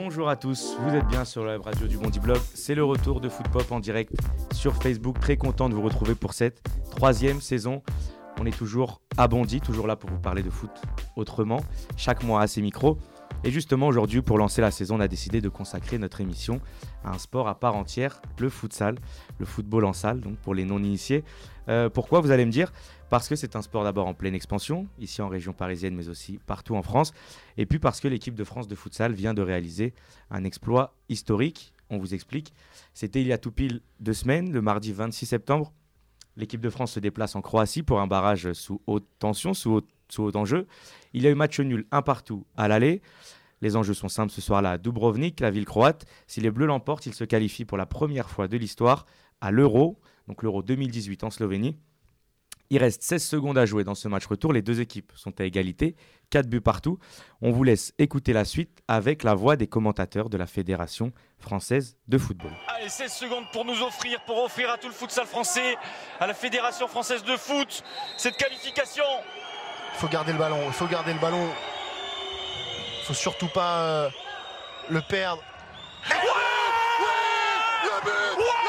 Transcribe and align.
Bonjour 0.00 0.28
à 0.28 0.36
tous, 0.36 0.76
vous 0.78 0.94
êtes 0.94 1.08
bien 1.08 1.24
sur 1.24 1.44
la 1.44 1.58
radio 1.58 1.88
du 1.88 1.98
Bondi 1.98 2.20
Blog. 2.20 2.38
C'est 2.54 2.76
le 2.76 2.84
retour 2.84 3.20
de 3.20 3.28
Foot 3.28 3.48
Pop 3.48 3.72
en 3.72 3.80
direct 3.80 4.12
sur 4.52 4.76
Facebook. 4.76 5.18
Très 5.18 5.36
content 5.36 5.68
de 5.68 5.74
vous 5.74 5.82
retrouver 5.82 6.14
pour 6.14 6.34
cette 6.34 6.62
troisième 6.92 7.40
saison. 7.40 7.82
On 8.38 8.46
est 8.46 8.56
toujours 8.56 9.00
à 9.16 9.26
Bondy, 9.26 9.60
toujours 9.60 9.88
là 9.88 9.96
pour 9.96 10.08
vous 10.08 10.20
parler 10.20 10.44
de 10.44 10.50
foot 10.50 10.70
autrement, 11.16 11.64
chaque 11.96 12.22
mois 12.22 12.42
à 12.42 12.46
ces 12.46 12.62
micros. 12.62 12.96
Et 13.42 13.50
justement, 13.50 13.88
aujourd'hui, 13.88 14.22
pour 14.22 14.38
lancer 14.38 14.60
la 14.60 14.70
saison, 14.70 14.98
on 14.98 15.00
a 15.00 15.08
décidé 15.08 15.40
de 15.40 15.48
consacrer 15.48 15.98
notre 15.98 16.20
émission 16.20 16.60
à 17.04 17.10
un 17.10 17.18
sport 17.18 17.48
à 17.48 17.58
part 17.58 17.74
entière, 17.74 18.22
le 18.38 18.48
futsal, 18.50 18.94
le 19.38 19.46
football 19.46 19.84
en 19.84 19.92
salle, 19.92 20.20
donc 20.20 20.36
pour 20.36 20.54
les 20.54 20.64
non-initiés. 20.64 21.24
Euh, 21.68 21.88
pourquoi, 21.90 22.20
vous 22.20 22.30
allez 22.30 22.46
me 22.46 22.52
dire? 22.52 22.72
Parce 23.10 23.28
que 23.28 23.36
c'est 23.36 23.56
un 23.56 23.62
sport 23.62 23.84
d'abord 23.84 24.06
en 24.06 24.14
pleine 24.14 24.34
expansion, 24.34 24.86
ici 24.98 25.22
en 25.22 25.28
région 25.28 25.52
parisienne, 25.52 25.94
mais 25.94 26.08
aussi 26.08 26.38
partout 26.46 26.76
en 26.76 26.82
France. 26.82 27.12
Et 27.56 27.64
puis 27.64 27.78
parce 27.78 28.00
que 28.00 28.08
l'équipe 28.08 28.34
de 28.34 28.44
France 28.44 28.68
de 28.68 28.74
futsal 28.74 29.12
vient 29.12 29.34
de 29.34 29.42
réaliser 29.42 29.94
un 30.30 30.44
exploit 30.44 30.94
historique. 31.08 31.72
On 31.90 31.98
vous 31.98 32.12
explique. 32.12 32.52
C'était 32.92 33.22
il 33.22 33.26
y 33.26 33.32
a 33.32 33.38
tout 33.38 33.50
pile 33.50 33.80
deux 34.00 34.12
semaines, 34.12 34.52
le 34.52 34.60
mardi 34.60 34.92
26 34.92 35.26
septembre. 35.26 35.72
L'équipe 36.36 36.60
de 36.60 36.70
France 36.70 36.92
se 36.92 37.00
déplace 37.00 37.34
en 37.34 37.40
Croatie 37.40 37.82
pour 37.82 38.00
un 38.00 38.06
barrage 38.06 38.52
sous 38.52 38.80
haute 38.86 39.06
tension, 39.18 39.54
sous 39.54 39.72
haute 39.72 39.88
haut 40.18 40.36
enjeu. 40.36 40.66
Il 41.12 41.22
y 41.22 41.26
a 41.26 41.30
eu 41.30 41.34
match 41.34 41.58
nul 41.60 41.86
un 41.90 42.02
partout 42.02 42.46
à 42.56 42.68
l'aller. 42.68 43.02
Les 43.60 43.74
enjeux 43.74 43.94
sont 43.94 44.08
simples 44.08 44.32
ce 44.32 44.40
soir-là 44.40 44.72
à 44.72 44.78
Dubrovnik, 44.78 45.40
la 45.40 45.50
ville 45.50 45.64
croate. 45.64 46.06
Si 46.26 46.40
les 46.40 46.50
Bleus 46.50 46.66
l'emportent, 46.66 47.06
ils 47.06 47.14
se 47.14 47.24
qualifient 47.24 47.64
pour 47.64 47.76
la 47.76 47.86
première 47.86 48.30
fois 48.30 48.48
de 48.48 48.56
l'histoire 48.56 49.04
à 49.40 49.50
l'Euro, 49.50 49.98
donc 50.28 50.42
l'Euro 50.42 50.62
2018 50.62 51.24
en 51.24 51.30
Slovénie. 51.30 51.76
Il 52.70 52.78
reste 52.78 53.02
16 53.02 53.24
secondes 53.24 53.56
à 53.58 53.64
jouer 53.66 53.84
dans 53.84 53.94
ce 53.94 54.08
match 54.08 54.26
retour. 54.26 54.52
Les 54.52 54.62
deux 54.62 54.80
équipes 54.80 55.12
sont 55.16 55.40
à 55.40 55.44
égalité, 55.44 55.96
4 56.30 56.46
buts 56.46 56.60
partout. 56.60 56.98
On 57.40 57.50
vous 57.50 57.64
laisse 57.64 57.94
écouter 57.98 58.32
la 58.32 58.44
suite 58.44 58.82
avec 58.88 59.22
la 59.22 59.34
voix 59.34 59.56
des 59.56 59.66
commentateurs 59.66 60.28
de 60.28 60.36
la 60.36 60.46
Fédération 60.46 61.12
française 61.38 61.96
de 62.08 62.18
football. 62.18 62.52
Allez, 62.68 62.88
16 62.88 63.12
secondes 63.12 63.44
pour 63.52 63.64
nous 63.64 63.80
offrir, 63.82 64.22
pour 64.26 64.42
offrir 64.44 64.70
à 64.70 64.76
tout 64.76 64.88
le 64.88 64.94
futsal 64.94 65.26
français, 65.26 65.76
à 66.20 66.26
la 66.26 66.34
Fédération 66.34 66.88
française 66.88 67.24
de 67.24 67.36
foot, 67.36 67.82
cette 68.16 68.36
qualification 68.36 69.04
il 69.98 70.02
faut 70.02 70.08
garder 70.08 70.30
le 70.30 70.38
ballon, 70.38 70.60
il 70.64 70.72
faut 70.72 70.86
garder 70.86 71.12
le 71.12 71.18
ballon. 71.18 71.44
Il 73.00 73.04
faut 73.04 73.14
surtout 73.14 73.48
pas 73.48 73.80
euh, 73.80 74.10
le 74.90 75.00
perdre. 75.00 75.42
Ouais, 76.08 76.14
ouais, 76.14 76.22
le 77.82 78.04
but, 78.04 78.67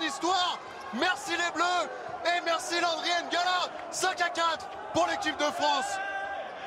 son 0.00 0.06
histoire. 0.06 0.58
Merci 0.94 1.32
les 1.32 1.54
Bleus 1.54 1.88
et 2.24 2.44
merci 2.44 2.74
Landry 2.80 3.08
Gala. 3.30 3.70
5 3.90 4.20
à 4.20 4.28
4 4.28 4.68
pour 4.92 5.06
l'équipe 5.06 5.38
de 5.38 5.52
France. 5.52 5.98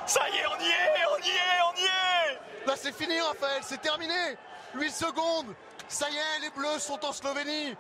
Ça 0.06 0.22
y 0.30 0.38
est, 0.38 0.48
on 0.48 0.62
y 0.62 0.68
est, 0.68 1.06
on 1.12 1.24
y 1.24 1.30
est, 1.30 1.62
on 1.70 1.80
y 1.80 1.86
est 1.86 2.68
Là 2.68 2.74
c'est 2.76 2.94
fini 2.94 3.20
Raphaël, 3.22 3.62
c'est 3.62 3.82
terminé 3.82 4.14
8 4.76 4.90
secondes 4.90 5.56
Ça 5.88 6.10
y 6.10 6.16
est, 6.16 6.42
les 6.42 6.50
Bleus 6.50 6.80
sont 6.80 7.00
en 7.06 7.12
Slovénie 7.14 7.76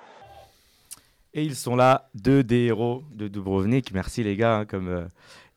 et 1.35 1.43
ils 1.43 1.55
sont 1.55 1.75
là, 1.75 2.11
deux 2.13 2.43
des 2.43 2.65
héros 2.65 3.03
de 3.11 3.27
Dubrovnik. 3.27 3.91
Merci 3.91 4.21
les 4.21 4.35
gars, 4.35 4.57
hein, 4.57 4.65
comme 4.65 4.87
euh, 4.87 5.05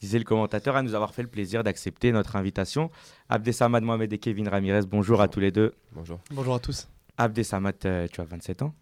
disait 0.01 0.19
le 0.19 0.25
commentateur, 0.25 0.75
à 0.75 0.81
nous 0.81 0.95
avoir 0.95 1.13
fait 1.13 1.21
le 1.21 1.29
plaisir 1.29 1.63
d'accepter 1.63 2.13
notre 2.13 2.35
invitation. 2.37 2.91
Abdesamad 3.29 3.85
Mohamed 3.85 4.11
et 4.11 4.17
Kevin 4.17 4.49
Ramirez, 4.49 4.87
bonjour, 4.89 5.21
à 5.21 5.29
tous 5.29 5.41
les 5.41 5.51
deux. 5.51 5.75
Bonjour. 5.93 6.19
Bonjour 6.31 6.55
à 6.55 6.61
tous. 6.61 6.89
Abdesamad, 7.19 7.75
euh, 7.85 8.09
tu 8.11 8.23
as 8.23 8.25
27 8.25 8.63
ans 8.63 8.73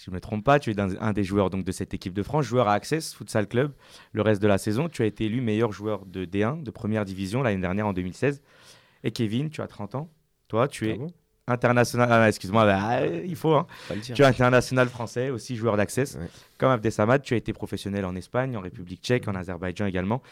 si 0.00 0.06
je 0.06 0.12
ne 0.12 0.14
me 0.14 0.20
trompe 0.20 0.42
pas, 0.42 0.58
tu 0.58 0.70
es 0.70 0.80
un, 0.80 1.12
des 1.12 1.24
joueurs 1.24 1.50
donc, 1.50 1.62
de 1.62 1.72
cette 1.72 1.92
équipe 1.92 2.14
de 2.14 2.22
France, 2.22 2.46
joueur 2.46 2.68
à 2.68 2.72
Access 2.72 3.12
Futsal 3.12 3.46
Club. 3.46 3.72
Le 4.12 4.22
reste 4.22 4.40
de 4.40 4.48
la 4.48 4.56
saison, 4.56 4.88
tu 4.88 5.02
as 5.02 5.04
été 5.04 5.26
élu 5.26 5.42
meilleur 5.42 5.72
joueur 5.72 6.06
de 6.06 6.24
D1, 6.24 6.62
de 6.62 6.70
première 6.70 7.04
division, 7.04 7.42
l'année 7.42 7.60
dernière 7.60 7.86
en 7.86 7.92
2016. 7.92 8.40
Et 9.04 9.10
Kevin, 9.10 9.50
tu 9.50 9.60
as 9.60 9.66
30 9.66 9.96
ans. 9.96 10.10
Toi, 10.48 10.68
tu 10.68 10.88
es 10.88 10.98
international. 11.46 12.08
Ah, 12.10 12.26
excuse-moi, 12.26 12.64
bah, 12.64 13.06
il 13.06 13.36
faut. 13.36 13.52
Hein. 13.52 13.66
Tu 14.02 14.22
es 14.22 14.24
international 14.24 14.88
français, 14.88 15.28
aussi 15.28 15.54
joueur 15.54 15.76
d'Access. 15.76 16.18
Comme 16.56 16.70
Abdesamad, 16.70 17.20
tu 17.20 17.34
as 17.34 17.36
été 17.36 17.52
professionnel 17.52 18.06
en 18.06 18.16
Espagne, 18.16 18.56
en 18.56 18.62
République 18.62 19.02
tchèque, 19.02 19.28
en 19.28 19.34
Azerbaïdjan 19.34 19.84
également 19.84 20.22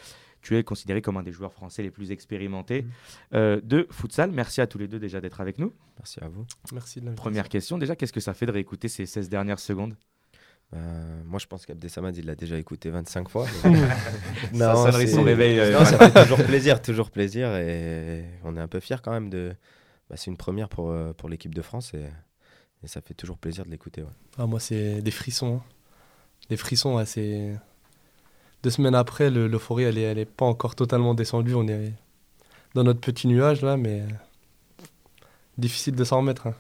tu 0.41 0.56
es 0.56 0.65
considéré 0.65 1.03
comme 1.03 1.16
un 1.16 1.22
des 1.22 1.32
joueurs 1.32 1.53
français 1.53 1.82
les 1.82 1.91
plus 1.91 2.10
expérimentés 2.10 2.82
mmh. 2.82 2.88
euh, 3.34 3.60
de 3.62 3.87
futsal. 3.91 4.31
Merci 4.31 4.60
à 4.60 4.66
tous 4.66 4.78
les 4.78 4.88
deux 4.88 4.99
déjà 4.99 5.21
d'être 5.21 5.41
avec 5.41 5.59
nous. 5.59 5.72
Merci 5.99 6.21
à 6.22 6.28
vous. 6.28 6.47
Merci 6.72 7.00
Première 7.16 7.49
question, 7.49 7.78
déjà, 7.78 7.97
qu'est-ce 7.97 8.12
que 8.12 8.21
ça 8.21 8.34
fait 8.34 8.47
de 8.47 8.53
réécouter 8.53 8.88
ces 8.88 9.06
16 9.06 9.28
dernières 9.28 9.60
secondes? 9.60 9.97
Euh, 10.75 11.22
moi, 11.25 11.38
je 11.38 11.47
pense 11.47 11.65
qu'Abdesamad, 11.65 12.16
il 12.16 12.27
l'a 12.27 12.34
déjà 12.34 12.59
écouté 12.59 12.91
25 12.91 13.28
fois. 13.31 13.47
non, 14.53 14.77
ça 14.77 15.06
son 15.06 15.22
réveil. 15.22 15.59
Euh. 15.59 15.84
ça 15.84 15.98
fait 16.10 16.22
toujours 16.22 16.44
plaisir, 16.44 16.82
toujours 16.82 17.10
plaisir. 17.10 17.56
Et 17.56 18.25
on 18.44 18.54
est 18.56 18.60
un 18.60 18.69
peu 18.69 18.81
fiers 18.81 19.00
quand 19.03 19.12
même 19.12 19.31
de. 19.31 19.54
Bah, 20.10 20.16
c'est 20.16 20.31
une 20.31 20.37
première 20.37 20.69
pour, 20.69 20.94
pour 21.16 21.28
l'équipe 21.28 21.54
de 21.54 21.62
France 21.62 21.94
et, 21.94 22.04
ça 22.84 23.00
fait 23.00 23.15
toujours 23.15 23.38
plaisir 23.38 23.65
de 23.65 23.71
l'écouter. 23.71 24.04
Ah, 24.37 24.47
moi, 24.47 24.60
c'est 24.60 25.03
des 25.03 25.10
frissons. 25.10 25.56
Hein. 25.56 25.62
Des 26.48 26.56
frissons, 26.56 26.97
assez 26.97 27.56
deux 28.63 28.71
semaines 28.71 28.95
après, 28.95 29.31
l'euphorie, 29.31 29.85
elle 29.85 29.95
n'est 29.97 30.03
elle 30.03 30.19
est 30.19 30.25
pas 30.25 30.47
encore 30.47 30.75
totalement 30.75 31.15
descendue. 31.15 31.55
On 31.55 31.67
est 31.69 31.93
dans 32.75 32.85
notre 32.85 33.01
petit 33.01 33.29
nuage 33.29 33.63
là, 33.63 33.77
mais 33.77 34.05
difficile 35.57 35.95
de 35.95 36.05
s'en 36.05 36.19
remettre. 36.19 36.49
Hein. 36.49 36.55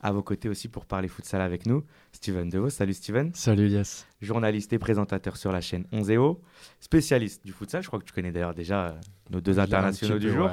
À 0.00 0.12
vos 0.12 0.22
côtés 0.22 0.50
aussi 0.50 0.68
pour 0.68 0.84
parler 0.84 1.08
futsal 1.08 1.40
avec 1.40 1.64
nous, 1.64 1.82
Steven 2.12 2.50
Dehaut. 2.50 2.68
Salut 2.68 2.92
Steven. 2.92 3.32
Salut 3.34 3.68
Yes. 3.68 4.06
Journaliste 4.20 4.72
et 4.74 4.78
présentateur 4.78 5.38
sur 5.38 5.50
la 5.50 5.62
chaîne 5.62 5.86
11 5.92 6.36
spécialiste 6.80 7.44
du 7.46 7.52
futsal. 7.52 7.82
Je 7.82 7.86
crois 7.86 7.98
que 8.00 8.04
tu 8.04 8.12
connais 8.12 8.30
d'ailleurs 8.30 8.54
déjà 8.54 8.88
euh, 8.88 8.92
nos 9.30 9.40
deux 9.40 9.58
internationaux 9.58 10.18
du 10.18 10.30
jour. 10.30 10.50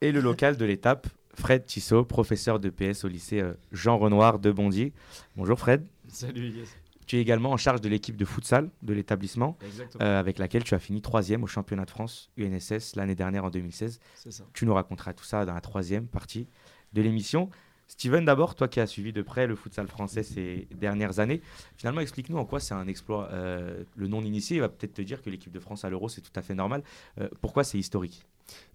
Et 0.00 0.12
le 0.12 0.20
local 0.20 0.56
de 0.56 0.64
l'étape, 0.64 1.08
Fred 1.34 1.66
Tissot, 1.66 2.04
professeur 2.04 2.60
de 2.60 2.70
PS 2.70 3.04
au 3.04 3.08
lycée 3.08 3.40
euh, 3.40 3.54
Jean 3.72 3.98
Renoir 3.98 4.38
de 4.38 4.52
Bondy. 4.52 4.92
Bonjour 5.36 5.58
Fred. 5.58 5.84
Salut 6.06 6.48
Yes. 6.50 6.76
Tu 7.06 7.16
es 7.16 7.20
également 7.20 7.50
en 7.50 7.56
charge 7.56 7.80
de 7.80 7.88
l'équipe 7.88 8.16
de 8.16 8.24
futsal 8.24 8.70
de 8.82 8.92
l'établissement, 8.92 9.56
euh, 10.00 10.20
avec 10.20 10.38
laquelle 10.38 10.64
tu 10.64 10.74
as 10.74 10.78
fini 10.78 11.02
troisième 11.02 11.42
au 11.42 11.46
championnat 11.46 11.84
de 11.84 11.90
France 11.90 12.30
UNSS 12.36 12.96
l'année 12.96 13.14
dernière 13.14 13.44
en 13.44 13.50
2016. 13.50 14.00
Ça. 14.14 14.44
Tu 14.52 14.66
nous 14.66 14.74
raconteras 14.74 15.12
tout 15.12 15.24
ça 15.24 15.44
dans 15.44 15.54
la 15.54 15.60
troisième 15.60 16.06
partie 16.06 16.48
de 16.92 17.02
l'émission. 17.02 17.50
Steven, 17.88 18.24
d'abord, 18.24 18.54
toi 18.54 18.68
qui 18.68 18.80
as 18.80 18.86
suivi 18.86 19.12
de 19.12 19.20
près 19.20 19.46
le 19.46 19.54
futsal 19.54 19.86
français 19.86 20.22
ces 20.22 20.66
dernières 20.74 21.18
années, 21.18 21.42
finalement, 21.76 22.00
explique-nous 22.00 22.38
en 22.38 22.46
quoi 22.46 22.58
c'est 22.58 22.72
un 22.72 22.88
exploit. 22.88 23.28
Euh, 23.32 23.84
le 23.96 24.08
non-initié 24.08 24.60
va 24.60 24.70
peut-être 24.70 24.94
te 24.94 25.02
dire 25.02 25.20
que 25.20 25.28
l'équipe 25.28 25.52
de 25.52 25.60
France 25.60 25.84
à 25.84 25.90
l'Euro, 25.90 26.08
c'est 26.08 26.22
tout 26.22 26.32
à 26.34 26.40
fait 26.40 26.54
normal. 26.54 26.82
Euh, 27.20 27.28
pourquoi 27.42 27.64
c'est 27.64 27.78
historique? 27.78 28.24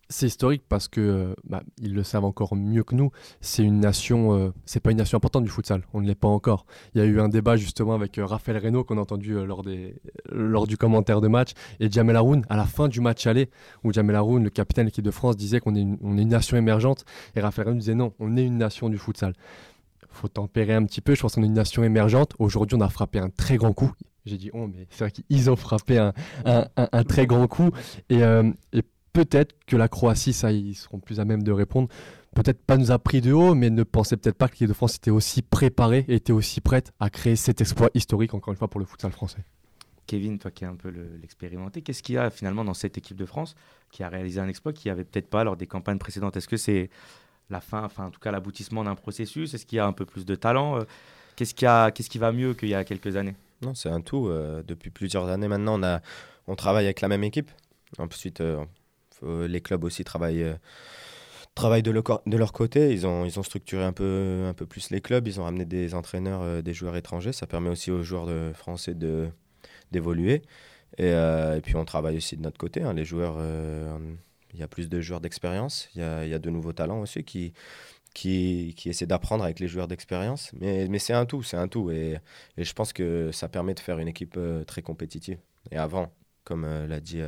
C'est 0.09 0.27
historique 0.27 0.63
parce 0.67 0.87
que 0.87 1.01
euh, 1.01 1.33
bah, 1.43 1.63
ils 1.81 1.93
le 1.93 2.03
savent 2.03 2.25
encore 2.25 2.55
mieux 2.55 2.83
que 2.83 2.95
nous. 2.95 3.11
C'est 3.41 3.63
une 3.63 3.79
nation, 3.79 4.33
euh, 4.33 4.53
c'est 4.65 4.79
pas 4.79 4.91
une 4.91 4.97
nation 4.97 5.17
importante 5.17 5.43
du 5.43 5.49
futsal. 5.49 5.83
On 5.93 6.01
ne 6.01 6.07
l'est 6.07 6.15
pas 6.15 6.27
encore. 6.27 6.65
Il 6.95 6.99
y 6.99 7.03
a 7.03 7.05
eu 7.05 7.19
un 7.19 7.27
débat 7.27 7.57
justement 7.57 7.93
avec 7.93 8.17
euh, 8.17 8.25
Raphaël 8.25 8.57
Reynaud 8.57 8.83
qu'on 8.83 8.97
a 8.97 9.01
entendu 9.01 9.33
lors 9.45 9.63
des 9.63 9.95
lors 10.31 10.67
du 10.67 10.77
commentaire 10.77 11.21
de 11.21 11.27
match 11.27 11.51
et 11.79 11.91
Jamel 11.91 12.15
Haroun 12.15 12.45
à 12.49 12.55
la 12.55 12.65
fin 12.65 12.87
du 12.87 13.01
match 13.01 13.27
aller 13.27 13.49
où 13.83 13.91
Jamel 13.91 14.15
Haroun, 14.15 14.43
le 14.43 14.49
capitaine 14.49 14.85
de 14.85 14.89
l'équipe 14.89 15.03
de 15.03 15.11
France, 15.11 15.35
disait 15.35 15.59
qu'on 15.59 15.75
est, 15.75 15.81
une, 15.81 15.97
on 16.01 16.17
est 16.17 16.21
une 16.21 16.29
nation 16.29 16.57
émergente 16.57 17.03
et 17.35 17.41
Raphaël 17.41 17.67
Reynaud 17.67 17.79
disait 17.79 17.95
non, 17.95 18.13
on 18.19 18.37
est 18.37 18.45
une 18.45 18.57
nation 18.57 18.89
du 18.89 18.97
futsal. 18.97 19.33
Faut 20.09 20.29
tempérer 20.29 20.73
un 20.73 20.85
petit 20.85 21.01
peu. 21.01 21.15
Je 21.15 21.21
pense 21.21 21.35
qu'on 21.35 21.43
est 21.43 21.47
une 21.47 21.53
nation 21.53 21.83
émergente. 21.83 22.33
Aujourd'hui, 22.39 22.75
on 22.75 22.81
a 22.81 22.89
frappé 22.89 23.19
un 23.19 23.29
très 23.29 23.57
grand 23.57 23.73
coup. 23.73 23.91
J'ai 24.25 24.37
dit 24.37 24.49
oh 24.53 24.67
mais 24.67 24.87
c'est 24.89 25.05
vrai 25.05 25.11
qu'ils 25.11 25.49
ont 25.49 25.55
frappé 25.55 25.97
un, 25.97 26.13
un, 26.45 26.67
un, 26.75 27.03
très 27.03 27.27
grand 27.27 27.47
coup 27.47 27.69
et 28.09 28.21
peut-être 29.17 29.55
que 29.65 29.75
la 29.75 29.87
Croatie, 29.87 30.31
ça, 30.31 30.51
ils 30.51 30.75
seront 30.75 30.99
plus 30.99 31.19
à 31.19 31.25
même 31.25 31.41
de 31.41 31.51
répondre, 31.51 31.87
peut-être 32.35 32.61
pas 32.61 32.77
nous 32.77 32.91
a 32.91 32.99
pris 32.99 33.19
de 33.19 33.33
haut, 33.33 33.55
mais 33.55 33.71
ne 33.71 33.81
pensait 33.81 34.15
peut-être 34.15 34.37
pas 34.37 34.47
que 34.47 34.53
l'équipe 34.53 34.67
de 34.67 34.73
France 34.73 34.97
était 34.97 35.09
aussi 35.09 35.41
préparée 35.41 36.05
et 36.07 36.15
était 36.15 36.33
aussi 36.33 36.61
prête 36.61 36.91
à 36.99 37.09
créer 37.09 37.35
cet 37.35 37.59
exploit 37.59 37.89
historique, 37.95 38.35
encore 38.35 38.51
une 38.51 38.59
fois, 38.59 38.67
pour 38.67 38.79
le 38.79 38.85
futsal 38.85 39.11
français. 39.11 39.39
Kevin, 40.05 40.37
toi 40.37 40.51
qui 40.51 40.65
es 40.65 40.67
un 40.67 40.75
peu 40.75 40.89
l'expérimenté, 41.19 41.81
qu'est-ce 41.81 42.03
qu'il 42.03 42.13
y 42.13 42.17
a 42.19 42.29
finalement 42.29 42.63
dans 42.63 42.75
cette 42.75 42.95
équipe 42.95 43.17
de 43.17 43.25
France 43.25 43.55
qui 43.91 44.03
a 44.03 44.09
réalisé 44.09 44.39
un 44.39 44.47
exploit 44.47 44.71
qui 44.71 44.87
n'y 44.87 44.91
avait 44.91 45.03
peut-être 45.03 45.29
pas 45.31 45.43
lors 45.43 45.57
des 45.57 45.65
campagnes 45.65 45.97
précédentes? 45.97 46.37
Est-ce 46.37 46.47
que 46.47 46.57
c'est 46.57 46.91
la 47.49 47.59
fin, 47.59 47.83
enfin 47.83 48.05
en 48.05 48.11
tout 48.11 48.19
cas 48.19 48.29
l'aboutissement 48.29 48.83
d'un 48.83 48.95
processus? 48.95 49.55
Est-ce 49.55 49.65
qu'il 49.65 49.77
y 49.77 49.79
a 49.79 49.87
un 49.87 49.93
peu 49.93 50.05
plus 50.05 50.25
de 50.25 50.35
talent? 50.35 50.77
Euh, 50.77 50.83
Qu'est-ce 51.35 51.53
qui, 51.53 51.65
qu'est-ce 51.65 52.09
qui 52.09 52.17
va 52.19 52.31
mieux 52.31 52.53
qu'il 52.53 52.69
y 52.69 52.73
a 52.75 52.83
quelques 52.83 53.15
années? 53.15 53.35
Non, 53.63 53.73
c'est 53.75 53.89
un 53.89 54.01
tout. 54.01 54.27
Euh, 54.27 54.63
depuis 54.67 54.89
plusieurs 54.89 55.27
années 55.27 55.47
maintenant, 55.47 55.79
on, 55.79 55.83
a, 55.83 56.01
on 56.47 56.55
travaille 56.55 56.85
avec 56.85 57.01
la 57.01 57.07
même 57.07 57.23
équipe. 57.23 57.51
Ensuite, 57.99 58.41
euh, 58.41 58.65
les 59.23 59.61
clubs 59.61 59.83
aussi 59.83 60.03
travaillent, 60.03 60.43
euh, 60.43 60.55
travaillent 61.55 61.83
de, 61.83 61.91
leur 61.91 62.53
côté. 62.53 62.91
Ils 62.91 63.07
ont, 63.07 63.25
ils 63.25 63.39
ont 63.39 63.43
structuré 63.43 63.83
un 63.83 63.93
peu, 63.93 64.45
un 64.47 64.53
peu 64.53 64.65
plus 64.65 64.89
les 64.89 65.01
clubs. 65.01 65.27
Ils 65.27 65.39
ont 65.39 65.43
ramené 65.43 65.65
des 65.65 65.95
entraîneurs, 65.95 66.41
euh, 66.41 66.61
des 66.61 66.73
joueurs 66.73 66.95
étrangers. 66.95 67.33
Ça 67.33 67.47
permet 67.47 67.69
aussi 67.69 67.91
aux 67.91 68.03
joueurs 68.03 68.29
français 68.55 68.93
de, 68.93 69.29
d'évoluer. 69.91 70.41
Et, 70.97 71.11
euh, 71.11 71.59
puis 71.61 71.75
on 71.75 71.85
travaille 71.85 72.17
aussi 72.17 72.37
de 72.37 72.41
notre 72.41 72.57
côté. 72.57 72.81
Hein. 72.81 72.93
Les 72.93 73.05
joueurs, 73.05 73.37
il 74.53 74.59
y 74.59 74.63
a 74.63 74.67
plus 74.67 74.89
de 74.89 75.01
joueurs 75.01 75.21
d'expérience. 75.21 75.89
Il 75.95 76.01
y 76.01 76.03
a, 76.03 76.25
y 76.25 76.33
a, 76.33 76.39
de 76.39 76.49
nouveaux 76.49 76.73
talents 76.73 77.01
aussi 77.01 77.23
qui, 77.23 77.53
qui, 78.17 78.73
qui 78.75 78.89
essaie 78.89 79.05
d'apprendre 79.05 79.43
avec 79.43 79.59
les 79.59 79.67
joueurs 79.67 79.87
d'expérience. 79.87 80.51
Mais, 80.59 80.87
mais 80.87 80.97
c'est 80.97 81.13
un 81.13 81.27
tout, 81.27 81.43
c'est 81.43 81.55
un 81.57 81.67
tout. 81.67 81.91
Et, 81.91 82.17
et, 82.57 82.63
je 82.63 82.73
pense 82.73 82.91
que 82.91 83.29
ça 83.31 83.47
permet 83.47 83.75
de 83.75 83.79
faire 83.79 83.99
une 83.99 84.07
équipe 84.07 84.35
euh, 84.37 84.63
très 84.63 84.81
compétitive. 84.81 85.37
Et 85.69 85.77
avant, 85.77 86.11
comme 86.43 86.63
euh, 86.63 86.87
l'a 86.87 86.99
dit 86.99 87.21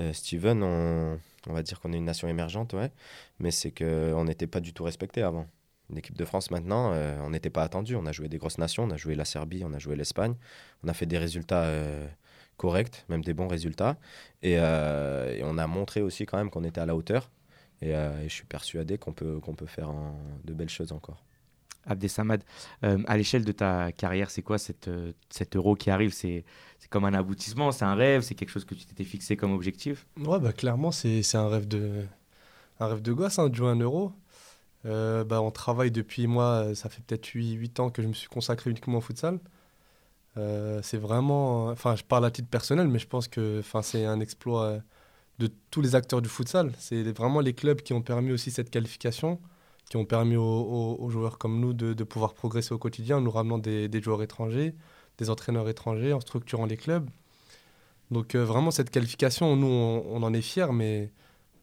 euh, 0.00 0.12
Steven, 0.12 0.62
on, 0.62 1.18
va 1.52 1.62
dire 1.62 1.80
qu'on 1.80 1.92
est 1.92 1.96
une 1.96 2.04
nation 2.04 2.28
émergente, 2.28 2.72
ouais. 2.72 2.90
Mais 3.38 3.50
c'est 3.50 3.70
qu'on 3.70 4.24
n'était 4.24 4.46
pas 4.46 4.60
du 4.60 4.72
tout 4.72 4.84
respecté 4.84 5.22
avant. 5.22 5.46
L'équipe 5.90 6.16
de 6.16 6.24
France 6.24 6.50
maintenant, 6.50 6.92
on 7.22 7.30
n'était 7.30 7.50
pas 7.50 7.62
attendu. 7.62 7.94
On 7.94 8.06
a 8.06 8.12
joué 8.12 8.28
des 8.28 8.38
grosses 8.38 8.58
nations, 8.58 8.84
on 8.84 8.90
a 8.90 8.96
joué 8.96 9.14
la 9.14 9.24
Serbie, 9.24 9.62
on 9.64 9.72
a 9.72 9.78
joué 9.78 9.94
l'Espagne. 9.94 10.34
On 10.82 10.88
a 10.88 10.94
fait 10.94 11.06
des 11.06 11.16
résultats 11.16 11.70
corrects, 12.56 13.04
même 13.08 13.22
des 13.22 13.34
bons 13.34 13.46
résultats. 13.46 13.96
Et, 14.42 14.58
on 14.58 15.58
a 15.58 15.66
montré 15.68 16.02
aussi 16.02 16.26
quand 16.26 16.38
même 16.38 16.50
qu'on 16.50 16.64
était 16.64 16.80
à 16.80 16.86
la 16.86 16.96
hauteur. 16.96 17.30
Euh, 17.82 18.22
et, 18.22 18.28
je 18.28 18.34
suis 18.34 18.46
persuadé 18.46 18.98
qu'on 18.98 19.12
peut, 19.12 19.38
qu'on 19.40 19.54
peut 19.54 19.66
faire 19.66 19.92
de 20.44 20.54
belles 20.54 20.68
choses 20.68 20.92
encore. 20.92 21.25
Abdesamad, 21.86 22.42
euh, 22.84 22.98
à 23.06 23.16
l'échelle 23.16 23.44
de 23.44 23.52
ta 23.52 23.92
carrière, 23.92 24.30
c'est 24.30 24.42
quoi 24.42 24.56
euh, 24.88 25.12
cet 25.30 25.56
euro 25.56 25.74
qui 25.74 25.90
arrive? 25.90 26.12
C'est 26.12 26.44
comme 26.90 27.04
un 27.04 27.14
aboutissement, 27.14 27.72
c'est 27.72 27.84
un 27.84 27.94
rêve, 27.94 28.22
c'est 28.22 28.34
quelque 28.34 28.50
chose 28.50 28.64
que 28.64 28.74
tu 28.74 28.84
t'étais 28.84 29.04
fixé 29.04 29.36
comme 29.36 29.52
objectif? 29.52 30.06
Ouais, 30.18 30.38
bah, 30.38 30.52
clairement, 30.52 30.92
c'est 30.92 31.22
un 31.34 31.48
rêve 31.48 31.66
de, 31.66 32.04
un 32.80 32.86
rêve 32.86 33.02
de 33.02 33.12
gosse 33.12 33.38
hein, 33.38 33.48
de 33.48 33.54
jouer 33.54 33.70
un 33.70 33.80
euro. 33.80 34.12
bah, 34.84 35.40
on 35.42 35.50
travaille 35.50 35.90
depuis 35.90 36.26
moi, 36.26 36.74
ça 36.74 36.88
fait 36.88 37.02
peut-être 37.02 37.26
8, 37.26 37.54
8, 37.54 37.80
ans 37.80 37.90
que 37.90 38.02
je 38.02 38.08
me 38.08 38.12
suis 38.12 38.28
consacré 38.28 38.70
uniquement 38.70 38.98
au 38.98 39.00
futsal. 39.00 39.40
c'est 40.82 40.98
vraiment, 40.98 41.66
enfin, 41.68 41.96
je 41.96 42.04
parle 42.04 42.24
à 42.24 42.30
titre 42.30 42.48
personnel, 42.48 42.88
mais 42.88 42.98
je 42.98 43.08
pense 43.08 43.28
que 43.28 43.62
c'est 43.82 44.04
un 44.04 44.20
exploit 44.20 44.80
de 45.38 45.50
tous 45.70 45.80
les 45.80 45.94
acteurs 45.94 46.22
du 46.22 46.28
futsal. 46.28 46.72
C'est 46.78 47.02
vraiment 47.12 47.40
les 47.40 47.52
clubs 47.52 47.80
qui 47.80 47.92
ont 47.92 48.02
permis 48.02 48.32
aussi 48.32 48.50
cette 48.50 48.70
qualification, 48.70 49.40
qui 49.88 49.96
ont 49.96 50.04
permis 50.04 50.36
aux, 50.36 51.08
joueurs 51.10 51.38
comme 51.38 51.60
nous 51.60 51.72
de, 51.72 52.04
pouvoir 52.04 52.34
progresser 52.34 52.72
au 52.72 52.78
quotidien 52.78 53.18
en 53.18 53.20
nous 53.20 53.30
ramenant 53.30 53.58
des, 53.58 54.02
joueurs 54.02 54.22
étrangers, 54.22 54.74
des 55.18 55.30
entraîneurs 55.30 55.68
étrangers, 55.68 56.12
en 56.12 56.20
structurant 56.20 56.66
les 56.66 56.76
clubs. 56.76 57.08
Donc 58.10 58.34
euh, 58.34 58.44
vraiment 58.44 58.70
cette 58.70 58.90
qualification, 58.90 59.56
nous 59.56 59.66
on, 59.66 60.22
en 60.22 60.32
est 60.32 60.42
fiers, 60.42 60.72
mais, 60.72 61.10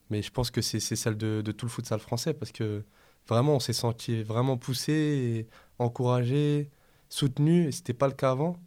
mais 0.09 0.21
je 0.21 0.31
pense 0.31 0.51
que 0.51 0.61
c'est 0.61 0.79
celle 0.79 1.17
de, 1.17 1.41
tout 1.51 1.65
le 1.65 1.71
futsal 1.71 1.99
français 1.99 2.33
parce 2.33 2.51
que 2.51 2.83
vraiment 3.27 3.55
on 3.55 3.59
s'est 3.59 3.73
senti 3.73 4.23
vraiment 4.23 4.57
poussé, 4.57 5.47
encouragé, 5.79 6.69
soutenu, 7.09 7.67
et 7.67 7.71
ce 7.71 7.79
n'était 7.79 7.93
pas 7.93 8.07
le 8.07 8.13
cas 8.13 8.31
avant. 8.31 8.57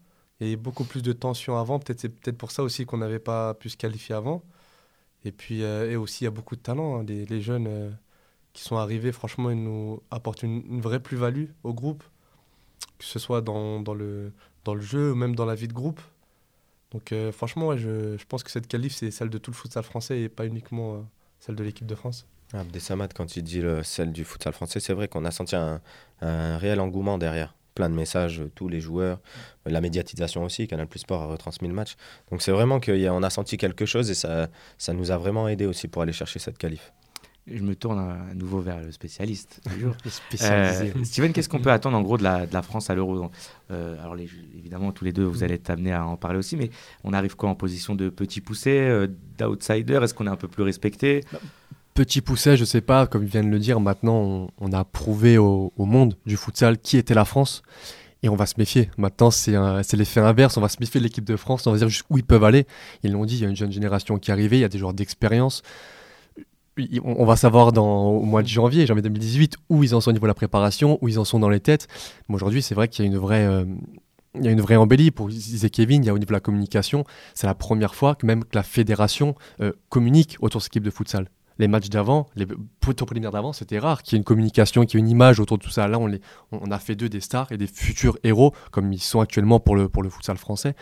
Avait 0.40 0.56
beaucoup 0.56 0.84
plus 0.84 1.02
de 1.02 1.12
tension 1.12 1.58
avant, 1.58 1.78
peut-être 1.78 2.00
c'est 2.00 2.10
peut-être 2.10 2.36
pour 2.36 2.50
ça 2.50 2.62
aussi 2.62 2.84
qu'on 2.84 2.98
n'avait 2.98 3.18
pas 3.18 3.54
pu 3.54 3.70
se 3.70 3.76
qualifier 3.76 4.14
avant. 4.14 4.42
Et 5.24 5.32
puis, 5.32 5.62
euh, 5.64 5.90
et 5.90 5.96
aussi, 5.96 6.22
il 6.22 6.26
y 6.26 6.28
a 6.28 6.30
beaucoup 6.30 6.56
de 6.56 6.60
talents. 6.60 7.00
Hein. 7.00 7.04
Les, 7.04 7.40
jeunes 7.40 7.66
euh, 7.68 7.90
qui 8.56 8.62
sont 8.62 8.76
arrivés, 8.76 9.12
franchement, 9.12 9.50
ils 9.50 9.62
nous 9.62 10.02
apportent 10.10 10.42
une, 10.42 10.80
vraie 10.80 10.98
plus-value 10.98 11.44
au 11.62 11.74
groupe, 11.74 12.02
que 12.98 13.04
ce 13.04 13.18
soit 13.18 13.42
dans, 13.42 13.80
dans, 13.80 13.92
le, 13.92 14.32
dans 14.64 14.74
le 14.74 14.80
jeu 14.80 15.12
ou 15.12 15.14
même 15.14 15.36
dans 15.36 15.44
la 15.44 15.54
vie 15.54 15.68
de 15.68 15.74
groupe. 15.74 16.00
Donc, 16.90 17.12
euh, 17.12 17.32
franchement, 17.32 17.76
je, 17.76 18.16
je, 18.16 18.24
pense 18.24 18.42
que 18.42 18.50
cette 18.50 18.66
qualif, 18.66 18.94
c'est 18.94 19.10
celle 19.10 19.28
de 19.28 19.36
tout 19.36 19.50
le 19.50 19.56
futsal 19.56 19.84
français 19.84 20.20
et 20.22 20.28
pas 20.30 20.46
uniquement 20.46 21.04
celle 21.38 21.54
de 21.54 21.62
l'équipe 21.62 21.86
de 21.86 21.94
France. 21.94 22.26
Abdesamad, 22.54 23.12
quand 23.12 23.36
il 23.36 23.42
dit 23.42 23.60
le, 23.60 23.82
celle 23.82 24.10
du 24.10 24.24
futsal 24.24 24.54
français, 24.54 24.80
c'est 24.80 24.94
vrai 24.94 25.06
qu'on 25.06 25.26
a 25.26 25.30
senti 25.30 25.54
un, 25.54 25.82
réel 26.22 26.80
engouement 26.80 27.18
derrière 27.18 27.54
plein 27.74 27.90
de 27.90 27.94
messages, 27.94 28.42
tous 28.54 28.70
les 28.70 28.80
joueurs, 28.80 29.20
la 29.66 29.82
médiatisation 29.82 30.42
aussi, 30.44 30.66
Canal 30.66 30.86
Plus 30.86 31.00
Sport 31.00 31.20
a 31.20 31.26
retransmis 31.26 31.68
le 31.68 31.74
match. 31.74 31.96
Donc 32.30 32.40
c'est 32.40 32.52
vraiment 32.52 32.80
qu'on 32.80 33.22
a, 33.22 33.26
a 33.26 33.30
senti 33.30 33.58
quelque 33.58 33.84
chose 33.84 34.10
et 34.10 34.14
ça, 34.14 34.48
ça 34.78 34.94
nous 34.94 35.10
a 35.10 35.18
vraiment 35.18 35.46
aidé 35.46 35.66
aussi 35.66 35.88
pour 35.88 36.00
aller 36.00 36.14
chercher 36.14 36.38
cette 36.38 36.56
qualif. 36.56 36.94
Je 37.48 37.62
me 37.62 37.76
tourne 37.76 38.00
à 38.00 38.34
nouveau 38.34 38.58
vers 38.58 38.80
le 38.80 38.90
spécialiste. 38.90 39.60
euh, 40.42 40.90
Steven, 41.04 41.32
qu'est-ce 41.32 41.48
qu'on 41.48 41.60
peut 41.60 41.70
attendre 41.70 41.96
en 41.96 42.02
gros 42.02 42.18
de 42.18 42.24
la, 42.24 42.44
de 42.44 42.52
la 42.52 42.62
France 42.62 42.90
à 42.90 42.96
l'Euro 42.96 43.30
euh, 43.70 44.02
Alors 44.02 44.16
les, 44.16 44.28
évidemment, 44.58 44.90
tous 44.90 45.04
les 45.04 45.12
deux, 45.12 45.24
vous 45.24 45.44
allez 45.44 45.54
être 45.54 45.70
amenés 45.70 45.92
à 45.92 46.04
en 46.04 46.16
parler 46.16 46.38
aussi, 46.38 46.56
mais 46.56 46.70
on 47.04 47.12
arrive 47.12 47.36
quoi 47.36 47.48
en 47.48 47.54
position 47.54 47.94
de 47.94 48.08
petit 48.08 48.40
poussé, 48.40 48.70
euh, 48.70 49.06
d'outsider? 49.38 50.00
Est-ce 50.02 50.12
qu'on 50.12 50.26
est 50.26 50.30
un 50.30 50.36
peu 50.36 50.48
plus 50.48 50.64
respecté? 50.64 51.20
Bah, 51.32 51.38
Petit 51.94 52.20
pousset, 52.20 52.56
je 52.56 52.64
sais 52.64 52.80
pas, 52.80 53.06
comme 53.06 53.24
vient 53.24 53.44
de 53.44 53.48
le 53.48 53.58
dire, 53.58 53.80
maintenant 53.80 54.48
on, 54.58 54.72
a 54.72 54.84
prouvé 54.84 55.38
au, 55.38 55.72
monde 55.78 56.14
du 56.26 56.36
futsal 56.36 56.76
qui 56.78 56.98
était 56.98 57.14
la 57.14 57.24
France 57.24 57.62
et 58.22 58.28
on 58.28 58.36
va 58.36 58.44
se 58.44 58.54
méfier. 58.58 58.90
Maintenant 58.98 59.30
c'est 59.30 59.52
l'effet 59.94 60.20
inverse, 60.20 60.58
on 60.58 60.60
va 60.60 60.68
se 60.68 60.76
méfier 60.78 61.00
de 61.00 61.04
l'équipe 61.04 61.24
de 61.24 61.36
France, 61.36 61.66
on 61.66 61.72
va 61.72 61.78
dire 61.78 61.88
juste 61.88 62.04
où 62.10 62.18
ils 62.18 62.24
peuvent 62.24 62.44
aller. 62.44 62.66
Ils 63.02 63.12
l'ont 63.12 63.24
dit, 63.24 63.36
il 63.36 63.42
y 63.42 63.46
a 63.46 63.48
une 63.48 63.56
jeune 63.56 63.72
génération 63.72 64.18
qui 64.18 64.30
est 64.30 64.34
arrivée, 64.34 64.58
il 64.58 64.60
y 64.60 64.64
a 64.64 64.68
des 64.68 64.76
joueurs 64.76 64.92
d'expérience. 64.92 65.62
On, 67.04 67.24
va 67.24 67.36
savoir 67.36 67.72
dans, 67.72 68.08
au 68.08 68.22
mois 68.22 68.42
de 68.42 68.48
janvier, 68.48 68.86
janvier 68.86 69.02
2018, 69.02 69.56
où 69.70 69.82
ils 69.82 69.94
en 69.94 70.00
sont 70.00 70.10
au 70.10 70.12
niveau 70.12 70.26
de 70.26 70.30
la 70.30 70.34
préparation, 70.34 70.98
où 71.00 71.08
ils 71.08 71.18
en 71.18 71.24
sont 71.24 71.38
dans 71.38 71.48
les 71.48 71.60
têtes. 71.60 71.88
Mais 72.28 72.34
aujourd'hui, 72.34 72.60
c'est 72.60 72.74
vrai 72.74 72.88
qu'il 72.88 73.04
y 73.04 73.08
a 73.08 73.10
une 73.10 73.16
vraie, 73.16 73.46
euh, 73.46 73.64
il 74.34 74.44
y 74.44 74.48
a 74.48 74.50
une 74.50 74.60
vraie 74.60 74.76
embellie 74.76 75.10
pour 75.10 75.28
disait 75.28 75.70
Kevin, 75.70 76.04
il 76.04 76.06
y 76.06 76.10
a 76.10 76.14
au 76.14 76.18
niveau 76.18 76.28
de 76.28 76.34
la 76.34 76.40
communication, 76.40 77.04
c'est 77.34 77.46
la 77.46 77.54
première 77.54 77.94
fois 77.94 78.14
que 78.14 78.26
même 78.26 78.44
la 78.52 78.62
fédération 78.62 79.34
euh, 79.60 79.72
communique 79.88 80.36
autour 80.40 80.58
de 80.58 80.64
cette 80.64 80.72
équipe 80.72 80.84
de 80.84 80.90
futsal 80.90 81.28
les 81.58 81.68
matchs 81.68 81.88
d'avant, 81.88 82.26
les 82.36 82.46
tours 82.46 83.06
préliminaires 83.06 83.30
d'avant, 83.30 83.52
c'était 83.52 83.78
rare 83.78 84.02
qu'il 84.02 84.14
y 84.14 84.16
ait 84.16 84.18
une 84.18 84.24
communication, 84.24 84.84
qu'il 84.84 84.98
y 84.98 85.02
ait 85.02 85.04
une 85.04 85.10
image 85.10 85.40
autour 85.40 85.58
de 85.58 85.62
tout 85.62 85.70
ça. 85.70 85.88
Là, 85.88 85.98
on, 85.98 86.06
les, 86.06 86.20
on 86.52 86.70
a 86.70 86.78
fait 86.78 86.94
d'eux 86.94 87.08
des 87.08 87.20
stars 87.20 87.50
et 87.50 87.56
des 87.56 87.66
futurs 87.66 88.18
héros, 88.24 88.52
comme 88.70 88.92
ils 88.92 89.00
sont 89.00 89.20
actuellement 89.20 89.58
pour 89.60 89.76
le, 89.76 89.88
pour 89.88 90.02
le 90.02 90.10
futsal 90.10 90.36
français. 90.36 90.74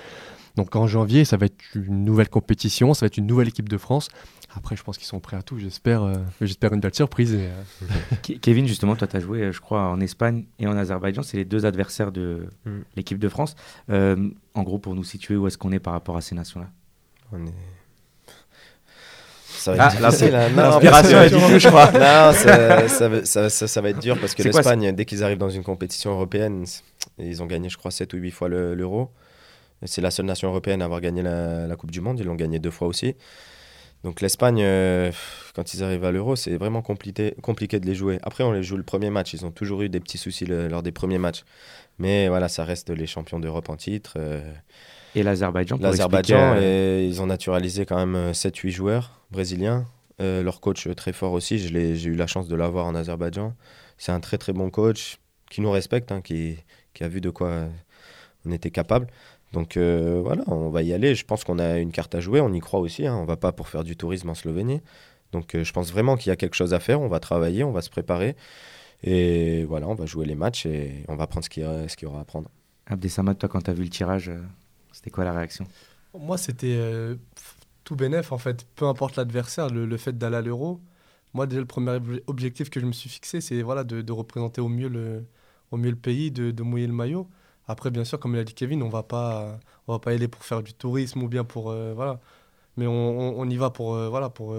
Donc 0.56 0.76
en 0.76 0.86
janvier, 0.86 1.24
ça 1.24 1.36
va 1.36 1.46
être 1.46 1.58
une 1.74 2.04
nouvelle 2.04 2.28
compétition, 2.28 2.94
ça 2.94 3.00
va 3.00 3.06
être 3.08 3.16
une 3.16 3.26
nouvelle 3.26 3.48
équipe 3.48 3.68
de 3.68 3.78
France. 3.78 4.08
Après, 4.56 4.76
je 4.76 4.82
pense 4.84 4.98
qu'ils 4.98 5.06
sont 5.06 5.20
prêts 5.20 5.36
à 5.36 5.42
tout. 5.42 5.58
J'espère, 5.58 6.02
euh, 6.02 6.14
j'espère 6.40 6.72
une 6.72 6.80
belle 6.80 6.94
surprise. 6.94 7.34
Et, 7.34 7.48
euh, 7.48 8.36
Kevin, 8.40 8.66
justement, 8.66 8.94
toi, 8.94 9.08
tu 9.08 9.16
as 9.16 9.20
joué, 9.20 9.42
euh, 9.42 9.52
je 9.52 9.60
crois, 9.60 9.88
en 9.88 10.00
Espagne 10.00 10.44
et 10.58 10.66
en 10.66 10.76
Azerbaïdjan. 10.76 11.22
C'est 11.22 11.36
les 11.36 11.44
deux 11.44 11.66
adversaires 11.66 12.12
de 12.12 12.46
mm. 12.64 12.80
l'équipe 12.96 13.18
de 13.18 13.28
France. 13.28 13.56
en 13.88 14.62
gros, 14.62 14.78
pour 14.78 14.94
nous 14.94 15.04
situer, 15.04 15.36
où 15.36 15.46
est-ce 15.46 15.58
qu'on 15.58 15.72
est 15.72 15.80
par 15.80 15.92
rapport 15.92 16.16
à 16.16 16.20
ces 16.20 16.34
nations-là? 16.34 16.68
On 17.32 17.44
est 17.46 17.54
ça 19.56 19.72
va 19.72 19.86
être 19.86 19.96
ah, 19.98 20.08
difficile. 20.08 20.34
Hein. 20.34 20.48
L'inspiration 20.54 21.22
est 21.22 21.30
du 21.30 21.60
je 21.60 21.68
crois. 21.68 21.90
Non, 21.92 22.32
ça, 22.32 23.48
ça, 23.48 23.66
ça, 23.68 23.80
va 23.80 23.90
être 23.90 24.00
dur 24.00 24.18
parce 24.20 24.34
que 24.34 24.42
l'Espagne, 24.42 24.92
dès 24.92 25.04
qu'ils 25.06 25.24
arrivent 25.24 25.38
dans 25.38 25.48
une 25.48 25.62
compétition 25.62 26.10
européenne, 26.10 26.66
ils 27.18 27.42
ont 27.42 27.46
gagné, 27.46 27.70
je 27.70 27.78
crois, 27.78 27.90
7 27.90 28.12
ou 28.12 28.16
8 28.18 28.30
fois 28.30 28.48
l'Euro. 28.48 29.10
C'est 29.84 30.02
la 30.02 30.10
seule 30.10 30.26
nation 30.26 30.48
européenne 30.48 30.82
à 30.82 30.84
avoir 30.84 31.00
gagné 31.00 31.22
la, 31.22 31.66
la 31.66 31.76
Coupe 31.76 31.92
du 31.92 32.00
Monde. 32.00 32.18
Ils 32.18 32.26
l'ont 32.26 32.34
gagné 32.34 32.58
deux 32.58 32.70
fois 32.70 32.88
aussi. 32.88 33.14
Donc 34.04 34.20
l'Espagne, 34.20 34.60
euh, 34.62 35.10
quand 35.54 35.72
ils 35.72 35.82
arrivent 35.82 36.04
à 36.04 36.12
l'Euro, 36.12 36.36
c'est 36.36 36.56
vraiment 36.56 36.82
compliqué, 36.82 37.34
compliqué 37.42 37.80
de 37.80 37.86
les 37.86 37.94
jouer. 37.94 38.18
Après, 38.22 38.44
on 38.44 38.52
les 38.52 38.62
joue 38.62 38.76
le 38.76 38.82
premier 38.82 39.08
match. 39.08 39.32
Ils 39.32 39.46
ont 39.46 39.50
toujours 39.50 39.80
eu 39.80 39.88
des 39.88 39.98
petits 39.98 40.18
soucis 40.18 40.44
lors 40.44 40.82
des 40.82 40.92
premiers 40.92 41.16
matchs. 41.16 41.42
Mais 41.98 42.28
voilà, 42.28 42.48
ça 42.48 42.64
reste 42.64 42.90
les 42.90 43.06
champions 43.06 43.40
d'Europe 43.40 43.70
en 43.70 43.76
titre. 43.76 44.14
Euh, 44.18 44.52
et 45.14 45.22
l'Azerbaïdjan 45.22 45.78
L'Azerbaïdjan, 45.80 46.56
euh, 46.56 47.06
ils 47.08 47.22
ont 47.22 47.26
naturalisé 47.26 47.86
quand 47.86 47.96
même 47.96 48.32
7-8 48.32 48.70
joueurs 48.70 49.20
brésiliens. 49.30 49.86
Leur 50.18 50.60
coach 50.60 50.86
très 50.94 51.12
fort 51.12 51.32
aussi, 51.32 51.58
j'ai 51.58 52.04
eu 52.04 52.14
la 52.14 52.26
chance 52.26 52.46
de 52.46 52.54
l'avoir 52.54 52.86
en 52.86 52.94
Azerbaïdjan. 52.94 53.54
C'est 53.96 54.12
un 54.12 54.20
très 54.20 54.36
très 54.36 54.52
bon 54.52 54.70
coach 54.70 55.18
qui 55.50 55.60
nous 55.60 55.70
respecte, 55.70 56.12
hein, 56.12 56.20
qui, 56.20 56.56
qui, 56.92 57.04
a 57.04 57.08
vu 57.08 57.20
de 57.20 57.30
quoi 57.30 57.68
on 58.44 58.52
était 58.52 58.70
capable. 58.70 59.06
Donc 59.54 59.76
euh, 59.78 60.20
voilà, 60.22 60.42
on 60.48 60.68
va 60.68 60.82
y 60.82 60.92
aller. 60.92 61.14
Je 61.14 61.24
pense 61.24 61.44
qu'on 61.44 61.58
a 61.58 61.78
une 61.78 61.92
carte 61.92 62.14
à 62.14 62.20
jouer, 62.20 62.40
on 62.40 62.52
y 62.52 62.60
croit 62.60 62.80
aussi. 62.80 63.06
Hein. 63.06 63.16
On 63.16 63.24
va 63.24 63.36
pas 63.36 63.52
pour 63.52 63.68
faire 63.68 63.84
du 63.84 63.96
tourisme 63.96 64.28
en 64.28 64.34
Slovénie. 64.34 64.82
Donc 65.32 65.56
je 65.56 65.72
pense 65.72 65.90
vraiment 65.90 66.16
qu'il 66.16 66.28
y 66.28 66.32
a 66.32 66.36
quelque 66.36 66.54
chose 66.54 66.74
à 66.74 66.80
faire. 66.80 67.00
On 67.00 67.08
va 67.08 67.20
travailler, 67.20 67.64
on 67.64 67.72
va 67.72 67.80
se 67.80 67.90
préparer. 67.90 68.36
Et 69.02 69.64
voilà, 69.64 69.88
on 69.88 69.94
va 69.94 70.06
jouer 70.06 70.26
les 70.26 70.34
matchs 70.34 70.66
et 70.66 71.04
on 71.08 71.16
va 71.16 71.26
prendre 71.26 71.44
ce 71.44 71.50
qu'il 71.50 71.62
y, 71.62 72.06
aura 72.06 72.20
à 72.20 72.24
prendre. 72.24 72.50
Abdesamad, 72.86 73.38
toi, 73.38 73.48
quand 73.48 73.62
tu 73.62 73.70
as 73.70 73.74
vu 73.74 73.84
le 73.84 73.90
tirage, 73.90 74.30
c'était 74.92 75.10
quoi 75.10 75.24
la 75.24 75.32
réaction? 75.32 75.66
Moi, 76.18 76.38
c'était 76.38 76.76
euh, 76.78 77.16
tout 77.82 77.96
bénef, 77.96 78.32
en 78.32 78.38
fait. 78.38 78.66
Peu 78.76 78.86
importe 78.86 79.16
l'adversaire, 79.16 79.68
le, 79.68 79.96
fait 79.96 80.16
d'aller 80.16 80.36
à 80.36 80.42
l'euro. 80.42 80.80
Moi, 81.34 81.46
déjà, 81.46 81.60
le 81.60 81.66
premier 81.66 81.98
objectif 82.26 82.70
que 82.70 82.80
je 82.80 82.86
me 82.86 82.92
suis 82.92 83.10
fixé, 83.10 83.40
c'est 83.40 83.60
voilà, 83.62 83.84
de, 83.84 84.12
représenter 84.12 84.60
au 84.60 84.68
mieux 84.68 84.88
le, 84.88 85.24
au 85.70 85.76
mieux 85.76 85.90
le 85.90 85.96
pays, 85.96 86.30
de, 86.30 86.62
mouiller 86.62 86.86
le 86.86 86.92
maillot. 86.92 87.28
Après, 87.68 87.90
bien 87.90 88.04
sûr, 88.04 88.18
comme 88.20 88.34
l'a 88.34 88.44
dit 88.44 88.54
Kevin, 88.54 88.82
on 88.82 88.88
va 88.88 89.02
pas, 89.02 89.58
on 89.86 89.92
va 89.94 89.98
pas 89.98 90.12
y 90.12 90.16
aller 90.16 90.28
pour 90.28 90.44
faire 90.44 90.62
du 90.62 90.74
tourisme 90.74 91.22
ou 91.22 91.28
bien 91.28 91.44
pour 91.44 91.70
euh, 91.70 91.94
voilà. 91.94 92.20
Mais 92.76 92.86
on, 92.86 93.38
on, 93.38 93.48
y 93.48 93.56
va 93.56 93.70
pour 93.70 93.94
euh, 93.94 94.08
voilà 94.08 94.30
pour 94.30 94.54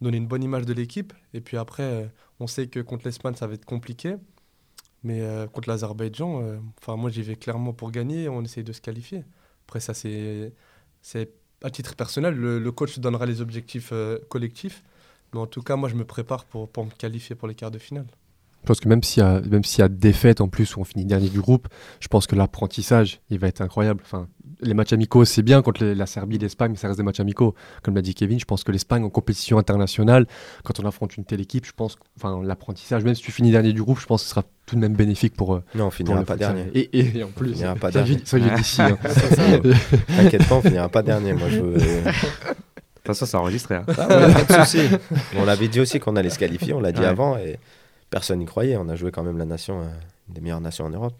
donner 0.00 0.16
une 0.18 0.26
bonne 0.26 0.42
image 0.44 0.66
de 0.66 0.72
l'équipe. 0.74 1.12
Et 1.34 1.40
puis 1.40 1.56
après, 1.56 2.10
on 2.40 2.46
sait 2.46 2.68
que 2.68 2.80
contre 2.80 3.06
l'Espagne, 3.06 3.34
ça 3.34 3.46
va 3.46 3.54
être 3.54 3.64
compliqué. 3.64 4.16
Mais 5.02 5.22
contre 5.52 5.68
l'Azerbaïdjan, 5.68 6.60
enfin 6.80 6.96
moi 6.96 7.10
j'y 7.10 7.22
vais 7.22 7.36
clairement 7.36 7.72
pour 7.72 7.90
gagner. 7.90 8.28
On 8.28 8.42
essaye 8.42 8.64
de 8.64 8.72
se 8.72 8.80
qualifier. 8.80 9.24
Après, 9.66 9.80
ça, 9.80 9.94
c'est 9.94 10.52
à 11.64 11.70
titre 11.70 11.96
personnel. 11.96 12.34
Le, 12.34 12.72
coach 12.72 12.98
donnera 12.98 13.26
les 13.26 13.40
objectifs 13.40 13.90
euh, 13.92 14.18
collectifs. 14.28 14.84
Mais 15.32 15.40
en 15.40 15.46
tout 15.46 15.62
cas, 15.62 15.76
moi, 15.76 15.88
je 15.88 15.94
me 15.96 16.04
prépare 16.04 16.44
pour, 16.44 16.68
pour 16.68 16.84
me 16.84 16.90
qualifier 16.90 17.34
pour 17.34 17.48
les 17.48 17.54
quarts 17.54 17.70
de 17.70 17.78
finale. 17.78 18.06
Je 18.64 18.66
pense 18.66 18.80
que 18.80 18.88
même 18.88 19.02
s'il 19.02 19.22
y, 19.22 19.26
a, 19.26 19.42
y 19.44 19.82
a 19.82 19.88
défaite 19.88 20.40
en 20.40 20.48
plus 20.48 20.74
où 20.74 20.80
on 20.80 20.84
finit 20.84 21.04
dernier 21.04 21.28
du 21.28 21.38
groupe, 21.38 21.68
je 22.00 22.08
pense 22.08 22.26
que 22.26 22.34
l'apprentissage, 22.34 23.20
il 23.28 23.38
va 23.38 23.46
être 23.48 23.60
incroyable. 23.60 24.00
Enfin, 24.02 24.26
les 24.62 24.72
matchs 24.72 24.94
amicaux, 24.94 25.26
c'est 25.26 25.42
bien 25.42 25.60
contre 25.60 25.84
les- 25.84 25.94
la 25.94 26.06
Serbie, 26.06 26.38
l'Espagne, 26.38 26.70
mais 26.70 26.78
ça 26.78 26.88
reste 26.88 26.96
des 26.98 27.04
matchs 27.04 27.20
amicaux. 27.20 27.54
Comme 27.82 27.94
l'a 27.94 28.00
dit 28.00 28.14
Kevin, 28.14 28.40
je 28.40 28.46
pense 28.46 28.64
que 28.64 28.72
l'Espagne 28.72 29.04
en 29.04 29.10
compétition 29.10 29.58
internationale, 29.58 30.26
quand 30.62 30.80
on 30.80 30.86
affronte 30.86 31.14
une 31.18 31.26
telle 31.26 31.42
équipe, 31.42 31.66
je 31.66 31.72
pense, 31.76 31.96
que- 31.96 32.00
enfin, 32.16 32.40
l'apprentissage, 32.42 33.04
même 33.04 33.14
si 33.14 33.20
tu 33.20 33.32
finis 33.32 33.50
dernier 33.50 33.74
du 33.74 33.82
groupe, 33.82 34.00
je 34.00 34.06
pense 34.06 34.22
que 34.22 34.28
ce 34.28 34.30
sera 34.30 34.44
tout 34.64 34.76
de 34.76 34.80
même 34.80 34.94
bénéfique 34.94 35.34
pour. 35.36 35.56
euh, 35.56 35.62
Non, 35.74 35.88
on 35.88 35.90
finira 35.90 36.22
pas 36.24 36.36
dernier. 36.36 36.64
Et, 36.74 36.88
et- 36.98 37.18
et 37.18 37.22
en 37.22 37.28
plus, 37.28 37.52
finira 37.52 37.74
pas 37.74 37.92
ça, 37.92 38.02
dernier. 38.02 38.18
ça, 38.24 38.38
j'ai 38.38 38.48
dit 38.50 38.64
si, 38.64 38.80
hein. 38.80 38.96
T'inquiète 40.16 40.48
pas, 40.48 40.54
on 40.54 40.62
finira 40.62 40.88
pas 40.88 41.02
dernier. 41.02 41.34
Moi, 41.34 41.50
je 41.50 41.60
veux- 41.60 41.76
Attention, 43.04 43.26
ça 43.26 43.38
enregistré. 43.40 43.74
hein. 43.74 43.84
Ah 43.98 44.08
ouais, 44.26 44.32
pas 44.46 44.60
de 44.60 44.64
souci. 44.64 44.78
On 45.36 45.44
l'avait 45.44 45.68
dit 45.68 45.80
aussi 45.80 46.00
qu'on 46.00 46.16
allait 46.16 46.30
se 46.30 46.38
qualifier, 46.38 46.72
on 46.72 46.80
l'a 46.80 46.90
dit 46.92 47.02
Ouais. 47.02 47.06
avant 47.06 47.36
et 47.36 47.58
personne 48.14 48.38
n'y 48.38 48.46
croyait. 48.46 48.76
On 48.76 48.88
a 48.88 48.94
joué 48.94 49.10
quand 49.10 49.24
même 49.24 49.38
la 49.38 49.44
nation, 49.44 49.80
euh, 49.80 49.86
des 50.28 50.40
meilleures 50.40 50.60
nations 50.60 50.84
en 50.86 50.90
Europe. 50.90 51.14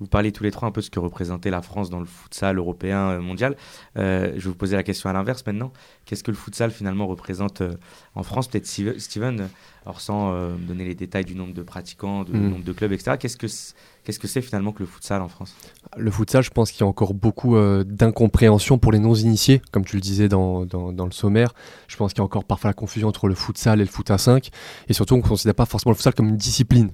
Vous 0.00 0.08
parlez 0.08 0.32
tous 0.32 0.42
les 0.42 0.50
trois 0.50 0.66
un 0.68 0.72
peu 0.72 0.80
de 0.80 0.84
ce 0.84 0.90
que 0.90 0.98
représentait 0.98 1.50
la 1.50 1.62
France 1.62 1.88
dans 1.88 2.00
le 2.00 2.04
futsal 2.04 2.58
européen, 2.58 3.10
euh, 3.10 3.20
mondial. 3.20 3.56
Euh, 3.96 4.32
je 4.34 4.40
vais 4.40 4.48
vous 4.48 4.56
poser 4.56 4.74
la 4.74 4.82
question 4.82 5.08
à 5.08 5.12
l'inverse 5.12 5.44
maintenant. 5.46 5.72
Qu'est-ce 6.04 6.24
que 6.24 6.32
le 6.32 6.36
futsal 6.36 6.72
finalement 6.72 7.06
représente 7.06 7.60
euh, 7.60 7.74
en 8.16 8.24
France? 8.24 8.48
Peut-être 8.48 8.66
Steve- 8.66 8.98
Steven, 8.98 9.48
alors 9.86 10.00
sans 10.00 10.32
euh, 10.32 10.56
donner 10.56 10.84
les 10.84 10.96
détails 10.96 11.24
du 11.24 11.36
nombre 11.36 11.54
de 11.54 11.62
pratiquants, 11.62 12.24
du 12.24 12.32
Mm. 12.32 12.50
nombre 12.50 12.64
de 12.64 12.72
clubs, 12.72 12.90
etc. 12.90 13.16
Qu'est-ce 13.20 13.36
que 13.36 13.46
c- 13.46 13.72
qu'est-ce 14.02 14.18
que 14.18 14.26
c'est 14.26 14.42
finalement 14.42 14.72
que 14.72 14.80
le 14.80 14.86
futsal 14.86 15.22
en 15.22 15.28
France? 15.28 15.54
Le 15.96 16.10
futsal, 16.10 16.42
je 16.42 16.50
pense 16.50 16.72
qu'il 16.72 16.80
y 16.80 16.84
a 16.84 16.88
encore 16.88 17.14
beaucoup 17.14 17.54
euh, 17.54 17.84
d'incompréhension 17.84 18.78
pour 18.78 18.90
les 18.90 18.98
non-initiés, 18.98 19.62
comme 19.70 19.84
tu 19.84 19.94
le 19.94 20.02
disais 20.02 20.28
dans, 20.28 20.66
dans, 20.66 20.92
dans 20.92 21.06
le 21.06 21.12
sommaire. 21.12 21.54
Je 21.86 21.96
pense 21.96 22.12
qu'il 22.12 22.18
y 22.18 22.22
a 22.22 22.24
encore 22.24 22.44
parfois 22.44 22.68
la 22.70 22.74
confusion 22.74 23.06
entre 23.08 23.28
le 23.28 23.36
futsal 23.36 23.80
et 23.80 23.84
le 23.84 23.90
foot 23.90 24.10
à 24.10 24.18
5. 24.18 24.50
Et 24.88 24.92
surtout, 24.92 25.14
on 25.14 25.18
ne 25.18 25.22
considère 25.22 25.54
pas 25.54 25.66
forcément 25.66 25.92
le 25.92 25.96
futsal 25.96 26.14
comme 26.14 26.28
une 26.28 26.36
discipline. 26.36 26.90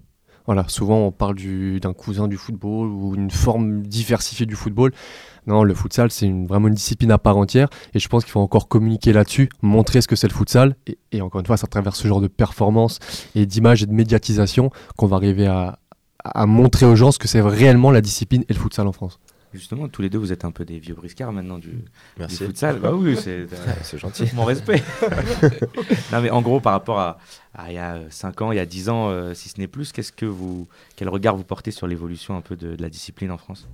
Voilà, 0.47 0.64
souvent 0.68 0.99
on 0.99 1.12
parle 1.12 1.35
du- 1.37 1.78
d'un 1.80 1.92
cousin 1.92 2.26
du 2.28 2.37
football 2.37 2.88
ou 2.88 3.14
une 3.14 3.30
forme 3.30 3.82
diversifiée 3.82 4.47
du 4.47 4.56
football. 4.56 4.92
Non, 5.47 5.62
le 5.64 5.75
futsal, 5.75 6.11
c'est 6.11 6.30
vraiment 6.30 6.68
une 6.68 6.75
discipline 6.75 7.11
à 7.12 7.18
part 7.18 7.37
entière. 7.37 7.68
Et 7.94 7.99
je 7.99 8.09
pense 8.09 8.25
qu'il 8.25 8.32
faut 8.32 8.40
encore 8.40 8.68
communiquer 8.68 9.12
là-dessus, 9.12 9.49
montrer 9.62 10.00
ce 10.00 10.09
que 10.09 10.16
c'est 10.16 10.28
le 10.28 10.35
futsal. 10.35 10.76
Et, 10.87 10.99
et 11.12 11.23
encore 11.23 11.40
une 11.40 11.47
fois, 11.47 11.56
c'est 11.56 11.64
à 11.64 11.68
travers 11.68 11.94
ce 11.97 12.06
genre 12.09 12.20
de 12.20 12.28
performance 12.28 12.99
et 13.35 13.47
d'image 13.47 13.82
et 13.82 13.87
de 13.87 13.92
médiatisation 13.92 14.70
qu'on 14.97 15.06
va 15.06 15.16
arriver 15.16 15.47
à, 15.47 15.78
à 16.25 16.47
montrer 16.47 16.85
aux 16.87 16.97
gens 16.97 17.12
ce 17.12 17.18
que 17.18 17.28
c'est 17.28 17.40
réellement 17.40 17.90
la 17.90 18.00
discipline 18.00 18.44
et 18.49 18.52
le 18.52 18.59
futsal 18.59 18.87
en 18.87 18.92
France. 18.92 19.18
Justement, 19.52 19.88
tous 19.88 20.00
les 20.02 20.11
deux, 20.11 20.19
vous 20.19 20.33
êtes 20.33 20.45
un 20.45 20.52
peu 20.52 20.64
des 20.64 20.78
vieux 20.78 20.95
briscards 20.95 21.33
maintenant 21.33 21.59
du, 21.59 21.71
du 21.71 21.85
Merci. 22.19 22.37
futsal. 22.47 22.78
Bah 22.78 22.92
oui, 22.95 23.16
c'est 23.16 23.40
Ouais, 23.42 23.49
C'est 23.83 23.99
gentil. 23.99 24.25
mon 24.35 24.45
respect. 24.45 24.83
non, 26.12 26.21
mais 26.21 26.30
en 26.30 26.40
gros, 26.42 26.61
par 26.61 26.73
rapport 26.73 26.99
à, 27.00 27.19
à 27.54 27.71
il 27.71 27.75
y 27.75 27.78
a 27.78 28.00
5 28.11 28.42
ans, 28.42 28.52
il 28.52 28.57
y 28.57 28.61
a 28.61 28.66
10 28.66 28.88
ans, 28.90 29.09
euh, 29.11 29.35
si 29.35 29.49
ce 29.49 29.59
n'est 29.59 29.66
plus, 29.66 29.90
qu'est-ce 29.92 30.12
que 30.12 30.26
vous, 30.26 30.69
quel 30.97 31.09
regard 31.09 31.37
vous 31.37 31.45
portez 31.45 31.71
sur 31.73 31.87
l'évolution 31.87 32.37
un 32.37 32.40
peu 32.42 32.54
de, 32.57 32.76
de 32.76 32.83
la 32.83 32.88
discipline 32.90 33.30
en 33.33 33.38
France? 33.38 33.69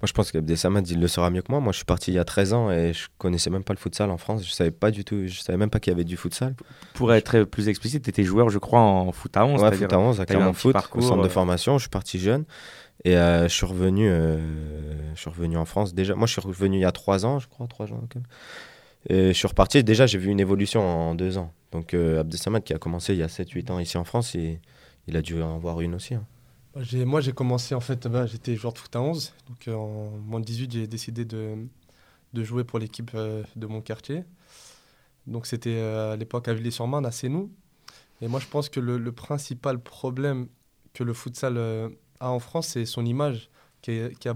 Moi, 0.00 0.06
je 0.06 0.12
pense 0.12 0.30
qu'Abdesamad, 0.30 0.88
il 0.88 1.00
le 1.00 1.08
saura 1.08 1.28
mieux 1.28 1.42
que 1.42 1.50
moi. 1.50 1.58
Moi, 1.60 1.72
je 1.72 1.78
suis 1.78 1.84
parti 1.84 2.12
il 2.12 2.14
y 2.14 2.18
a 2.20 2.24
13 2.24 2.52
ans 2.52 2.70
et 2.70 2.92
je 2.92 3.08
connaissais 3.18 3.50
même 3.50 3.64
pas 3.64 3.72
le 3.72 3.80
futsal 3.80 4.10
en 4.12 4.16
France. 4.16 4.46
Je 4.46 4.52
savais 4.52 4.70
pas 4.70 4.92
du 4.92 5.04
tout, 5.04 5.26
je 5.26 5.40
savais 5.40 5.56
même 5.58 5.70
pas 5.70 5.80
qu'il 5.80 5.90
y 5.92 5.94
avait 5.94 6.04
du 6.04 6.16
futsal. 6.16 6.54
Pour 6.94 7.12
être 7.12 7.42
plus 7.42 7.68
explicite, 7.68 8.04
tu 8.04 8.10
étais 8.10 8.22
joueur, 8.22 8.48
je 8.48 8.58
crois, 8.58 8.78
en 8.78 9.10
foot 9.10 9.36
à 9.36 9.44
11. 9.44 9.60
Ouais, 9.60 9.72
foot 9.72 9.92
à 9.92 9.98
11, 9.98 10.20
à 10.20 10.26
Clermont 10.26 10.52
Foot, 10.52 10.72
parcours, 10.72 11.02
au 11.02 11.04
centre 11.04 11.20
euh, 11.20 11.24
de 11.24 11.28
formation. 11.28 11.78
Je 11.78 11.82
suis 11.82 11.88
parti 11.90 12.20
jeune 12.20 12.44
et 13.04 13.16
euh, 13.16 13.44
je 13.48 13.54
suis 13.54 13.66
revenu, 13.66 14.08
euh, 14.08 15.14
je 15.14 15.20
suis 15.20 15.30
revenu 15.30 15.56
en 15.56 15.64
France 15.64 15.94
déjà. 15.94 16.14
Moi, 16.14 16.26
je 16.26 16.32
suis 16.32 16.40
revenu 16.40 16.78
il 16.78 16.80
y 16.80 16.84
a 16.84 16.92
3 16.92 17.26
ans, 17.26 17.38
je 17.38 17.48
crois, 17.48 17.66
3 17.66 17.92
ans. 17.92 18.02
Et 19.08 19.28
je 19.28 19.32
suis 19.32 19.46
reparti. 19.46 19.84
Déjà, 19.84 20.06
j'ai 20.06 20.18
vu 20.18 20.30
une 20.30 20.40
évolution 20.40 20.80
en 20.82 21.14
2 21.14 21.38
ans. 21.38 21.52
Donc, 21.70 21.94
euh, 21.94 22.20
Abdesamad, 22.20 22.64
qui 22.64 22.74
a 22.74 22.78
commencé 22.78 23.12
il 23.12 23.18
y 23.20 23.22
a 23.22 23.28
7-8 23.28 23.70
ans 23.70 23.78
ici 23.78 23.96
en 23.98 24.04
France, 24.04 24.34
il, 24.34 25.16
a 25.16 25.22
dû 25.22 25.40
en 25.40 25.58
voir 25.58 25.80
une 25.80 25.94
aussi. 25.94 26.14
hein. 26.14 26.26
Bah, 26.74 26.80
Moi, 27.04 27.20
j'ai 27.20 27.32
commencé, 27.32 27.74
en 27.74 27.80
fait, 27.80 28.08
bah, 28.08 28.26
j'étais 28.26 28.56
joueur 28.56 28.72
de 28.72 28.78
foot 28.78 28.94
à 28.96 29.00
11. 29.00 29.32
Donc, 29.48 29.68
euh, 29.68 29.74
en 29.74 30.10
moins 30.26 30.40
de 30.40 30.44
18, 30.44 30.72
j'ai 30.72 30.86
décidé 30.88 31.24
de, 31.24 31.54
de 32.32 32.44
jouer 32.44 32.64
pour 32.64 32.78
l'équipe 32.80 33.14
de 33.14 33.66
mon 33.66 33.80
quartier. 33.80 34.24
Donc, 35.26 35.46
c'était 35.46 35.78
à 35.78 36.16
l'époque 36.16 36.48
à 36.48 36.54
Villiers-sur-Marne, 36.54 37.06
à 37.06 37.12
Sénou. 37.12 37.52
Et 38.22 38.26
moi, 38.26 38.40
je 38.40 38.46
pense 38.46 38.68
que 38.68 38.80
le, 38.80 38.98
le 38.98 39.12
principal 39.12 39.78
problème 39.78 40.48
que 40.94 41.04
le 41.04 41.12
futsal 41.12 41.56
a 42.20 42.30
en 42.30 42.38
France, 42.38 42.68
c'est 42.68 42.86
son 42.86 43.04
image, 43.04 43.50
qui, 43.82 44.00
a 44.28 44.34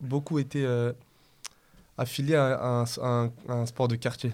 beaucoup 0.00 0.38
été 0.38 0.64
euh, 0.64 0.92
affiliée 1.98 2.36
à 2.36 2.84
un, 3.02 3.66
sport 3.66 3.88
de 3.88 3.96
quartier. 3.96 4.32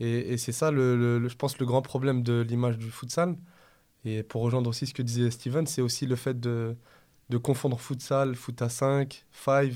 Et, 0.00 0.36
c'est 0.36 0.52
ça, 0.52 0.70
je 0.72 1.34
pense, 1.34 1.58
le 1.58 1.66
grand 1.66 1.82
problème 1.82 2.22
de 2.22 2.40
l'image 2.40 2.78
du 2.78 2.90
futsal. 2.90 3.36
Et 4.04 4.22
pour 4.22 4.42
rejoindre 4.42 4.70
aussi 4.70 4.86
ce 4.86 4.94
que 4.94 5.02
disait 5.02 5.30
Steven, 5.30 5.66
c'est 5.66 5.82
aussi 5.82 6.06
le 6.06 6.16
fait 6.16 6.38
de, 6.38 6.76
de 7.30 7.38
confondre 7.38 7.80
futsal, 7.80 8.36
foot 8.36 8.62
à 8.62 8.68
5, 8.68 9.24
5. 9.32 9.72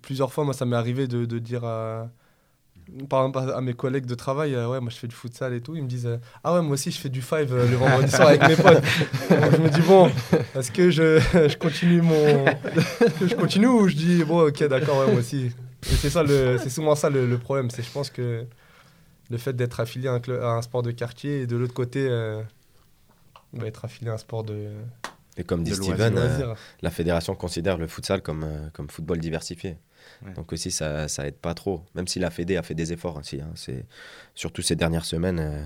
Plusieurs 0.00 0.32
fois, 0.32 0.44
moi, 0.44 0.54
ça 0.54 0.64
m'est 0.64 0.76
arrivé 0.76 1.06
de, 1.06 1.26
de 1.26 1.38
dire 1.38 1.64
à, 1.64 2.10
par 3.08 3.26
exemple, 3.26 3.52
à 3.54 3.60
mes 3.60 3.74
collègues 3.74 4.06
de 4.06 4.14
travail, 4.14 4.54
euh, 4.54 4.68
ouais, 4.68 4.80
moi 4.80 4.90
je 4.90 4.96
fais 4.96 5.06
du 5.08 5.14
futsal 5.14 5.52
et 5.54 5.60
tout. 5.60 5.74
Ils 5.76 5.82
me 5.82 5.88
disent, 5.88 6.06
euh, 6.06 6.18
ah 6.42 6.54
ouais, 6.54 6.62
moi 6.62 6.72
aussi 6.72 6.90
je 6.90 6.98
fais 6.98 7.08
du 7.08 7.22
5 7.22 7.48
le 7.50 7.76
vendredi 7.76 8.10
soir 8.10 8.28
avec 8.28 8.42
mes 8.46 8.56
potes. 8.56 8.82
Donc, 9.30 9.52
je 9.56 9.60
me 9.62 9.68
dis, 9.70 9.80
bon, 9.82 10.10
est-ce 10.54 10.70
que 10.70 10.90
je, 10.90 11.18
je 11.48 11.56
continue 11.56 12.02
mon. 12.02 12.44
je 13.26 13.34
continue 13.34 13.66
ou 13.66 13.88
je 13.88 13.94
dis, 13.96 14.24
bon, 14.24 14.46
ok, 14.48 14.64
d'accord, 14.68 14.98
ouais, 14.98 15.10
moi 15.12 15.20
aussi. 15.20 15.50
C'est 15.82 16.10
ça, 16.10 16.22
le- 16.22 16.58
c'est 16.62 16.70
souvent 16.70 16.94
ça 16.94 17.10
le, 17.10 17.26
le 17.26 17.38
problème. 17.38 17.70
C'est, 17.70 17.82
je 17.82 17.90
pense 17.90 18.10
que 18.10 18.44
le 19.30 19.38
fait 19.38 19.54
d'être 19.54 19.80
affilié 19.80 20.08
à 20.08 20.12
un, 20.12 20.20
club- 20.20 20.42
à 20.42 20.50
un 20.52 20.62
sport 20.62 20.82
de 20.82 20.90
quartier 20.90 21.40
et 21.42 21.46
de 21.46 21.56
l'autre 21.56 21.74
côté, 21.74 22.06
euh, 22.08 22.42
bah, 23.52 23.66
être 23.66 23.84
affilié 23.84 24.10
à 24.10 24.14
un 24.14 24.18
sport 24.18 24.44
de, 24.44 24.68
Et 25.36 25.44
comme 25.44 25.62
dit 25.62 25.74
Steven, 25.74 26.14
euh, 26.18 26.54
la 26.82 26.90
fédération 26.90 27.34
considère 27.34 27.76
le 27.78 27.86
futsal 27.86 28.22
comme, 28.22 28.44
euh, 28.44 28.68
comme 28.72 28.88
football 28.88 29.18
diversifié. 29.18 29.76
Ouais. 30.24 30.32
Donc 30.34 30.52
aussi, 30.52 30.70
ça, 30.70 31.08
ça 31.08 31.26
aide 31.26 31.36
pas 31.36 31.54
trop. 31.54 31.82
Même 31.94 32.06
si 32.08 32.18
la 32.18 32.30
Fédé 32.30 32.56
a 32.56 32.62
fait 32.62 32.74
des 32.74 32.92
efforts 32.92 33.16
aussi. 33.16 33.40
hein. 33.40 33.50
C'est 33.54 33.84
surtout 34.34 34.62
ces 34.62 34.76
dernières 34.76 35.04
semaines 35.04 35.38
euh, 35.40 35.64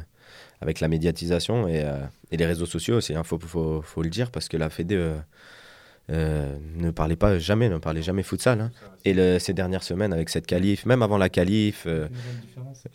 avec 0.60 0.80
la 0.80 0.88
médiatisation 0.88 1.68
et, 1.68 1.82
euh, 1.84 1.98
et 2.30 2.36
les 2.36 2.46
réseaux 2.46 2.66
sociaux 2.66 2.96
aussi. 2.96 3.12
Il 3.12 3.24
faut, 3.24 3.38
faut, 3.38 3.82
faut 3.82 4.02
le 4.02 4.10
dire 4.10 4.30
parce 4.30 4.48
que 4.48 4.56
la 4.56 4.70
Fédé 4.70 4.96
euh, 4.96 5.16
euh, 6.10 6.56
ne 6.76 6.90
parlait 6.90 7.16
pas 7.16 7.38
jamais, 7.38 7.68
ne 7.68 7.76
parlait 7.78 8.02
jamais 8.02 8.22
futsal. 8.22 8.60
hein. 8.62 8.70
Et 9.04 9.12
le- 9.14 9.38
ces 9.38 9.52
dernières 9.52 9.82
semaines 9.82 10.12
avec 10.12 10.30
cette 10.30 10.46
qualif, 10.46 10.86
même 10.86 11.02
avant 11.02 11.18
la 11.18 11.28
qualif, 11.28 11.84
euh, 11.86 12.08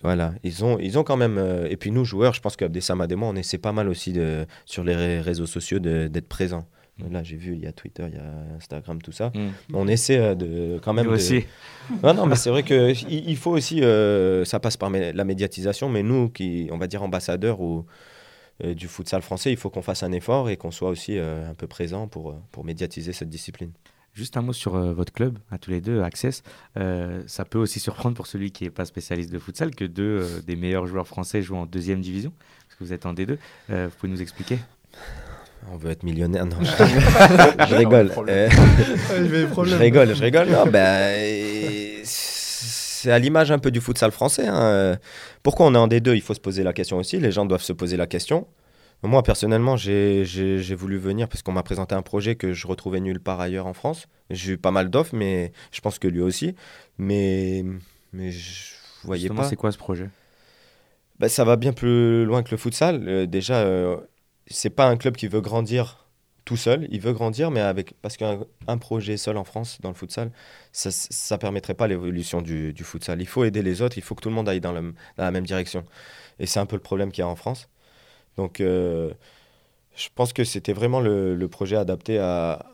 voilà, 0.01 0.33
ils 0.43 0.65
ont, 0.65 0.79
ils 0.79 0.97
ont 0.97 1.03
quand 1.03 1.17
même. 1.17 1.37
euh, 1.37 1.67
et 1.69 1.77
puis 1.77 1.91
nous, 1.91 2.05
joueurs, 2.05 2.33
je 2.33 2.41
pense 2.41 2.55
qu'Abdessamad 2.55 3.11
et 3.11 3.15
moi, 3.15 3.29
on 3.29 3.35
essaie 3.35 3.59
pas 3.59 3.71
mal 3.71 3.87
aussi 3.87 4.13
de, 4.13 4.45
sur 4.65 4.83
les 4.83 4.95
ré- 4.95 5.21
réseaux 5.21 5.45
sociaux 5.45 5.79
d'être 5.79 6.27
présents. 6.27 6.67
Là, 7.09 7.23
j'ai 7.23 7.37
vu, 7.37 7.53
il 7.53 7.59
y 7.59 7.65
a 7.65 7.71
Twitter, 7.71 8.05
il 8.07 8.15
y 8.15 8.19
a 8.19 8.55
Instagram, 8.55 9.01
tout 9.01 9.11
ça. 9.11 9.31
Mm. 9.33 9.49
On 9.73 9.87
essaie 9.87 10.19
euh, 10.19 10.35
de 10.35 10.79
quand 10.83 10.93
même. 10.93 11.05
Nous 11.05 11.11
de- 11.11 11.15
aussi. 11.15 11.43
Non, 12.03 12.13
non, 12.13 12.27
mais 12.27 12.35
c'est 12.35 12.51
vrai 12.51 12.61
que 12.63 12.93
il, 13.09 13.35
faut 13.35 13.51
aussi. 13.51 13.83
euh, 13.83 14.45
ça 14.45 14.59
passe 14.59 14.77
par 14.77 14.89
la 14.91 15.23
médiatisation, 15.23 15.89
mais 15.89 16.03
nous, 16.03 16.29
qui, 16.29 16.69
on 16.71 16.77
va 16.77 16.85
dire 16.87 17.01
ambassadeurs 17.01 17.61
ou 17.61 17.85
euh, 18.63 18.75
du 18.75 18.87
futsal 18.87 19.23
français, 19.23 19.51
il 19.51 19.57
faut 19.57 19.71
qu'on 19.71 19.81
fasse 19.81 20.03
un 20.03 20.11
effort 20.11 20.49
et 20.49 20.57
qu'on 20.57 20.69
soit 20.71 20.89
aussi 20.89 21.17
euh, 21.17 21.49
un 21.49 21.55
peu 21.55 21.65
présent 21.65 22.07
pour, 22.07 22.35
pour 22.51 22.63
médiatiser 22.63 23.11
cette 23.11 23.29
discipline. 23.29 23.71
Juste 24.13 24.37
un 24.37 24.43
mot 24.43 24.53
sur 24.53 24.75
euh, 24.75 24.93
votre 24.93 25.11
club, 25.11 25.39
à 25.49 25.57
tous 25.57 25.71
les 25.71 25.81
deux, 25.81 26.03
Access. 26.03 26.43
Euh, 26.77 27.23
ça 27.25 27.45
peut 27.45 27.57
aussi 27.57 27.79
surprendre 27.79 28.15
pour 28.15 28.27
celui 28.27 28.51
qui 28.51 28.65
n'est 28.65 28.69
pas 28.69 28.85
spécialiste 28.85 29.31
de 29.31 29.39
futsal 29.39 29.73
que 29.73 29.85
deux 29.85 30.19
euh, 30.21 30.41
des 30.45 30.55
meilleurs 30.55 30.85
joueurs 30.85 31.07
français 31.07 31.41
jouent 31.41 31.55
en 31.57 31.65
deuxième 31.65 32.01
division, 32.01 32.31
parce 32.67 32.77
que 32.77 32.83
vous 32.83 32.93
êtes 32.93 33.07
en 33.07 33.15
D2. 33.15 33.37
Euh, 33.71 33.87
vous 33.89 33.97
pouvez 33.97 34.11
nous 34.11 34.21
expliquer? 34.21 34.59
On 35.71 35.77
veut 35.77 35.91
être 35.91 36.03
millionnaire, 36.03 36.45
non 36.45 36.57
Je 36.61 37.75
rigole. 37.75 38.11
Euh, 38.27 38.49
je 39.09 39.75
rigole, 39.75 40.13
je 40.15 40.21
rigole. 40.23 40.49
Non, 40.49 40.65
ben, 40.65 41.15
et 41.19 42.01
c'est 42.03 43.11
à 43.11 43.19
l'image 43.19 43.51
un 43.51 43.59
peu 43.59 43.71
du 43.71 43.81
futsal 43.81 44.11
français. 44.11 44.47
hein. 44.47 44.97
Pourquoi 45.41 45.65
on 45.67 45.73
est 45.75 45.77
en 45.77 45.87
D2 45.87 46.15
Il 46.15 46.21
faut 46.21 46.33
se 46.33 46.39
poser 46.39 46.63
la 46.63 46.73
question 46.73 46.97
aussi. 46.97 47.19
Les 47.19 47.31
gens 47.31 47.45
doivent 47.45 47.61
se 47.63 47.73
poser 47.73 47.97
la 47.97 48.07
question. 48.07 48.47
Moi, 49.05 49.21
personnellement, 49.23 49.75
j'ai 49.75 50.23
j'ai- 50.23 50.59
j'ai 50.59 50.75
voulu 50.75 50.97
venir 50.97 51.27
parce 51.27 51.41
qu'on 51.41 51.51
m'a 51.51 51.63
présenté 51.63 51.93
un 51.93 52.01
projet 52.01 52.35
que 52.35 52.53
je 52.53 52.67
retrouvais 52.67 53.01
nulle 53.01 53.19
part 53.19 53.41
ailleurs 53.41 53.67
en 53.67 53.73
France. 53.73 54.07
J'ai 54.29 54.53
eu 54.53 54.57
pas 54.57 54.71
mal 54.71 54.89
d'offres, 54.89 55.13
mais 55.15 55.51
je 55.73 55.81
pense 55.81 55.99
que 55.99 56.07
lui 56.07 56.21
aussi. 56.21 56.55
Mais, 56.97 57.65
mais 58.13 58.31
je 58.31 58.71
voyais 59.03 59.23
Justement, 59.23 59.41
pas. 59.41 59.49
c'est 59.49 59.57
quoi 59.57 59.73
ce 59.73 59.77
projet? 59.77 60.09
Bah, 61.19 61.27
ça 61.27 61.43
va 61.43 61.57
bien 61.57 61.73
plus 61.73 62.23
loin 62.23 62.43
que 62.43 62.51
le 62.51 62.57
futsal. 62.57 63.03
Euh, 63.07 63.25
déjà, 63.25 63.55
euh, 63.57 63.97
c'est 64.47 64.69
pas 64.69 64.87
un 64.87 64.97
club 64.97 65.15
qui 65.15 65.27
veut 65.27 65.41
grandir 65.41 66.03
tout 66.45 66.57
seul. 66.57 66.87
Il 66.91 66.99
veut 66.99 67.13
grandir, 67.13 67.51
mais 67.51 67.61
avec 67.61 67.93
parce 68.01 68.17
qu'un 68.17 68.41
un 68.67 68.77
projet 68.77 69.17
seul 69.17 69.37
en 69.37 69.43
France 69.43 69.79
dans 69.81 69.89
le 69.89 69.95
futsal, 69.95 70.31
ça, 70.71 70.91
ça 70.91 71.37
permettrait 71.37 71.73
pas 71.73 71.87
l'évolution 71.87 72.41
du, 72.41 72.73
du 72.73 72.83
futsal. 72.83 73.21
Il 73.21 73.27
faut 73.27 73.43
aider 73.43 73.61
les 73.61 73.81
autres. 73.81 73.97
Il 73.97 74.01
faut 74.01 74.15
que 74.15 74.21
tout 74.21 74.29
le 74.29 74.35
monde 74.35 74.49
aille 74.49 74.61
dans, 74.61 74.73
la 75.17 75.31
même 75.31 75.45
direction. 75.45 75.85
Et 76.39 76.45
c'est 76.45 76.59
un 76.59 76.65
peu 76.65 76.75
le 76.75 76.81
problème 76.81 77.11
qu'il 77.11 77.21
y 77.21 77.25
a 77.25 77.27
en 77.27 77.35
France. 77.35 77.69
Donc, 78.37 78.59
euh, 78.59 79.13
je 79.95 80.09
pense 80.13 80.33
que 80.33 80.43
c'était 80.43 80.73
vraiment 80.73 80.99
le, 80.99 81.47
projet 81.47 81.75
adapté 81.75 82.17
à, 82.19 82.65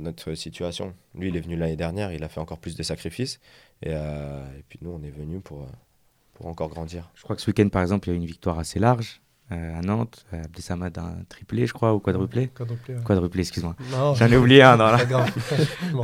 notre 0.00 0.34
situation. 0.34 0.94
Lui, 1.14 1.28
il 1.28 1.36
est 1.36 1.40
venu 1.40 1.56
l'année 1.56 1.76
dernière. 1.76 2.12
Il 2.12 2.24
a 2.24 2.28
fait 2.28 2.40
encore 2.40 2.58
plus 2.58 2.74
de 2.74 2.82
sacrifices. 2.82 3.38
Et, 3.82 3.90
euh, 3.90 4.44
et 4.58 4.64
puis 4.68 4.78
nous, 4.82 4.90
on 4.90 5.02
est 5.02 5.10
venu 5.10 5.40
pour, 5.40 5.66
pour 6.34 6.46
encore 6.46 6.68
grandir. 6.68 7.10
Je 7.14 7.22
crois 7.22 7.36
que 7.36 7.42
ce 7.42 7.50
week-end, 7.50 7.68
par 7.68 7.82
exemple, 7.82 8.08
il 8.08 8.12
y 8.12 8.14
a 8.14 8.16
eu 8.16 8.20
une 8.20 8.26
victoire 8.26 8.58
assez 8.58 8.78
large. 8.78 9.20
Euh, 9.52 9.78
à 9.78 9.82
Nantes. 9.82 10.24
Euh, 10.32 10.44
Abdesamad 10.44 10.96
un 10.98 11.14
triplé, 11.28 11.66
je 11.66 11.72
crois, 11.72 11.94
ou 11.94 11.98
quadruplé 11.98 12.48
Quadruplé, 12.48 12.94
ouais. 12.94 13.02
Quadruplé, 13.02 13.40
excuse-moi. 13.40 13.74
J'en 14.14 14.26
ai 14.26 14.36
oublié 14.36 14.62
un 14.62 14.76
dans 14.76 14.90
la. 14.90 14.98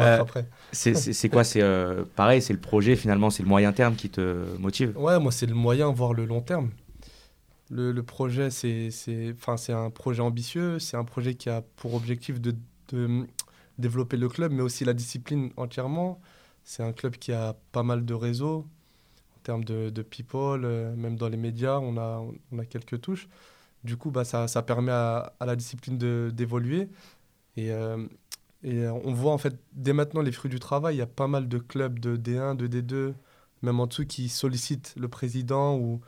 Euh. 0.01 0.25
C'est- 0.73 1.29
quoi 1.29 1.45
C'est 1.45 1.63
euh, 1.63 2.05
pareil, 2.17 2.43
c'est 2.43 2.53
le 2.53 2.59
projet 2.61 2.97
finalement, 2.97 3.31
c'est 3.31 3.43
le 3.43 3.49
moyen 3.49 3.73
terme 3.73 3.95
qui 3.95 4.11
te 4.11 4.57
motive? 4.59 4.97
Ouais, 4.99 5.19
moi, 5.21 5.33
c'est 5.33 5.47
le 5.47 5.55
moyen, 5.55 5.91
voire 5.93 6.13
le 6.13 6.25
long 6.25 6.41
terme. 6.41 6.71
Le, 7.71 7.93
le 7.93 8.03
projet, 8.03 8.51
c'est 8.51 8.91
un 9.71 9.91
projet 9.91 10.23
ambitieux, 10.23 10.79
c'est 10.79 10.97
un 10.97 11.05
projet 11.05 11.35
qui 11.35 11.49
a 11.51 11.63
pour 11.77 11.95
objectif 11.95 12.41
de, 12.41 12.55
de 12.93 13.27
développer 13.79 14.17
le 14.17 14.29
club, 14.29 14.53
mais 14.53 14.63
aussi 14.63 14.85
la 14.85 14.95
discipline 14.95 15.51
entièrement. 15.57 16.21
C'est 16.65 16.83
un 16.83 16.93
club 16.93 17.17
qui 17.17 17.33
a 17.33 17.55
pas 17.73 17.83
mal 17.83 18.05
de 18.05 18.15
réseaux 18.15 18.67
termes 19.47 19.65
de, 19.65 20.03
people, 20.03 20.65
euh, 20.65 20.95
même 20.97 21.17
dans 21.17 21.29
les 21.29 21.37
médias, 21.37 21.79
on 21.79 21.97
a, 21.97 22.21
on 22.53 22.59
a 22.59 22.65
quelques 22.67 23.01
touches. 23.01 23.29
Du 23.85 23.97
coup, 23.97 24.11
bah, 24.11 24.25
ça, 24.25 24.49
ça 24.49 24.63
permet 24.63 24.93
à, 24.93 25.35
la 25.41 25.55
discipline 25.57 25.99
d'évoluer. 26.31 26.89
Et, 27.57 27.71
euh, 27.71 28.07
et 28.65 28.81
euh, 28.85 28.93
on 28.93 29.13
voit 29.13 29.33
en 29.33 29.39
fait 29.39 29.57
dès 29.73 29.93
maintenant 29.93 30.23
les 30.23 30.33
fruits 30.33 30.51
du 30.51 30.59
travail. 30.59 30.97
Il 30.97 30.99
y 30.99 31.03
a 31.03 31.07
pas 31.07 31.29
mal 31.29 31.49
de 31.49 31.59
clubs 31.59 32.01
de 32.01 32.17
D1, 32.17 32.57
de 32.57 32.67
D2, 32.67 33.15
même 33.63 33.79
en 33.81 33.87
dessous, 33.87 34.05
qui 34.05 34.29
sollicitent 34.29 34.95
le 34.97 35.09
président 35.09 35.77
ou, 35.77 36.01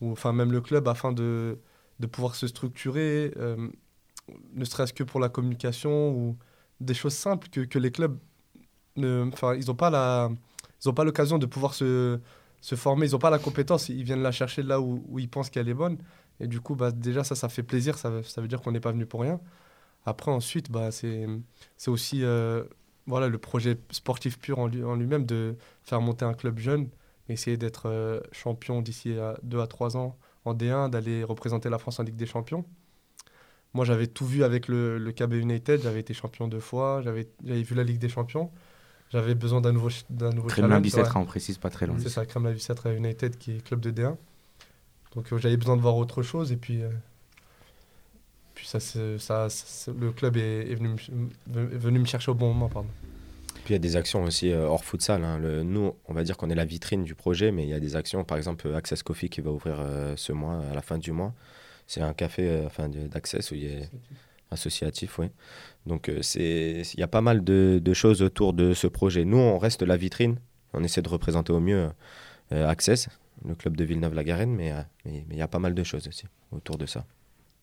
ou 0.00 0.12
enfin 0.12 0.32
même 0.32 0.52
le 0.52 0.60
club 0.60 0.86
afin 0.88 1.12
de, 1.12 1.58
de 2.00 2.06
pouvoir 2.06 2.36
se 2.36 2.46
structurer, 2.46 3.34
ne 4.54 4.64
serait-ce 4.64 4.92
que 4.92 5.04
pour 5.04 5.20
la 5.20 5.28
communication 5.28 6.12
ou 6.12 6.36
des 6.80 6.94
choses 6.94 7.14
simples 7.14 7.48
que, 7.48 7.62
que 7.62 7.78
les 7.78 7.90
clubs, 7.90 8.18
enfin 8.98 9.54
ils 9.54 9.66
n'ont 9.66 9.74
pas 9.74 10.30
l'occasion 11.04 11.38
de 11.38 11.46
pouvoir 11.46 11.74
se, 11.74 12.20
se 12.60 12.74
former, 12.74 13.06
ils 13.06 13.12
n'ont 13.12 13.18
pas 13.18 13.30
la 13.30 13.38
compétence, 13.38 13.88
ils 13.88 14.02
viennent 14.04 14.22
la 14.22 14.32
chercher 14.32 14.62
là 14.62 14.80
où, 14.80 15.18
ils 15.18 15.28
pensent 15.28 15.50
qu'elle 15.50 15.68
est 15.68 15.74
bonne. 15.74 15.98
Et 16.40 16.46
du 16.46 16.60
coup, 16.60 16.74
bah, 16.76 16.90
déjà 16.92 17.24
ça, 17.24 17.34
ça 17.34 17.48
fait 17.48 17.62
plaisir, 17.62 17.98
ça, 17.98 18.22
ça 18.22 18.40
veut 18.40 18.48
dire 18.48 18.60
qu'on 18.60 18.72
n'est 18.72 18.80
pas 18.80 18.92
venu 18.92 19.06
pour 19.06 19.20
rien. 19.22 19.40
Après, 20.06 20.30
ensuite, 20.30 20.70
bah, 20.70 20.90
c'est 20.90 21.26
aussi 21.88 22.24
euh, 22.24 22.64
voilà, 23.06 23.28
le 23.28 23.38
projet 23.38 23.78
sportif 23.90 24.38
pur 24.38 24.58
en, 24.58 24.66
lui- 24.68 24.84
en 24.84 24.94
lui-même 24.96 25.26
de 25.26 25.56
faire 25.84 26.00
monter 26.00 26.24
un 26.24 26.34
club 26.34 26.58
jeune, 26.58 26.88
essayer 27.28 27.56
d'être 27.56 27.86
euh, 27.88 28.20
champion 28.32 28.82
d'ici 28.82 29.18
à 29.18 29.36
2 29.42 29.60
à 29.60 29.66
3 29.66 29.96
ans 29.96 30.18
en 30.44 30.54
D1, 30.54 30.88
d'aller 30.88 31.24
représenter 31.24 31.68
la 31.70 31.78
France 31.78 32.00
en 32.00 32.04
Ligue 32.04 32.16
des 32.16 32.26
Champions. 32.26 32.64
Moi, 33.74 33.84
j'avais 33.84 34.06
tout 34.06 34.26
vu 34.26 34.44
avec 34.44 34.68
le, 34.68 34.98
le 34.98 35.12
KB 35.12 35.34
United, 35.34 35.82
j'avais 35.82 36.00
été 36.00 36.14
champion 36.14 36.48
deux 36.48 36.60
fois, 36.60 37.02
j'avais 37.02 37.28
vu 37.42 37.74
la 37.74 37.84
Ligue 37.84 37.98
des 37.98 38.08
Champions. 38.08 38.50
J'avais 39.10 39.34
besoin 39.34 39.60
d'un 39.62 39.72
nouveau, 39.72 39.88
d'un 40.10 40.30
nouveau 40.32 40.48
Kremlin 40.48 40.68
challenge. 40.68 40.82
Bicêtre, 40.82 41.16
ouais. 41.16 41.22
on 41.22 41.24
précise 41.24 41.56
pas 41.58 41.70
très 41.70 41.86
loin. 41.86 41.96
C'est 41.98 42.10
ça, 42.10 42.26
Kremlin 42.26 42.52
Bicêtre 42.52 42.86
United 42.88 43.38
qui 43.38 43.52
est 43.56 43.64
club 43.64 43.80
de 43.80 43.90
D1. 43.90 44.16
Donc 45.14 45.32
euh, 45.32 45.38
j'avais 45.38 45.56
besoin 45.56 45.76
de 45.76 45.80
voir 45.82 45.96
autre 45.96 46.22
chose 46.22 46.52
et 46.52 46.56
puis, 46.56 46.82
euh, 46.82 46.90
puis 48.54 48.66
ça, 48.66 48.80
c'est- 48.80 49.18
ça, 49.18 49.48
le 49.98 50.12
club 50.12 50.36
est, 50.36 50.70
est 50.70 50.74
venu, 50.74 50.90
me- 50.90 51.62
est 51.74 51.78
venu 51.78 51.98
me 52.00 52.04
chercher 52.04 52.30
au 52.30 52.34
bon 52.34 52.48
moment. 52.48 52.68
Pardon. 52.68 52.88
Puis 53.64 53.70
il 53.70 53.72
y 53.72 53.76
a 53.76 53.78
des 53.78 53.96
actions 53.96 54.24
aussi 54.24 54.50
euh, 54.52 54.66
hors 54.66 54.84
futsal. 54.84 55.24
hein. 55.24 55.38
Le- 55.38 55.62
nous, 55.62 55.94
on 56.06 56.12
va 56.14 56.22
dire 56.24 56.36
qu'on 56.36 56.50
est 56.50 56.54
la 56.54 56.64
vitrine 56.64 57.04
du 57.04 57.14
projet, 57.14 57.50
mais 57.52 57.62
il 57.64 57.68
y 57.70 57.74
a 57.74 57.80
des 57.80 57.96
actions, 57.96 58.24
par 58.24 58.36
exemple 58.36 58.72
Access 58.74 59.02
Coffee 59.02 59.28
qui 59.30 59.40
va 59.40 59.50
ouvrir 59.50 59.76
euh, 59.80 60.14
ce 60.16 60.32
mois, 60.32 60.60
à 60.70 60.74
la 60.74 60.82
fin 60.82 60.98
du 60.98 61.12
mois. 61.12 61.32
C'est 61.86 62.02
un 62.02 62.12
café 62.12 62.48
euh, 62.48 62.66
enfin, 62.66 62.88
d'Access 62.88 63.50
où 63.50 63.54
il 63.54 63.64
y 63.64 63.74
a 63.74 63.86
associatif, 64.50 65.18
oui. 65.18 65.26
Donc 65.86 66.08
euh, 66.08 66.20
il 66.36 66.98
y 67.00 67.02
a 67.02 67.08
pas 67.08 67.20
mal 67.20 67.42
de, 67.42 67.92
choses 67.94 68.22
autour 68.22 68.52
de 68.52 68.74
ce 68.74 68.86
projet. 68.86 69.24
Nous, 69.24 69.38
on 69.38 69.58
reste 69.58 69.82
la 69.82 69.96
vitrine. 69.96 70.38
On 70.74 70.84
essaie 70.84 71.02
de 71.02 71.08
représenter 71.08 71.52
au 71.52 71.60
mieux 71.60 71.88
euh, 72.52 72.68
Access, 72.68 73.08
le 73.44 73.54
club 73.54 73.76
de 73.76 73.84
Villeneuve-la-Garenne, 73.84 74.54
mais 74.54 74.72
euh, 74.72 74.82
mais 75.04 75.24
il 75.30 75.36
y 75.36 75.42
a 75.42 75.48
pas 75.48 75.58
mal 75.58 75.74
de 75.74 75.82
choses 75.82 76.06
aussi 76.08 76.26
autour 76.52 76.78
de 76.78 76.86
ça. 76.86 77.04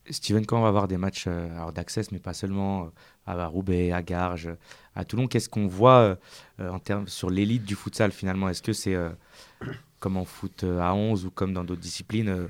Steven, 0.09 0.45
quand 0.45 0.59
on 0.59 0.61
va 0.61 0.67
avoir 0.67 0.87
des 0.87 0.97
matchs 0.97 1.25
euh, 1.27 1.71
d'access, 1.71 2.11
mais 2.11 2.19
pas 2.19 2.33
seulement 2.33 2.91
à 3.25 3.47
Roubaix, 3.47 3.91
à 3.91 4.03
Garges, 4.03 4.49
à 4.95 5.03
Toulon, 5.03 5.27
qu'est-ce 5.27 5.49
qu'on 5.49 5.67
voit 5.67 6.17
en 6.59 6.77
termes 6.77 7.07
sur 7.07 7.31
l'élite 7.31 7.63
du 7.63 7.75
futsal 7.75 8.11
finalement? 8.11 8.47
Est-ce 8.49 8.61
que 8.61 8.73
c'est 8.73 8.95
comme 9.99 10.17
en 10.17 10.25
foot 10.25 10.63
à 10.63 10.93
11 10.93 11.25
ou 11.25 11.31
comme 11.31 11.53
dans 11.53 11.63
d'autres 11.63 11.81
disciplines, 11.81 12.47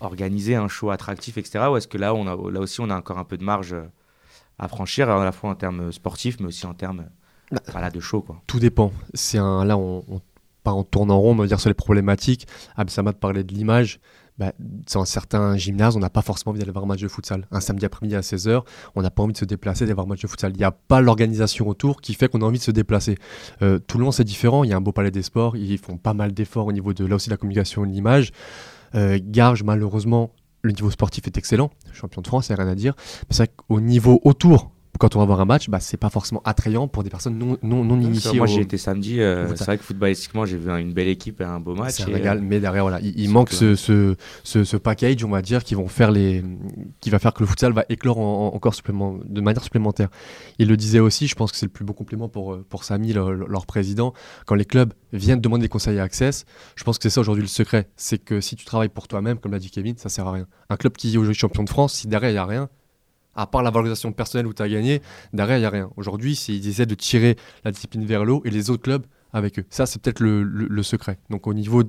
organiser 0.00 0.54
un 0.54 0.68
show 0.68 0.90
attractif, 0.90 1.38
etc. 1.38 1.66
Ou 1.70 1.76
est-ce 1.76 1.88
que 1.88 1.98
là, 1.98 2.14
on 2.14 2.26
a, 2.26 2.50
là 2.50 2.60
aussi, 2.60 2.80
on 2.80 2.90
a 2.90 2.96
encore 2.96 3.18
un 3.18 3.24
peu 3.24 3.36
de 3.36 3.44
marge 3.44 3.72
euh, 3.72 3.84
à 4.58 4.68
franchir, 4.68 5.08
à 5.08 5.24
la 5.24 5.32
fois 5.32 5.50
en 5.50 5.54
termes 5.54 5.92
sportifs, 5.92 6.38
mais 6.40 6.46
aussi 6.46 6.66
en 6.66 6.74
termes 6.74 7.06
euh, 7.52 7.56
voilà, 7.70 7.90
de 7.90 8.00
show 8.00 8.20
quoi. 8.20 8.42
Tout 8.46 8.58
dépend. 8.58 8.92
C'est 9.14 9.38
un, 9.38 9.64
là, 9.64 9.76
on, 9.76 10.04
on 10.08 10.20
part 10.64 10.76
en 10.76 10.84
tourne 10.84 11.10
en 11.10 11.18
rond, 11.18 11.32
on 11.32 11.36
va 11.36 11.46
dire 11.46 11.60
sur 11.60 11.70
les 11.70 11.74
problématiques. 11.74 12.46
Absamad 12.76 13.16
parlait 13.16 13.44
de 13.44 13.54
l'image. 13.54 14.00
Bah, 14.38 14.52
dans 14.58 15.04
certains 15.04 15.56
gymnases, 15.56 15.96
on 15.96 15.98
n'a 15.98 16.10
pas 16.10 16.22
forcément 16.22 16.50
envie 16.50 16.60
d'aller 16.60 16.70
voir 16.70 16.84
un 16.84 16.88
match 16.88 17.00
de 17.00 17.08
futsal. 17.08 17.48
Un 17.50 17.58
samedi 17.58 17.84
après-midi 17.84 18.14
à 18.14 18.20
16h, 18.20 18.62
on 18.94 19.02
n'a 19.02 19.10
pas 19.10 19.24
envie 19.24 19.32
de 19.32 19.38
se 19.38 19.44
déplacer, 19.44 19.84
d'aller 19.84 19.94
voir 19.94 20.06
un 20.06 20.10
match 20.10 20.22
de 20.22 20.28
futsal. 20.28 20.52
Il 20.52 20.58
n'y 20.58 20.64
a 20.64 20.70
pas 20.70 21.00
l'organisation 21.00 21.68
autour 21.68 22.00
qui 22.00 22.14
fait 22.14 22.28
qu'on 22.28 22.40
a 22.42 22.44
envie 22.44 22.58
de 22.58 22.62
se 22.62 22.70
déplacer. 22.70 23.18
Euh, 23.62 23.80
Toulon, 23.80 24.12
c'est 24.12 24.22
différent. 24.22 24.62
Il 24.62 24.70
y 24.70 24.72
a 24.72 24.76
un 24.76 24.80
beau 24.80 24.92
palais 24.92 25.10
des 25.10 25.22
sports. 25.22 25.56
Ils 25.56 25.78
font 25.78 25.96
pas 25.96 26.14
mal 26.14 26.32
d'efforts 26.32 26.66
au 26.66 26.72
niveau 26.72 26.94
de 26.94 27.04
là 27.04 27.16
aussi 27.16 27.28
de 27.28 27.34
la 27.34 27.36
communication 27.36 27.84
et 27.84 27.88
de 27.88 27.92
l'image. 27.92 28.30
Euh, 28.94 29.18
Garges, 29.22 29.62
malheureusement, 29.62 30.30
le 30.62 30.72
niveau 30.72 30.90
sportif 30.90 31.26
est 31.26 31.36
excellent. 31.36 31.70
Champion 31.92 32.22
de 32.22 32.26
France, 32.26 32.48
il 32.48 32.54
n'y 32.54 32.60
a 32.60 32.64
rien 32.64 32.72
à 32.72 32.74
dire. 32.74 32.94
C'est 33.30 33.44
vrai 33.44 33.52
qu'au 33.54 33.80
niveau 33.80 34.20
autour, 34.24 34.72
quand 34.98 35.16
on 35.16 35.18
va 35.20 35.24
voir 35.24 35.40
un 35.40 35.44
match, 35.44 35.68
bah, 35.68 35.80
c'est 35.80 35.96
pas 35.96 36.10
forcément 36.10 36.42
attrayant 36.44 36.88
pour 36.88 37.02
des 37.02 37.10
personnes 37.10 37.38
non, 37.38 37.56
non, 37.62 37.84
non 37.84 38.00
initiées. 38.00 38.38
Moi, 38.38 38.44
au- 38.46 38.50
j'ai 38.50 38.60
été 38.62 38.76
samedi. 38.78 39.20
euh, 39.20 39.48
c'est 39.56 39.64
vrai 39.64 39.78
que 39.78 39.84
footballistiquement, 39.84 40.44
j'ai 40.44 40.56
vu 40.58 40.70
un- 40.70 40.76
une 40.78 40.92
belle 40.92 41.08
équipe 41.08 41.40
et 41.40 41.44
un 41.44 41.60
beau 41.60 41.74
match. 41.74 41.94
C'est 41.94 42.02
un 42.04 42.06
régal, 42.06 42.38
euh, 42.38 42.42
mais 42.44 42.60
derrière, 42.60 42.82
voilà, 42.84 43.00
il, 43.00 43.30
manque 43.30 43.50
que- 43.50 43.54
ce, 43.54 43.74
ce, 43.76 44.16
ce, 44.44 44.64
ce 44.64 44.76
package, 44.76 45.24
on 45.24 45.30
va 45.30 45.42
dire, 45.42 45.64
qui, 45.64 45.74
vont 45.74 45.88
faire 45.88 46.10
les, 46.10 46.42
qui 47.00 47.10
va 47.10 47.18
faire 47.18 47.32
que 47.32 47.40
le 47.42 47.46
futsal 47.46 47.72
va 47.72 47.84
éclore 47.88 48.18
en- 48.18 48.48
en- 48.48 48.54
encore 48.54 48.74
supplément, 48.74 49.18
de 49.24 49.40
manière 49.40 49.62
supplémentaire. 49.62 50.08
Il 50.58 50.68
le 50.68 50.76
disait 50.76 51.00
aussi, 51.00 51.26
je 51.28 51.34
pense 51.34 51.52
que 51.52 51.56
c'est 51.58 51.66
le 51.66 51.72
plus 51.72 51.84
beau 51.84 51.92
compliment 51.92 52.28
pour, 52.28 52.52
euh, 52.54 52.64
pour 52.68 52.84
Samy, 52.84 53.12
le- 53.12 53.34
le- 53.34 53.46
leur 53.48 53.66
président, 53.66 54.12
quand 54.46 54.54
les 54.54 54.64
clubs 54.64 54.92
viennent 55.12 55.40
demander 55.40 55.62
des 55.62 55.68
conseils 55.68 55.98
à 55.98 56.02
Access, 56.02 56.44
je 56.76 56.84
pense 56.84 56.98
que 56.98 57.04
c'est 57.04 57.10
ça 57.10 57.20
aujourd'hui 57.20 57.42
le 57.42 57.48
secret, 57.48 57.88
c'est 57.96 58.18
que 58.18 58.40
si 58.40 58.56
tu 58.56 58.64
travailles 58.64 58.88
pour 58.88 59.08
toi-même, 59.08 59.38
comme 59.38 59.52
l'a 59.52 59.58
dit 59.58 59.70
Kevin, 59.70 59.96
ça 59.96 60.08
sert 60.08 60.26
à 60.26 60.32
rien. 60.32 60.46
Un 60.70 60.76
club 60.76 60.94
qui 60.96 61.12
est 61.14 61.16
aujourd'hui 61.16 61.38
champion 61.38 61.62
de 61.62 61.68
France, 61.70 61.94
si 61.94 62.08
derrière 62.08 62.30
il 62.30 62.34
n'y 62.34 62.38
a 62.38 62.44
rien, 62.44 62.68
à 63.38 63.46
part 63.46 63.62
la 63.62 63.70
valorisation 63.70 64.12
personnelle 64.12 64.46
où 64.46 64.52
tu 64.52 64.62
as 64.62 64.68
gagné, 64.68 65.00
derrière 65.32 65.56
il 65.56 65.60
n'y 65.60 65.66
a 65.66 65.70
rien. 65.70 65.90
Aujourd'hui, 65.96 66.34
ils 66.48 66.68
essaient 66.68 66.86
de 66.86 66.94
tirer 66.94 67.36
la 67.64 67.70
discipline 67.70 68.04
vers 68.04 68.24
le 68.24 68.32
haut 68.32 68.42
et 68.44 68.50
les 68.50 68.68
autres 68.68 68.82
clubs 68.82 69.06
avec 69.32 69.58
eux. 69.58 69.64
Ça, 69.70 69.86
c'est 69.86 70.00
peut-être 70.02 70.20
le, 70.20 70.82
secret. 70.82 71.18
Donc, 71.30 71.46
au 71.46 71.54
niveau, 71.54 71.84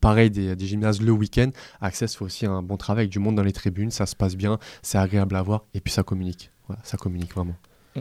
pareil, 0.00 0.30
des, 0.30 0.54
des 0.54 0.66
gymnases 0.66 1.02
le 1.02 1.10
week-end, 1.10 1.50
Access 1.80 2.16
fait 2.16 2.24
aussi 2.24 2.46
un 2.46 2.62
bon 2.62 2.76
travail 2.76 3.02
avec 3.02 3.10
du 3.10 3.18
monde 3.18 3.34
dans 3.34 3.42
les 3.42 3.52
tribunes. 3.52 3.90
Ça 3.90 4.06
se 4.06 4.14
passe 4.14 4.36
bien, 4.36 4.58
c'est 4.82 4.98
agréable 4.98 5.34
à 5.36 5.42
voir 5.42 5.64
et 5.74 5.80
puis 5.80 5.92
ça 5.92 6.02
communique. 6.02 6.50
Ça 6.82 6.96
communique 6.96 7.34
vraiment. 7.34 7.56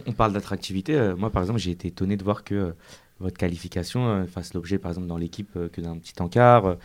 On, 0.06 0.12
parle 0.12 0.34
d'attractivité. 0.34 0.96
euh, 0.96 1.16
moi, 1.16 1.30
par 1.30 1.42
exemple, 1.42 1.60
j'ai 1.60 1.72
été 1.72 1.88
étonné 1.88 2.18
de 2.18 2.24
voir 2.24 2.44
que 2.44 2.56
euh, 2.56 2.72
votre 3.20 3.38
qualification 3.38 4.08
euh, 4.08 4.26
fasse 4.26 4.54
l'objet, 4.54 4.78
par 4.78 4.92
exemple, 4.92 5.08
dans 5.08 5.18
l'équipe, 5.18 5.58
que 5.72 5.82
d'un 5.82 5.98
petit 5.98 6.22
encart, 6.22 6.76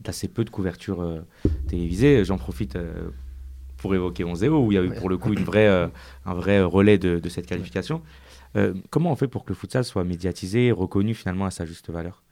d'assez 0.00 0.28
peu 0.28 0.44
de 0.44 0.50
couverture 0.50 1.24
télévisée. 1.68 2.24
J'en 2.24 2.38
profite 2.38 2.76
pour 3.80 3.94
évoquer 3.94 4.24
11 4.24 4.44
où 4.44 4.70
il 4.70 4.74
y 4.74 4.78
a 4.78 4.82
eu 4.82 4.92
pour 4.92 5.08
le 5.08 5.16
coup 5.16 5.32
une 5.32 5.42
vraie, 5.42 5.66
euh, 5.66 5.88
un 6.26 6.34
vrai 6.34 6.60
relais 6.60 6.98
de, 6.98 7.18
de 7.18 7.28
cette 7.28 7.46
qualification. 7.46 8.02
Euh, 8.56 8.74
comment 8.90 9.10
on 9.10 9.16
fait 9.16 9.28
pour 9.28 9.44
que 9.44 9.50
le 9.50 9.54
futsal 9.54 9.84
soit 9.84 10.04
médiatisé 10.04 10.66
et 10.66 10.72
reconnu 10.72 11.14
finalement 11.14 11.46
à 11.46 11.50
sa 11.50 11.64
juste 11.64 11.90
valeur? 11.90 12.22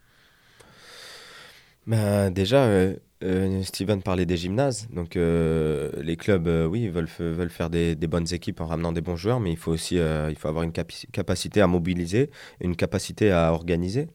Ben, 1.86 2.30
déjà, 2.30 2.64
euh, 2.64 2.96
Steven 3.62 4.02
parlait 4.02 4.26
des 4.26 4.36
gymnases. 4.36 4.88
Donc, 4.92 5.14
les 5.14 6.16
clubs, 6.16 6.48
oui, 6.70 6.88
veulent, 6.88 7.08
faire 7.08 7.70
des, 7.70 7.96
des 7.96 8.06
bonnes 8.06 8.30
équipes 8.32 8.60
en 8.60 8.66
ramenant 8.66 8.92
des 8.92 9.00
bons 9.00 9.16
joueurs, 9.16 9.40
mais 9.40 9.50
il 9.50 9.56
faut 9.56 9.72
aussi 9.72 9.96
il 9.96 10.36
faut 10.36 10.48
avoir 10.48 10.64
une 10.64 10.72
capacité 10.72 11.62
à 11.62 11.66
mobiliser, 11.66 12.30
une 12.60 12.76
capacité 12.76 13.30
à 13.30 13.52
organiser. 13.52 14.08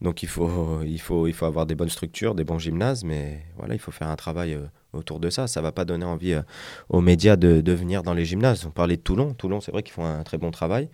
Donc, 0.00 0.24
il 0.24 0.28
faut, 0.28 0.82
il, 0.82 1.00
faut, 1.00 1.28
il 1.28 1.32
faut 1.32 1.46
avoir 1.46 1.64
des 1.64 1.76
bonnes 1.76 1.88
structures, 1.88 2.34
des 2.34 2.42
bons 2.42 2.58
gymnases, 2.58 3.04
mais 3.04 3.42
voilà, 3.56 3.74
il 3.74 3.80
faut 3.80 3.92
faire 3.92 4.08
un 4.08 4.16
travail 4.16 4.58
autour 4.92 5.20
de 5.20 5.30
ça. 5.30 5.46
Ça 5.46 5.60
ne 5.60 5.64
va 5.64 5.72
pas 5.72 5.84
donner 5.84 6.04
envie 6.04 6.34
euh, 6.34 6.42
aux 6.88 7.00
médias 7.00 7.36
de, 7.36 7.60
de 7.60 7.72
venir 7.72 8.02
dans 8.02 8.14
les 8.14 8.24
gymnases. 8.24 8.64
On 8.66 8.70
parlait 8.70 8.96
de 8.96 9.02
Toulon. 9.02 9.34
Toulon, 9.34 9.60
c'est 9.60 9.72
vrai 9.72 9.82
qu'ils 9.82 9.92
font 9.94 10.04
un 10.06 10.22
très 10.22 10.38
bon 10.38 10.50
travail. 10.50 10.88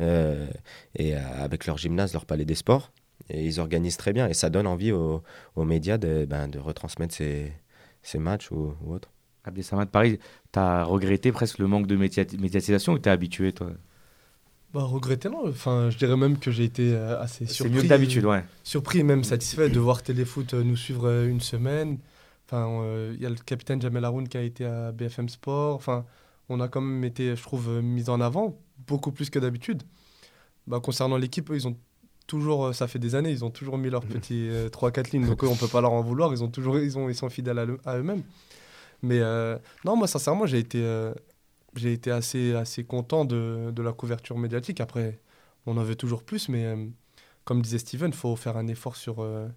euh, 0.00 0.46
et 0.96 1.14
euh, 1.16 1.20
avec 1.38 1.66
leur 1.66 1.78
gymnase, 1.78 2.12
leur 2.12 2.26
palais 2.26 2.44
des 2.44 2.54
sports. 2.56 2.90
Et 3.30 3.44
ils 3.44 3.60
organisent 3.60 3.96
très 3.96 4.12
bien. 4.12 4.28
Et 4.28 4.34
ça 4.34 4.50
donne 4.50 4.66
envie 4.66 4.92
aux, 4.92 5.22
aux 5.56 5.64
médias 5.64 5.98
de, 5.98 6.26
ben, 6.28 6.48
de 6.48 6.58
retransmettre 6.58 7.14
ces, 7.14 7.52
ces 8.02 8.18
matchs 8.18 8.50
ou, 8.50 8.74
ou 8.84 8.92
autres. 8.94 9.10
Abdesamad, 9.44 9.88
pareil, 9.90 10.18
tu 10.52 10.58
as 10.58 10.84
regretté 10.84 11.30
presque 11.30 11.58
le 11.58 11.66
manque 11.66 11.86
de 11.86 11.96
média- 11.96 12.24
médiatisation 12.38 12.94
ou 12.94 12.98
t'es 12.98 13.10
habitué, 13.10 13.52
toi? 13.52 13.70
Bah, 14.72 14.82
regretter, 14.82 15.28
non. 15.28 15.48
Enfin, 15.48 15.90
je 15.90 15.96
dirais 15.98 16.16
même 16.16 16.38
que 16.38 16.50
j'ai 16.50 16.64
été 16.64 16.96
assez 16.96 17.46
C'est 17.46 17.52
surpris. 17.52 17.74
mieux 17.74 17.82
que 17.82 17.86
d'habitude, 17.86 18.24
ouais. 18.24 18.42
surpris 18.64 18.98
et 19.00 19.02
même 19.04 19.22
satisfait 19.22 19.68
de 19.68 19.78
voir 19.78 20.02
Téléfoot 20.02 20.52
nous 20.54 20.76
suivre 20.76 21.24
une 21.24 21.40
semaine. 21.40 21.98
Enfin, 22.46 22.68
euh, 22.82 23.12
il 23.16 23.22
y 23.22 23.26
a 23.26 23.30
le 23.30 23.36
capitaine 23.36 23.80
Jamel 23.80 24.04
Haroun 24.04 24.28
qui 24.28 24.36
a 24.36 24.42
été 24.42 24.64
à 24.64 24.92
BFM 24.92 25.28
Sport. 25.28 25.74
Enfin, 25.76 26.04
on 26.48 26.60
a 26.60 26.68
quand 26.68 26.80
même 26.80 27.04
été, 27.04 27.34
je 27.36 27.42
trouve, 27.42 27.68
euh, 27.68 27.82
mis 27.82 28.10
en 28.10 28.20
avant 28.20 28.58
beaucoup 28.86 29.12
plus 29.12 29.30
que 29.30 29.38
d'habitude. 29.38 29.82
Bah, 30.66 30.80
concernant 30.80 31.16
l'équipe, 31.16 31.50
ils 31.54 31.66
ont 31.68 31.76
toujours, 32.26 32.66
euh, 32.66 32.72
ça 32.72 32.86
fait 32.86 32.98
des 32.98 33.14
années, 33.14 33.30
ils 33.30 33.44
ont 33.44 33.50
toujours 33.50 33.78
mis 33.78 33.90
leurs 33.90 34.04
petits 34.04 34.48
euh, 34.48 34.68
3-4 34.68 35.10
lignes. 35.12 35.26
Donc 35.26 35.42
eux, 35.44 35.48
on 35.48 35.56
peut 35.56 35.68
pas 35.68 35.80
leur 35.80 35.92
en 35.92 36.02
vouloir. 36.02 36.32
Ils 36.32 36.42
ont 36.44 36.48
toujours, 36.48 36.78
ils 36.78 36.98
ont, 36.98 37.08
ils 37.08 37.14
sont 37.14 37.30
fidèles 37.30 37.58
à, 37.58 37.64
le- 37.64 37.78
à 37.84 37.96
eux-mêmes. 37.98 38.22
Mais 39.02 39.20
euh, 39.20 39.58
non, 39.84 39.96
moi, 39.96 40.06
sincèrement, 40.06 40.46
j'ai 40.46 40.58
été, 40.58 40.82
euh, 40.82 41.12
j'ai 41.76 41.92
été 41.92 42.10
assez, 42.10 42.54
assez 42.54 42.84
content 42.84 43.24
de, 43.24 43.70
de 43.74 43.82
la 43.82 43.92
couverture 43.92 44.38
médiatique. 44.38 44.80
Après, 44.80 45.18
on 45.66 45.76
en 45.76 45.82
veut 45.82 45.96
toujours 45.96 46.22
plus, 46.22 46.48
mais 46.48 46.64
euh, 46.64 46.86
comme 47.44 47.60
disait 47.62 47.78
Steven, 47.78 48.10
il 48.10 48.16
faut 48.16 48.36
faire 48.36 48.56
un 48.56 48.66
effort 48.68 48.96
sur, 48.96 49.22
euh, 49.22 49.48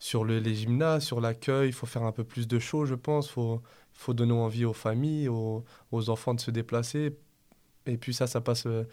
sur 0.00 0.24
le- 0.24 0.40
les 0.40 0.54
gymnases, 0.56 1.04
sur 1.04 1.20
l'accueil. 1.20 1.68
Il 1.68 1.72
faut 1.72 1.86
faire 1.86 2.02
un 2.02 2.10
peu 2.12 2.24
plus 2.24 2.48
de 2.48 2.58
show, 2.58 2.84
je 2.86 2.96
pense. 2.96 3.28
Il 3.28 3.32
faut, 3.34 3.62
faut 3.92 4.14
donner 4.14 4.32
envie 4.32 4.64
aux 4.64 4.72
familles, 4.72 5.28
aux, 5.28 5.64
aux 5.92 6.10
enfants 6.10 6.34
de 6.34 6.40
se 6.40 6.50
déplacer. 6.50 7.16
Et 7.86 7.96
puis 7.96 8.12
ça, 8.14 8.26
ça 8.26 8.40
passe 8.40 8.66
euh, 8.66 8.84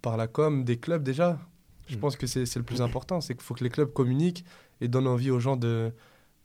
par 0.00 0.16
la 0.16 0.26
com 0.28 0.64
des 0.64 0.78
clubs 0.78 1.02
déjà. 1.02 1.38
Je 1.88 1.96
Mm. 1.96 2.00
pense 2.00 2.16
que 2.16 2.26
c'est 2.26 2.46
c'est 2.46 2.58
le 2.58 2.64
plus 2.64 2.80
important. 2.80 3.20
C'est 3.20 3.34
qu'il 3.34 3.42
faut 3.42 3.52
que 3.54 3.62
les 3.64 3.68
clubs 3.70 3.92
communiquent 3.92 4.44
et 4.80 4.88
donnent 4.88 5.06
envie 5.08 5.30
aux 5.30 5.40
gens 5.40 5.56
de, 5.56 5.92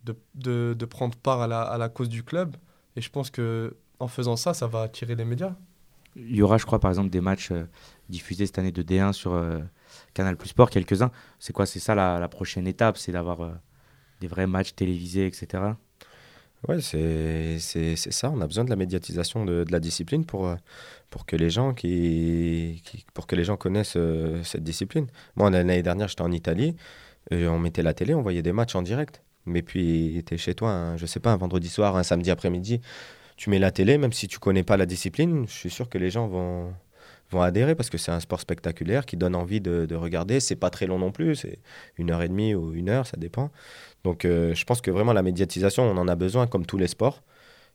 de, 0.03 0.13
de, 0.35 0.75
de 0.77 0.85
prendre 0.85 1.15
part 1.17 1.39
à 1.41 1.47
la, 1.47 1.61
à 1.61 1.77
la 1.77 1.87
cause 1.89 2.09
du 2.09 2.23
club. 2.23 2.57
Et 2.97 3.01
je 3.01 3.09
pense 3.09 3.29
que 3.29 3.77
en 3.99 4.07
faisant 4.09 4.35
ça, 4.35 4.53
ça 4.53 4.67
va 4.67 4.81
attirer 4.81 5.15
les 5.15 5.23
médias. 5.25 5.55
Il 6.15 6.35
y 6.35 6.41
aura, 6.41 6.57
je 6.57 6.65
crois, 6.65 6.79
par 6.79 6.89
exemple, 6.91 7.09
des 7.09 7.21
matchs 7.21 7.51
euh, 7.51 7.65
diffusés 8.09 8.45
cette 8.47 8.57
année 8.59 8.71
de 8.71 8.81
D1 8.81 9.13
sur 9.13 9.33
euh, 9.33 9.59
Canal 10.13 10.35
Plus 10.35 10.49
Sport, 10.49 10.69
quelques-uns. 10.69 11.11
C'est 11.37 11.53
quoi? 11.53 11.65
C'est 11.65 11.79
ça 11.79 11.95
la, 11.95 12.19
la 12.19 12.27
prochaine 12.27 12.65
étape 12.67 12.97
C'est 12.97 13.11
d'avoir 13.11 13.41
euh, 13.41 13.51
des 14.19 14.27
vrais 14.27 14.47
matchs 14.47 14.73
télévisés, 14.75 15.25
etc. 15.25 15.63
Ouais, 16.67 16.81
c'est 16.81 17.57
ça. 17.95 18.29
On 18.31 18.41
a 18.41 18.47
besoin 18.47 18.65
de 18.65 18.69
la 18.69 18.75
médiatisation 18.75 19.45
de, 19.45 19.65
la 19.69 19.79
discipline 19.79 20.25
pour, 20.25 20.47
euh, 20.47 20.55
pour, 21.09 21.25
que 21.25 21.35
les 21.37 21.49
gens 21.49 21.73
qui, 21.73 22.83
pour 23.13 23.27
que 23.27 23.35
les 23.35 23.45
gens 23.45 23.55
connaissent 23.55 23.95
euh, 23.95 24.43
cette 24.43 24.63
discipline. 24.63 25.07
Moi, 25.35 25.49
l'année 25.49 25.81
dernière, 25.81 26.09
j'étais 26.09 26.21
en 26.21 26.31
Italie. 26.31 26.75
et 27.31 27.47
on 27.47 27.59
mettait 27.59 27.83
la 27.83 27.93
télé, 27.93 28.13
on 28.13 28.21
voyait 28.21 28.41
des 28.41 28.51
matchs 28.53 28.75
en 28.75 28.81
direct. 28.81 29.23
Mais 29.45 29.61
puis, 29.61 30.23
tu 30.25 30.35
es 30.35 30.37
chez 30.37 30.53
toi, 30.55 30.71
un- 30.71 30.97
je 30.97 31.05
sais 31.05 31.19
pas, 31.21 31.31
un 31.31 31.37
vendredi 31.37 31.69
soir, 31.69 31.95
un 31.95 32.03
samedi 32.03 32.29
après-midi, 32.31 32.81
tu 33.37 33.49
mets 33.49 33.59
la 33.59 33.71
télé, 33.71 33.97
même 33.97 34.13
si 34.13 34.27
tu 34.27 34.39
connais 34.39 34.63
pas 34.63 34.77
la 34.77 34.85
discipline, 34.85 35.45
je 35.47 35.53
suis 35.53 35.69
sûr 35.69 35.89
que 35.89 35.97
les 35.97 36.09
gens 36.11 36.27
vont, 36.27 36.73
vont 37.31 37.41
adhérer 37.41 37.75
parce 37.75 37.89
que 37.89 37.97
c'est 37.97 38.11
un 38.11 38.19
sport 38.19 38.39
spectaculaire 38.39 39.05
qui 39.05 39.17
donne 39.17 39.35
envie 39.35 39.61
de, 39.61 39.85
de 39.85 39.95
regarder. 39.95 40.39
C'est 40.39 40.55
pas 40.55 40.69
très 40.69 40.87
long 40.87 40.99
non 40.99 41.11
plus, 41.11 41.35
c'est 41.35 41.59
une 41.97 42.11
heure 42.11 42.21
et 42.21 42.27
demie 42.29 42.55
ou 42.55 42.73
une 42.73 42.89
heure, 42.89 43.05
ça 43.05 43.17
dépend. 43.17 43.51
Donc 44.03 44.25
euh, 44.25 44.53
je 44.55 44.65
pense 44.65 44.81
que 44.81 44.91
vraiment 44.91 45.13
la 45.13 45.23
médiatisation, 45.23 45.83
on 45.83 45.97
en 45.97 46.07
a 46.07 46.15
besoin 46.15 46.47
comme 46.47 46.65
tous 46.65 46.77
les 46.77 46.87
sports. 46.87 47.23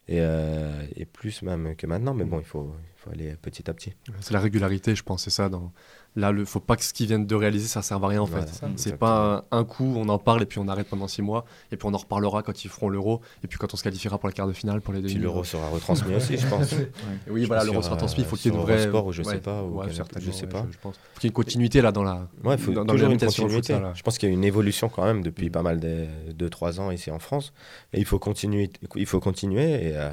Et, 0.06 0.18
euh, 0.20 0.84
et 0.96 1.06
plus 1.06 1.40
même 1.42 1.74
que 1.76 1.86
maintenant, 1.86 2.12
mais 2.12 2.24
bon, 2.24 2.38
il 2.38 2.44
faut, 2.44 2.74
faut 3.04 3.10
aller 3.10 3.36
petit 3.42 3.68
à 3.70 3.74
petit. 3.74 3.92
C'est 4.20 4.32
la 4.32 4.40
régularité, 4.40 4.94
je 4.94 5.02
pense, 5.02 5.22
c'est 5.24 5.30
ça. 5.30 5.48
Dans... 5.48 5.72
Là, 6.16 6.30
le 6.30 6.44
faut 6.44 6.60
pas 6.60 6.76
que 6.76 6.84
ce 6.84 6.92
qu'ils 6.92 7.06
viennent 7.08 7.26
de 7.26 7.34
réaliser, 7.34 7.66
ça 7.66 7.82
serve 7.82 8.04
à 8.04 8.08
rien 8.08 8.22
en 8.22 8.24
Voilà, 8.24 8.46
fait. 8.46 8.66
C'est 8.76 8.96
pas 8.96 9.44
un, 9.50 9.58
un 9.58 9.64
coup, 9.64 9.94
on 9.96 10.08
en 10.08 10.18
parle 10.18 10.42
et 10.42 10.46
puis 10.46 10.58
on 10.60 10.68
arrête 10.68 10.88
pendant 10.88 11.08
six 11.08 11.22
mois, 11.22 11.44
et 11.72 11.76
puis 11.76 11.86
on 11.90 11.92
en 11.94 11.98
reparlera 11.98 12.42
quand 12.42 12.64
ils 12.64 12.68
feront 12.68 12.88
l'euro, 12.88 13.20
et 13.42 13.48
puis 13.48 13.58
quand 13.58 13.74
on 13.74 13.76
se 13.76 13.82
qualifiera 13.82 14.18
pour 14.18 14.28
le 14.28 14.32
quart 14.32 14.46
de 14.46 14.52
finale, 14.52 14.80
pour 14.80 14.94
les 14.94 15.02
Puis 15.02 15.14
demi. 15.14 15.24
l'euro 15.24 15.42
sera 15.44 15.68
retransmis 15.68 16.14
aussi, 16.14 16.38
je 16.38 16.46
pense. 16.46 16.74
Oui, 17.28 17.42
Je 17.42 17.46
voilà, 17.46 17.64
l'euro 17.64 17.82
sera 17.82 17.96
transmis, 17.96 18.22
il 18.22 18.26
faut 18.26 18.36
euh, 18.36 18.38
qu'il 18.38 18.52
y 18.52 18.54
ait 18.54 18.58
une 18.58 18.62
vraie. 18.64 18.88
Ou 18.88 19.12
je 19.12 19.22
sais 19.22 19.38
pas, 19.38 19.62
ou 19.62 19.82
je 19.88 20.30
sais 20.30 20.46
pas. 20.46 20.66
Je, 20.70 20.78
pense. 20.78 20.96
faut 20.96 21.20
qu'il 21.20 21.24
y 21.24 21.26
ait 21.26 21.28
une 21.28 21.32
continuité 21.32 21.80
là 21.82 21.90
dans 21.92 22.02
la. 22.04 22.28
Ouais, 22.44 22.54
il 22.54 22.58
faut 22.58 22.72
dans, 22.72 22.84
dans 22.84 22.92
toujours 22.92 23.06
une 23.06 23.12
l'imitation 23.12 23.44
au 23.44 23.46
continuité. 23.48 23.76
Je 23.94 24.02
pense 24.02 24.18
qu'il 24.18 24.28
y 24.28 24.32
a 24.32 24.34
une 24.34 24.44
évolution 24.44 24.88
quand 24.88 25.04
même 25.04 25.22
depuis 25.22 25.50
pas 25.50 25.62
mal 25.62 25.80
de 25.80 26.06
2-3 26.38 26.80
ans 26.80 26.90
ici 26.90 27.10
en 27.10 27.18
France. 27.18 27.52
Et 27.92 27.98
il 27.98 28.04
faut 28.04 28.18
continuer. 28.18 28.70
Il 28.94 29.06
faut 29.06 29.20
continuer 29.20 29.88
et, 29.88 29.96
euh, 29.96 30.10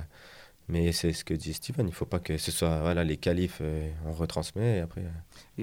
mais 0.72 0.92
c'est 0.92 1.14
ce 1.14 1.24
que 1.24 1.34
dit 1.36 1.54
Steven, 1.54 1.86
il 1.86 1.90
ne 1.92 1.96
faut 1.96 2.06
pas 2.06 2.20
que 2.20 2.38
ce 2.38 2.52
soit 2.52 2.80
voilà, 2.82 3.04
les 3.04 3.18
qualifs, 3.18 3.60
euh, 3.62 3.90
on 4.08 4.12
retransmet 4.14 4.78
et 4.78 4.80
après. 4.80 5.02
euh, 5.02 5.10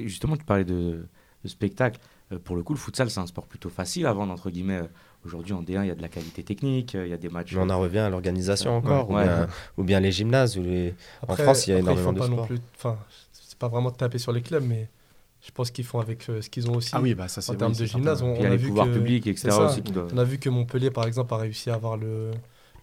Et 0.01 0.07
justement, 0.09 0.37
tu 0.37 0.45
parlais 0.45 0.65
de, 0.65 1.07
de 1.45 1.49
spectacle. 1.49 1.99
Euh, 2.31 2.39
pour 2.39 2.55
le 2.57 2.63
coup, 2.63 2.75
le 2.75 2.79
futsal, 2.79 3.11
c'est 3.11 3.21
un 3.21 3.27
sport 3.27 3.47
plutôt 3.47 3.71
facile 3.71 4.07
à 4.07 4.13
vendre, 4.13 4.33
entre 4.33 4.51
guillemets. 4.51 4.79
Euh, 4.79 4.87
Aujourd'hui, 5.27 5.53
en 5.53 5.63
D1, 5.65 5.83
il 5.83 5.89
y 5.89 5.91
a 5.91 5.97
de 5.97 6.01
la 6.01 6.09
qualité 6.09 6.45
technique, 6.45 6.95
euh, 6.95 7.05
il 7.05 7.11
y 7.11 7.13
a 7.13 7.17
des 7.17 7.29
matchs. 7.29 7.53
Mais 7.53 7.61
on 7.61 7.71
en 7.71 7.81
revient 7.81 7.99
à 7.99 8.09
l'organisation 8.09 8.77
encore, 8.77 9.11
Ouais. 9.11 9.23
ou, 9.23 9.27
bien, 9.27 9.47
ou 9.79 9.83
bien 9.83 10.01
les 10.01 10.13
gymnases. 10.13 10.57
Ou 10.57 10.63
les... 10.63 10.95
Après- 11.23 11.43
France, 11.43 11.67
il 11.67 11.71
y 11.71 11.73
a 11.73 11.79
après, 11.79 11.91
énormément 11.93 12.13
de 12.13 12.19
pas 12.21 12.29
non 12.29 12.35
sports. 12.37 12.47
plus- 12.47 12.61
Enfin, 12.77 12.99
c'est 13.33 13.59
pas 13.59 13.67
vraiment 13.67 13.91
de 13.91 13.97
taper 13.97 14.19
sur 14.19 14.31
les 14.31 14.43
clubs, 14.43 14.63
mais 14.65 14.89
je 15.45 15.51
pense 15.51 15.73
qu'ils 15.73 15.85
font 15.85 15.99
avec 15.99 16.29
euh, 16.31 16.41
ce 16.41 16.49
qu'ils 16.49 16.71
ont 16.71 16.77
aussi. 16.77 16.91
Ah 16.93 17.01
oui, 17.01 17.15
bah 17.17 17.27
ça 17.27 17.41
c'est 17.41 17.51
En 17.51 17.57
termes 17.57 17.73
oui, 17.73 17.79
de 17.79 17.87
c'est 17.87 17.93
gymnase, 17.93 18.21
certain. 18.21 18.33
on, 18.41 18.47
on 18.47 18.51
a 18.53 18.57
vu 18.57 18.73
que- 18.73 18.93
publics, 18.95 19.27
etc. 19.27 19.49
aussi. 19.59 19.83
doivent- 19.83 20.11
On 20.15 20.19
a 20.19 20.25
vu 20.25 20.39
que 20.39 20.49
Montpellier, 20.49 20.93
par 20.93 21.05
exemple, 21.05 21.35
a 21.35 21.39
réussi 21.39 21.69
à 21.69 21.75
avoir 21.75 21.97
le, 21.97 22.31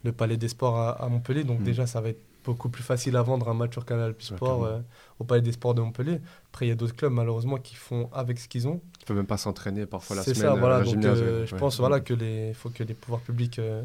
le 0.06 0.12
Palais 0.12 0.36
des 0.38 0.48
Sports 0.48 0.76
à, 0.78 0.90
à 0.92 1.08
Montpellier. 1.08 1.44
Donc 1.44 1.60
Mm. 1.60 1.64
déjà, 1.64 1.86
ça 1.86 2.00
va 2.00 2.08
être 2.10 2.20
beaucoup 2.44 2.68
plus 2.68 2.82
facile 2.84 3.16
à 3.16 3.22
vendre 3.22 3.48
un 3.48 3.54
match 3.54 3.72
sur 3.72 3.84
Canal 3.84 4.14
Plus 4.14 4.30
Ouais, 4.30 4.36
Sport 4.36 4.64
euh, 4.64 4.78
au 5.18 5.24
Palais 5.24 5.42
des 5.42 5.52
Sports 5.52 5.74
de 5.74 5.82
Montpellier. 5.82 6.20
Après, 6.52 6.64
il 6.66 6.68
y 6.68 6.72
a 6.72 6.76
d'autres 6.76 6.94
clubs, 6.94 7.12
malheureusement, 7.12 7.56
qui 7.58 7.74
font 7.74 8.08
avec 8.12 8.38
ce 8.38 8.46
qu'ils 8.48 8.66
ont. 8.68 8.80
Tu 9.00 9.04
peux 9.04 9.14
même 9.14 9.26
pas 9.26 9.36
s'entraîner 9.36 9.84
parfois 9.84 10.16
la 10.16 10.22
C'est 10.22 10.32
semaine. 10.34 10.50
ça, 10.50 10.56
euh, 10.56 10.60
voilà. 10.60 10.78
la 10.78 10.84
Donc, 10.84 11.04
euh, 11.04 11.40
ouais. 11.42 11.46
je 11.46 11.54
Ouais. 11.54 11.60
pense 11.60 11.78
voilà, 11.78 12.00
que 12.00 12.14
les, 12.14 12.54
faut 12.54 12.70
que 12.70 12.82
les 12.84 12.94
pouvoirs 12.94 13.20
publics. 13.20 13.58
euh, 13.58 13.82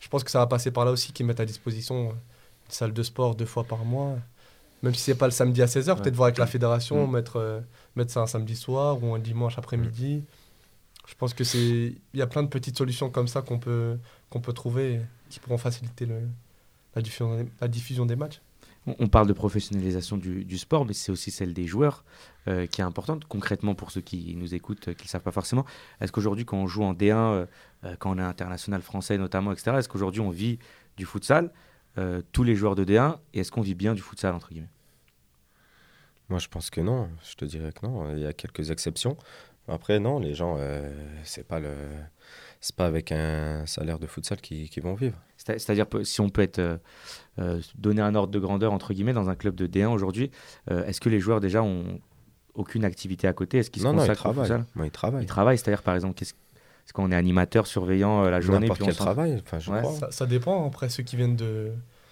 je 0.00 0.08
pense 0.08 0.24
que 0.24 0.30
ça 0.30 0.38
va 0.38 0.46
passer 0.46 0.70
par 0.70 0.84
là 0.86 0.92
aussi, 0.92 1.12
qu'ils 1.12 1.26
mettent 1.26 1.40
à 1.40 1.44
disposition 1.44 2.08
euh, 2.08 2.12
une 2.12 2.70
salle 2.72 2.92
de 2.94 3.02
sport 3.02 3.34
deux 3.34 3.44
fois 3.44 3.64
par 3.64 3.84
mois. 3.84 4.16
Même 4.82 4.94
si 4.94 5.02
c'est 5.02 5.14
pas 5.14 5.26
le 5.26 5.30
samedi 5.32 5.60
à 5.60 5.66
16h, 5.66 5.90
Ouais. 5.90 6.00
peut-être 6.02 6.16
voir 6.16 6.28
avec 6.28 6.38
la 6.38 6.46
fédération, 6.46 7.06
Mm. 7.06 7.12
mettre, 7.12 7.36
euh, 7.36 7.60
mettre 7.96 8.10
ça 8.12 8.20
un 8.22 8.26
samedi 8.26 8.56
soir 8.56 9.02
ou 9.04 9.14
un 9.14 9.18
dimanche 9.18 9.58
après-midi. 9.58 10.24
Je 11.06 11.14
pense 11.16 11.34
que 11.34 11.44
c'est 11.44 11.58
il 12.14 12.18
y 12.18 12.22
a 12.22 12.26
plein 12.26 12.42
de 12.44 12.48
petites 12.48 12.78
solutions 12.78 13.10
comme 13.10 13.28
ça 13.28 13.42
qu'on 13.42 13.58
peut 13.58 13.98
qu'on 14.30 14.40
peut 14.40 14.52
trouver 14.54 15.00
qui 15.30 15.40
pourront 15.40 15.58
faciliter 15.58 16.04
le, 16.06 16.20
la, 16.94 17.00
diffusion, 17.02 17.36
des- 17.36 17.48
la 17.60 17.68
diffusion 17.68 18.04
des 18.06 18.16
matchs. 18.16 18.40
On 18.86 19.08
parle 19.08 19.26
de 19.26 19.34
professionnalisation 19.34 20.16
du, 20.16 20.44
du 20.44 20.56
sport, 20.56 20.86
mais 20.86 20.94
c'est 20.94 21.12
aussi 21.12 21.30
celle 21.30 21.52
des 21.52 21.66
joueurs 21.66 22.02
euh, 22.48 22.66
qui 22.66 22.80
est 22.80 22.84
importante. 22.84 23.26
Concrètement, 23.26 23.74
pour 23.74 23.90
ceux 23.90 24.00
qui 24.00 24.34
nous 24.36 24.54
écoutent, 24.54 24.88
euh, 24.88 24.92
qui 24.94 25.02
ne 25.02 25.04
le 25.04 25.10
savent 25.10 25.22
pas 25.22 25.32
forcément, 25.32 25.66
est-ce 26.00 26.10
qu'aujourd'hui, 26.12 26.46
quand 26.46 26.56
on 26.56 26.66
joue 26.66 26.82
en 26.82 26.94
D1, 26.94 27.12
euh, 27.14 27.46
euh, 27.84 27.94
quand 27.98 28.10
on 28.10 28.18
est 28.18 28.22
international 28.22 28.80
français 28.80 29.18
notamment, 29.18 29.52
etc., 29.52 29.76
est-ce 29.78 29.88
qu'aujourd'hui 29.88 30.22
on 30.22 30.30
vit 30.30 30.58
du 30.96 31.04
futsal, 31.04 31.52
euh, 31.98 32.22
tous 32.32 32.42
les 32.42 32.54
joueurs 32.54 32.74
de 32.74 32.84
D1, 32.84 33.18
et 33.34 33.40
est-ce 33.40 33.52
qu'on 33.52 33.60
vit 33.60 33.74
bien 33.74 33.92
du 33.94 34.00
futsal, 34.00 34.34
entre 34.34 34.48
guillemets? 34.48 34.70
Moi, 36.30 36.38
je 36.38 36.48
pense 36.48 36.70
que 36.70 36.80
non. 36.80 37.10
Je 37.28 37.34
te 37.34 37.44
dirais 37.44 37.72
que 37.72 37.84
non. 37.86 38.12
Il 38.14 38.20
y 38.20 38.26
a 38.26 38.32
quelques 38.32 38.70
exceptions. 38.70 39.16
Après, 39.68 40.00
non, 40.00 40.18
les 40.20 40.34
gens, 40.34 40.56
euh, 40.58 40.90
c'est 41.24 41.46
pas 41.46 41.60
le, 41.60 41.74
c'est 42.60 42.74
pas 42.76 42.86
avec 42.86 43.10
un 43.12 43.64
salaire 43.66 43.98
de 43.98 44.06
futsal 44.06 44.40
qui, 44.40 44.68
qui 44.68 44.80
vont 44.80 44.94
vivre. 44.94 45.16
C'est- 45.36 45.58
C'est-à-dire, 45.58 45.86
si 46.04 46.20
on 46.20 46.28
peut 46.28 46.42
être 46.42 46.58
euh, 46.58 46.76
euh, 47.38 47.60
donner 47.78 48.02
un 48.02 48.14
ordre 48.14 48.32
de 48.32 48.38
grandeur, 48.38 48.72
entre 48.72 48.92
guillemets, 48.92 49.12
dans 49.14 49.30
un 49.30 49.34
club 49.34 49.54
de 49.54 49.66
D1 49.66 49.88
aujourd'hui, 49.92 50.30
euh, 50.70 50.84
est-ce 50.84 51.00
que 51.00 51.08
les 51.08 51.20
joueurs 51.20 51.40
déjà 51.40 51.62
ont 51.62 52.00
aucune 52.54 52.84
activité 52.84 53.26
à 53.28 53.32
côté? 53.32 53.58
Est-ce 53.58 53.70
qu'ils 53.70 53.82
se 53.82 53.86
non, 53.86 53.94
non, 53.94 54.04
ils 54.04 54.08
consacrent 54.08 54.26
au 54.26 54.34
futsal? 54.34 54.64
Ils 54.84 54.90
travaillent. 54.90 55.22
Ils 55.24 55.26
travaillent, 55.26 55.58
c'est-à-dire, 55.58 55.82
par 55.82 55.94
exemple, 55.94 56.14
qu'est-ce 56.14 56.34
est-ce 56.86 56.92
qu'on 56.94 57.12
est 57.12 57.16
animateur, 57.16 57.66
surveillant 57.68 58.24
euh, 58.24 58.30
la 58.30 58.40
journée 58.40 58.62
N'importe 58.66 58.82
quel 58.82 58.96
travail. 58.96 59.40
Enfin, 59.44 59.60
je 59.60 59.70
Ouais, 59.70 59.78
crois. 59.80 59.92
Ça, 59.92 60.10
ça 60.10 60.26
dépend. 60.26 60.66
Après, 60.66 60.88
ceux 60.88 61.04
qui 61.04 61.14
viennent 61.14 61.36
de, 61.36 61.70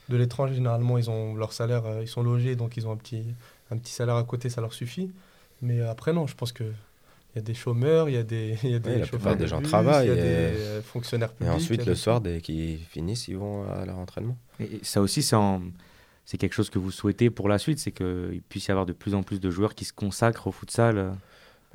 de 0.08 0.16
l'étranger, 0.16 0.54
généralement, 0.54 0.98
ils 0.98 1.10
ont 1.10 1.34
leur 1.34 1.52
salaire, 1.52 1.84
euh, 1.86 2.02
ils 2.02 2.06
sont 2.08 2.22
logés, 2.22 2.54
donc 2.54 2.76
ils 2.76 2.86
ont 2.86 2.92
un 2.92 2.96
petit, 2.96 3.24
un 3.72 3.76
petit 3.76 3.92
salaire 3.92 4.14
à 4.14 4.22
côté, 4.22 4.48
ça 4.50 4.60
leur 4.60 4.72
suffit. 4.72 5.10
Mais 5.62 5.80
après, 5.80 6.12
non, 6.12 6.28
je 6.28 6.34
pense 6.36 6.52
que 6.52 6.62
y 7.38 7.40
a 7.40 7.42
des 7.42 7.54
chômeurs, 7.54 8.08
il 8.08 8.14
y 8.14 8.18
a 8.18 8.22
des, 8.22 8.56
il 8.64 8.70
y 8.70 8.74
a 8.74 8.78
des 8.78 8.98
la 8.98 9.06
plupart 9.06 9.36
des 9.36 9.46
gens 9.46 9.58
bus, 9.60 9.68
travaillent 9.68 10.06
il 10.08 10.10
y 10.10 10.12
a 10.12 10.14
et- 10.18 10.22
des 10.22 10.60
euh, 10.62 10.82
fonctionnaires 10.82 11.30
Et 11.30 11.34
publics. 11.38 11.54
ensuite, 11.54 11.80
il 11.82 11.84
y 11.86 11.88
a 11.88 11.90
le 11.90 11.92
des- 11.94 12.00
soir, 12.00 12.20
dès 12.20 12.40
qu'ils 12.40 12.78
finissent, 12.78 13.28
ils 13.28 13.36
vont 13.36 13.68
à 13.70 13.84
leur 13.86 13.98
entraînement. 13.98 14.36
Et 14.60 14.64
et 14.64 14.80
ça 14.82 15.00
aussi, 15.00 15.22
c'est 15.22 15.36
en- 15.36 15.62
c'est 16.24 16.36
quelque 16.38 16.52
chose 16.54 16.68
que 16.70 16.78
vous 16.78 16.90
souhaitez 16.90 17.30
pour 17.30 17.48
la 17.48 17.58
suite, 17.58 17.78
c'est 17.78 17.92
qu'il 17.92 18.42
puisse 18.48 18.66
y 18.66 18.70
avoir 18.70 18.84
de 18.86 18.92
plus 18.92 19.14
en 19.14 19.22
plus 19.22 19.40
de 19.40 19.50
joueurs 19.50 19.74
qui 19.74 19.84
se 19.84 19.92
consacrent 19.94 20.46
au 20.46 20.52
futsal. 20.52 20.98
euh. 20.98 21.10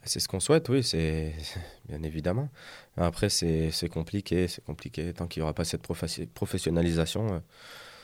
C'est 0.06 0.19
ce 0.19 0.28
qu'on 0.28 0.41
souhaite, 0.41 0.67
oui, 0.67 0.84
c'est 0.84 1.34
bien 1.89 2.04
évidemment. 2.04 2.49
Après, 2.97 3.30
c'est 3.30 3.71
c'est 3.71 3.88
compliqué, 3.89 4.47
c'est 4.49 4.63
compliqué. 4.63 5.13
Tant 5.13 5.28
qu'il 5.28 5.39
n'y 5.41 5.43
aura 5.45 5.54
pas 5.54 5.63
cette 5.63 5.82
professi- 5.82 6.28
professionnalisation, 6.28 7.34
euh, 7.36 7.39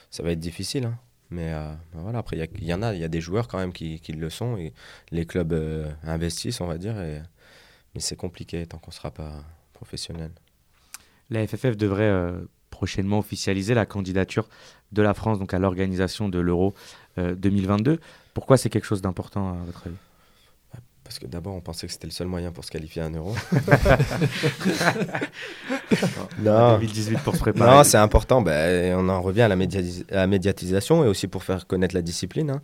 ça 0.09 0.23
va 0.23 0.31
être 0.31 0.39
difficile. 0.39 0.85
hein. 0.85 0.97
Mais 1.31 1.53
euh, 1.53 1.71
ben 1.93 2.01
voilà, 2.01 2.19
après, 2.19 2.37
il 2.37 2.39
y, 2.39 2.43
a- 2.43 2.47
il 2.57 2.63
y 2.63 2.73
en 2.73 2.81
a, 2.81 2.93
il 2.95 2.99
y 3.01 3.03
a 3.03 3.07
des 3.09 3.21
joueurs 3.21 3.47
quand 3.47 3.59
même 3.59 3.71
qui, 3.73 3.99
qui 3.99 4.13
le 4.13 4.29
sont 4.31 4.57
et 4.57 4.73
les 5.11 5.25
clubs 5.27 5.53
euh, 5.53 5.87
investissent, 6.03 6.61
on 6.61 6.65
va 6.67 6.77
dire. 6.79 6.99
et- 7.01 7.21
mais 7.95 8.01
c'est 8.01 8.15
compliqué 8.15 8.65
tant 8.65 8.77
qu'on 8.77 8.91
ne 8.91 8.95
sera 8.95 9.11
pas 9.11 9.43
professionnel. 9.73 10.31
La 11.29 11.45
FFF 11.45 11.77
devrait 11.77 12.03
euh, 12.03 12.39
prochainement 12.69 13.19
officialiser 13.19 13.73
la 13.73 13.85
candidature 13.85 14.47
de 14.91 15.01
la 15.01 15.13
France 15.13 15.39
donc 15.39 15.53
à 15.53 15.59
l'organisation 15.59 16.29
de 16.29 16.39
l'Euro 16.39 16.73
euh, 17.17 17.35
2022. 17.35 17.99
Pourquoi 18.33 18.57
c'est 18.57 18.69
quelque 18.69 18.85
chose 18.85 19.01
d'important 19.01 19.49
à 19.49 19.53
votre 19.65 19.87
avis? 19.87 19.95
Parce 21.03 21.17
que 21.17 21.25
d'abord, 21.25 21.55
on 21.55 21.61
pensait 21.61 21.87
que 21.87 21.93
c'était 21.93 22.05
le 22.05 22.11
seul 22.13 22.27
moyen 22.27 22.51
pour 22.51 22.63
se 22.63 22.69
qualifier 22.69 23.01
à 23.01 23.05
un 23.05 23.13
euro. 23.13 23.33
non, 26.39 26.77
2018 26.77 27.19
pour 27.23 27.35
se 27.35 27.39
préparer. 27.39 27.77
Non, 27.77 27.83
c'est 27.83 27.97
important. 27.97 28.41
Ben, 28.41 28.95
on 28.95 29.09
en 29.09 29.21
revient 29.21 29.41
à 29.43 29.47
la, 29.47 29.55
médiatis- 29.55 30.05
à 30.11 30.15
la 30.17 30.27
médiatisation 30.27 31.03
et 31.03 31.07
aussi 31.07 31.27
pour 31.27 31.43
faire 31.43 31.67
connaître 31.67 31.95
la 31.95 32.01
discipline. 32.01 32.49
hein. 32.51 32.61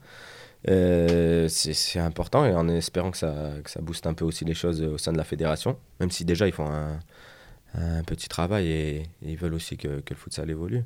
Euh, 0.67 1.47
c'est 1.47 1.99
important 1.99 2.43
et 2.45 2.53
en 2.55 2.67
espérant 2.67 3.11
que 3.11 3.17
ça, 3.17 3.51
que 3.63 3.69
ça 3.69 3.81
booste 3.81 4.07
un 4.07 4.15
peu 4.15 4.25
aussi 4.25 4.45
les 4.45 4.55
choses 4.55 4.81
au 4.81 4.97
sein 4.97 5.13
de 5.13 5.17
la 5.17 5.23
fédération, 5.23 5.77
même 5.99 6.09
si 6.09 6.25
déjà 6.25 6.47
ils 6.47 6.53
font 6.53 6.67
un, 6.67 6.99
un 7.75 8.03
petit 8.03 8.27
travail 8.27 8.67
et, 8.67 8.95
et 8.97 9.07
ils 9.21 9.37
veulent 9.37 9.53
aussi 9.53 9.77
que, 9.77 9.99
que 9.99 10.13
le 10.13 10.19
futsal 10.19 10.49
évolue. 10.49 10.83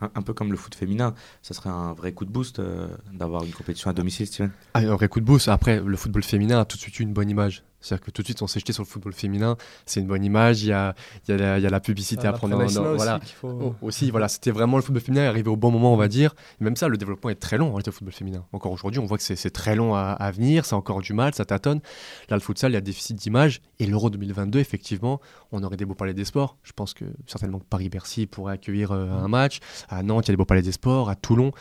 un, 0.00 0.10
un 0.14 0.22
peu 0.22 0.32
comme 0.34 0.50
le 0.50 0.56
foot 0.56 0.74
féminin, 0.74 1.14
ça 1.42 1.54
serait 1.54 1.70
un 1.70 1.92
vrai 1.92 2.12
coup 2.12 2.24
de 2.24 2.30
boost 2.30 2.58
euh, 2.58 2.88
d'avoir 3.12 3.44
une 3.44 3.52
compétition 3.52 3.90
à 3.90 3.92
domicile, 3.92 4.26
Steven? 4.26 4.50
Ah, 4.74 4.80
un 4.80 4.94
vrai 4.94 5.08
coup 5.08 5.20
de 5.20 5.24
boost. 5.24 5.48
Après, 5.48 5.80
le 5.80 5.96
football 5.96 6.22
féminin 6.22 6.60
a 6.60 6.64
tout 6.64 6.76
de 6.76 6.82
suite 6.82 6.98
eu 7.00 7.02
une 7.02 7.12
bonne 7.12 7.30
image. 7.30 7.62
C'est-à-dire 7.80 8.04
que 8.04 8.10
tout 8.10 8.22
de 8.22 8.26
suite, 8.26 8.42
on 8.42 8.46
s'est 8.46 8.60
jeté 8.60 8.72
sur 8.72 8.82
le 8.82 8.88
football 8.88 9.12
féminin. 9.12 9.56
C'est 9.86 10.00
une 10.00 10.06
bonne 10.06 10.24
image. 10.24 10.62
Il 10.62 10.68
y 10.68 10.72
a, 10.72 10.94
il 11.26 11.32
y 11.32 11.34
a, 11.34 11.36
la, 11.38 11.58
il 11.58 11.62
y 11.62 11.66
a 11.66 11.70
la 11.70 11.80
publicité 11.80 12.26
à 12.26 12.32
prendre 12.32 12.56
en 12.56 12.94
Voilà. 12.94 13.20
Aussi, 13.42 13.74
aussi, 13.82 14.10
voilà, 14.10 14.28
c'était 14.28 14.50
vraiment 14.50 14.76
le 14.76 14.82
football 14.82 15.02
féminin 15.02 15.28
arrivé 15.28 15.48
au 15.48 15.56
bon 15.56 15.70
moment, 15.70 15.92
on 15.92 15.96
va 15.96 16.08
dire. 16.08 16.34
Et 16.60 16.64
même 16.64 16.76
ça, 16.76 16.88
le 16.88 16.96
développement 16.96 17.30
est 17.30 17.36
très 17.36 17.58
long 17.58 17.68
en 17.68 17.70
réalité, 17.70 17.90
le 17.90 17.94
football 17.94 18.12
féminin. 18.14 18.44
Encore 18.52 18.72
aujourd'hui, 18.72 19.00
on 19.00 19.06
voit 19.06 19.18
que 19.18 19.22
c'est 19.24 19.50
très 19.50 19.74
long 19.74 19.94
à, 19.94 20.02
à 20.02 20.30
venir. 20.30 20.64
C'est 20.66 20.74
encore 20.74 21.00
du 21.00 21.12
mal, 21.12 21.34
ça 21.34 21.44
tâtonne. 21.44 21.80
Là, 22.28 22.36
le 22.36 22.40
futsal, 22.40 22.70
il 22.72 22.74
y 22.74 22.78
a 22.78 22.80
déficit 22.80 23.16
d'image. 23.16 23.60
Et 23.78 23.86
l'Euro 23.86 24.10
2022, 24.10 24.58
effectivement, 24.58 25.20
on 25.52 25.62
aurait 25.62 25.76
des 25.76 25.84
beaux 25.84 25.94
palais 25.94 26.14
des 26.14 26.24
sports. 26.24 26.56
Je 26.62 26.72
pense 26.72 26.94
que 26.94 27.04
certainement 27.26 27.60
Paris-Bercy 27.60 28.26
pourrait 28.26 28.54
accueillir 28.54 28.92
euh, 28.92 29.10
un 29.10 29.28
match. 29.28 29.60
À 29.88 30.02
Nantes, 30.02 30.26
il 30.26 30.30
y 30.30 30.32
a 30.32 30.34
des 30.34 30.36
beaux 30.36 30.44
palais 30.44 30.62
des 30.62 30.72
sports. 30.72 31.08
À 31.08 31.16
Toulon. 31.16 31.52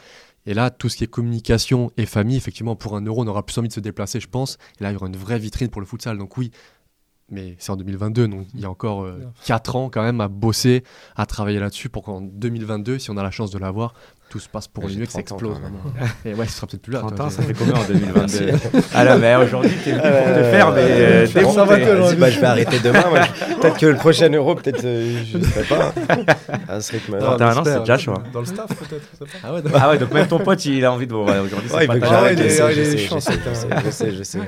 Et 0.45 0.53
là, 0.53 0.69
tout 0.69 0.89
ce 0.89 0.97
qui 0.97 1.03
est 1.03 1.07
communication 1.07 1.91
et 1.97 2.05
famille, 2.05 2.37
effectivement, 2.37 2.75
pour 2.75 2.95
un 2.95 3.01
euro, 3.01 3.23
on 3.23 3.27
aura 3.27 3.45
plus 3.45 3.57
envie 3.57 3.67
de 3.67 3.73
se 3.73 3.79
déplacer, 3.79 4.19
je 4.19 4.27
pense. 4.27 4.57
Et 4.79 4.83
là, 4.83 4.91
il 4.91 4.93
y 4.93 4.95
aura 4.95 5.07
une 5.07 5.17
vraie 5.17 5.39
vitrine 5.39 5.69
pour 5.69 5.81
le 5.81 5.87
futsal. 5.87 6.17
Donc 6.17 6.37
oui, 6.37 6.51
mais 7.31 7.55
c'est 7.59 7.71
en 7.71 7.77
2022, 7.77 8.27
donc 8.27 8.47
il 8.53 8.61
y 8.61 8.65
a 8.65 8.69
encore 8.69 9.07
4 9.45 9.75
euh, 9.75 9.79
ans 9.79 9.89
quand 9.89 10.01
même 10.01 10.21
à 10.21 10.27
bosser, 10.27 10.83
à 11.15 11.25
travailler 11.25 11.59
là-dessus 11.59 11.89
pour 11.89 12.03
qu'en 12.03 12.21
2022, 12.21 12.99
si 12.99 13.11
on 13.11 13.17
a 13.17 13.23
la 13.23 13.31
chance 13.31 13.51
de 13.51 13.59
l'avoir, 13.59 13.93
tout 14.29 14.39
se 14.39 14.47
passe 14.47 14.67
pour 14.67 14.87
le 14.87 14.93
mieux, 14.93 15.05
que 15.05 15.11
ça 15.11 15.19
explose. 15.19 15.57
et 16.25 16.33
ouais, 16.33 16.45
ce 16.45 16.53
sera 16.53 16.67
peut-être 16.67 16.81
plus 16.81 16.93
là. 16.93 16.99
30 16.99 17.19
ans, 17.19 17.29
ça 17.29 17.41
fait 17.41 17.53
combien 17.57 17.73
en 17.73 17.83
2022 17.83 18.51
Ah 18.93 19.03
là, 19.03 19.17
mais 19.17 19.35
aujourd'hui, 19.35 19.71
t'es 19.83 19.91
venu 19.91 20.01
pour 20.01 20.35
te 20.35 20.43
faire, 20.43 20.71
mais 20.71 20.81
euh, 20.81 21.27
ça 21.27 21.41
va 21.41 21.77
bah, 21.77 22.29
Je 22.29 22.39
vais 22.39 22.45
arrêter 22.45 22.79
demain. 22.79 23.03
peut-être 23.59 23.77
que 23.77 23.85
le 23.87 23.95
prochain 23.95 24.29
euro, 24.29 24.55
peut-être, 24.55 24.85
euh, 24.85 25.23
je 25.25 25.37
ne 25.37 25.43
sais 25.43 25.63
pas. 25.63 25.93
À 26.67 26.79
ce 26.79 26.91
rythme. 26.91 27.17
31 27.17 27.57
ans, 27.57 27.63
c'est 27.65 27.79
déjà 27.79 27.97
chaud. 27.97 28.13
Hein. 28.13 28.23
Dans 28.31 28.41
le 28.41 28.45
staff, 28.45 28.67
peut-être. 28.67 29.07
Ah, 29.43 29.49
ah 29.73 29.89
ouais, 29.89 29.97
donc 29.97 30.13
même 30.13 30.27
ton 30.27 30.39
pote, 30.39 30.63
il 30.65 30.85
a 30.85 30.93
envie 30.93 31.07
de 31.07 31.13
vous. 31.13 31.21
Aujourd'hui, 31.21 31.69
c'est 31.69 31.87
pas 31.87 31.99
grave. 31.99 32.35
Je 32.37 33.89
sais, 33.91 34.11
je 34.11 34.23
sais. 34.23 34.39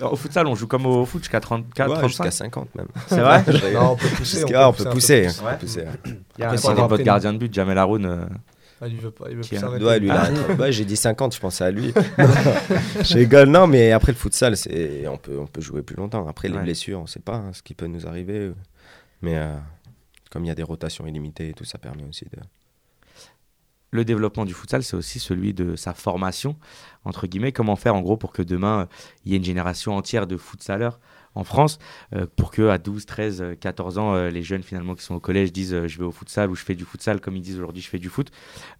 Au 0.00 0.16
futsal, 0.16 0.46
on 0.46 0.54
joue 0.54 0.66
comme 0.66 0.84
au 0.84 1.06
foot 1.06 1.22
jusqu'à 1.22 1.40
34, 1.40 1.88
ouais, 1.88 1.94
35 1.94 2.08
Jusqu'à 2.08 2.30
50 2.30 2.74
même. 2.74 2.86
C'est 3.06 3.20
vrai 3.20 3.42
Non, 3.72 3.92
on 3.92 3.96
peut 3.96 4.08
pousser. 4.08 4.44
On 4.54 4.72
peut 4.72 4.84
pousser. 4.90 5.28
Après, 6.40 6.56
c'est 6.56 6.74
votre 6.74 7.02
gardien 7.02 7.32
de 7.32 7.38
but, 7.38 7.54
Jamel 7.54 7.78
Haroun. 7.78 8.28
Ah, 8.80 8.88
il 8.88 8.96
veut 8.96 9.10
pas, 9.10 9.26
il 9.30 9.36
veut 9.36 9.42
plus 9.42 9.56
s'arrêter. 9.56 9.84
Ouais, 9.84 9.98
lui, 9.98 10.08
là, 10.08 10.30
ouais, 10.58 10.72
j'ai 10.72 10.84
dit 10.84 10.96
50, 10.96 11.34
je 11.34 11.40
pensais 11.40 11.64
à 11.64 11.70
lui. 11.70 11.92
je 13.02 13.14
rigole, 13.14 13.48
non, 13.48 13.66
mais 13.66 13.92
après 13.92 14.12
le 14.12 14.18
futsal, 14.18 14.56
c'est, 14.56 15.06
on 15.08 15.16
peut, 15.16 15.38
on 15.38 15.46
peut 15.46 15.60
jouer 15.60 15.82
plus 15.82 15.96
longtemps. 15.96 16.26
Après 16.26 16.48
les 16.48 16.58
blessures, 16.58 17.00
on 17.00 17.06
sait 17.06 17.20
pas 17.20 17.36
hein, 17.36 17.52
ce 17.52 17.62
qui 17.62 17.74
peut 17.74 17.86
nous 17.86 18.06
arriver. 18.06 18.52
Mais 19.22 19.38
euh, 19.38 19.54
comme 20.30 20.44
il 20.44 20.48
y 20.48 20.50
a 20.50 20.54
des 20.54 20.62
rotations 20.62 21.06
illimitées 21.06 21.50
et 21.50 21.54
tout, 21.54 21.64
ça 21.64 21.78
permet 21.78 22.04
aussi 22.04 22.24
de, 22.24 22.38
le 23.94 24.04
développement 24.04 24.44
du 24.44 24.54
futsal, 24.54 24.82
c'est 24.82 24.96
aussi 24.96 25.20
celui 25.20 25.54
de 25.54 25.76
sa 25.76 25.94
formation, 25.94 26.56
entre 27.04 27.28
guillemets. 27.28 27.52
Comment 27.52 27.76
faire, 27.76 27.94
en 27.94 28.00
gros, 28.00 28.16
pour 28.16 28.32
que 28.32 28.42
demain, 28.42 28.88
il 29.24 29.30
y 29.30 29.34
ait 29.34 29.38
une 29.38 29.44
génération 29.44 29.96
entière 29.96 30.26
de 30.26 30.36
futsaleurs 30.36 30.98
en 31.34 31.44
France, 31.44 31.78
euh, 32.14 32.26
pour 32.36 32.50
que 32.50 32.68
à 32.68 32.78
12, 32.78 33.06
13, 33.06 33.44
14 33.60 33.98
ans, 33.98 34.14
euh, 34.14 34.30
les 34.30 34.42
jeunes, 34.42 34.62
finalement, 34.62 34.94
qui 34.94 35.02
sont 35.02 35.14
au 35.14 35.20
collège, 35.20 35.52
disent 35.52 35.74
euh, 35.74 35.88
je 35.88 35.98
vais 35.98 36.04
au 36.04 36.12
futsal 36.12 36.50
ou 36.50 36.54
je 36.54 36.64
fais 36.64 36.74
du 36.74 36.84
futsal, 36.84 37.20
comme 37.20 37.36
ils 37.36 37.42
disent 37.42 37.58
aujourd'hui, 37.58 37.82
je 37.82 37.88
fais 37.88 37.98
du 37.98 38.08
foot. 38.08 38.30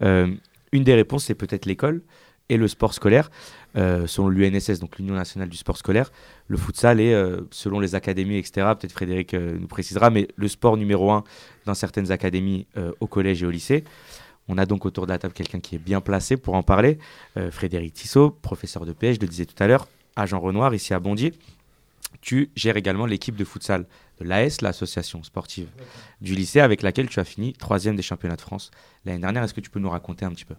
une 0.00 0.82
des 0.82 0.94
réponses, 0.94 1.24
c'est 1.24 1.34
peut-être 1.34 1.66
l'école 1.66 2.02
et 2.48 2.56
le 2.56 2.68
sport 2.68 2.92
scolaire. 2.92 3.30
selon 3.74 4.28
l'UNSS, 4.28 4.80
donc 4.80 4.98
l'Union 4.98 5.14
nationale 5.14 5.48
du 5.48 5.56
sport 5.56 5.76
scolaire, 5.76 6.10
le 6.48 6.56
futsal 6.56 7.00
est, 7.00 7.14
selon 7.50 7.80
les 7.80 7.94
académies, 7.94 8.36
etc., 8.36 8.72
peut-être 8.78 8.92
Frédéric 8.92 9.34
nous 9.34 9.68
précisera, 9.68 10.10
mais 10.10 10.28
le 10.34 10.48
sport 10.48 10.76
numéro 10.76 11.12
un 11.12 11.22
dans 11.64 11.74
certaines 11.74 12.10
académies 12.10 12.66
au 13.00 13.06
collège 13.06 13.42
et 13.44 13.46
au 13.46 13.50
lycée. 13.50 13.84
On 14.48 14.58
a 14.58 14.66
donc 14.66 14.84
autour 14.84 15.06
de 15.06 15.12
la 15.12 15.18
table 15.18 15.32
quelqu'un 15.32 15.60
qui 15.60 15.76
est 15.76 15.78
bien 15.78 16.00
placé 16.00 16.36
pour 16.36 16.54
en 16.54 16.64
parler. 16.64 16.98
Frédéric 17.50 17.94
Tissot, 17.94 18.30
professeur 18.30 18.84
de 18.84 18.92
PS, 18.92 19.14
je 19.14 19.20
le 19.20 19.28
disais 19.28 19.46
tout 19.46 19.60
à 19.62 19.68
l'heure, 19.68 19.86
agent 20.16 20.38
Renoir 20.38 20.74
ici 20.74 20.92
à 20.92 20.98
Bondy. 20.98 21.32
Tu 22.20 22.50
gères 22.54 22.76
également 22.76 23.06
l'équipe 23.06 23.36
de 23.36 23.44
futsal 23.44 23.86
de 24.20 24.24
l'AS, 24.24 24.60
l'association 24.60 25.22
sportive 25.22 25.68
du 26.20 26.34
lycée, 26.34 26.60
avec 26.60 26.82
laquelle 26.82 27.08
tu 27.08 27.20
as 27.20 27.24
fini 27.24 27.52
troisième 27.52 27.96
des 27.96 28.02
championnats 28.02 28.36
de 28.36 28.40
France 28.40 28.70
l'année 29.04 29.20
dernière. 29.20 29.42
Est-ce 29.42 29.54
que 29.54 29.60
tu 29.60 29.70
peux 29.70 29.80
nous 29.80 29.90
raconter 29.90 30.24
un 30.24 30.30
petit 30.30 30.44
peu? 30.44 30.54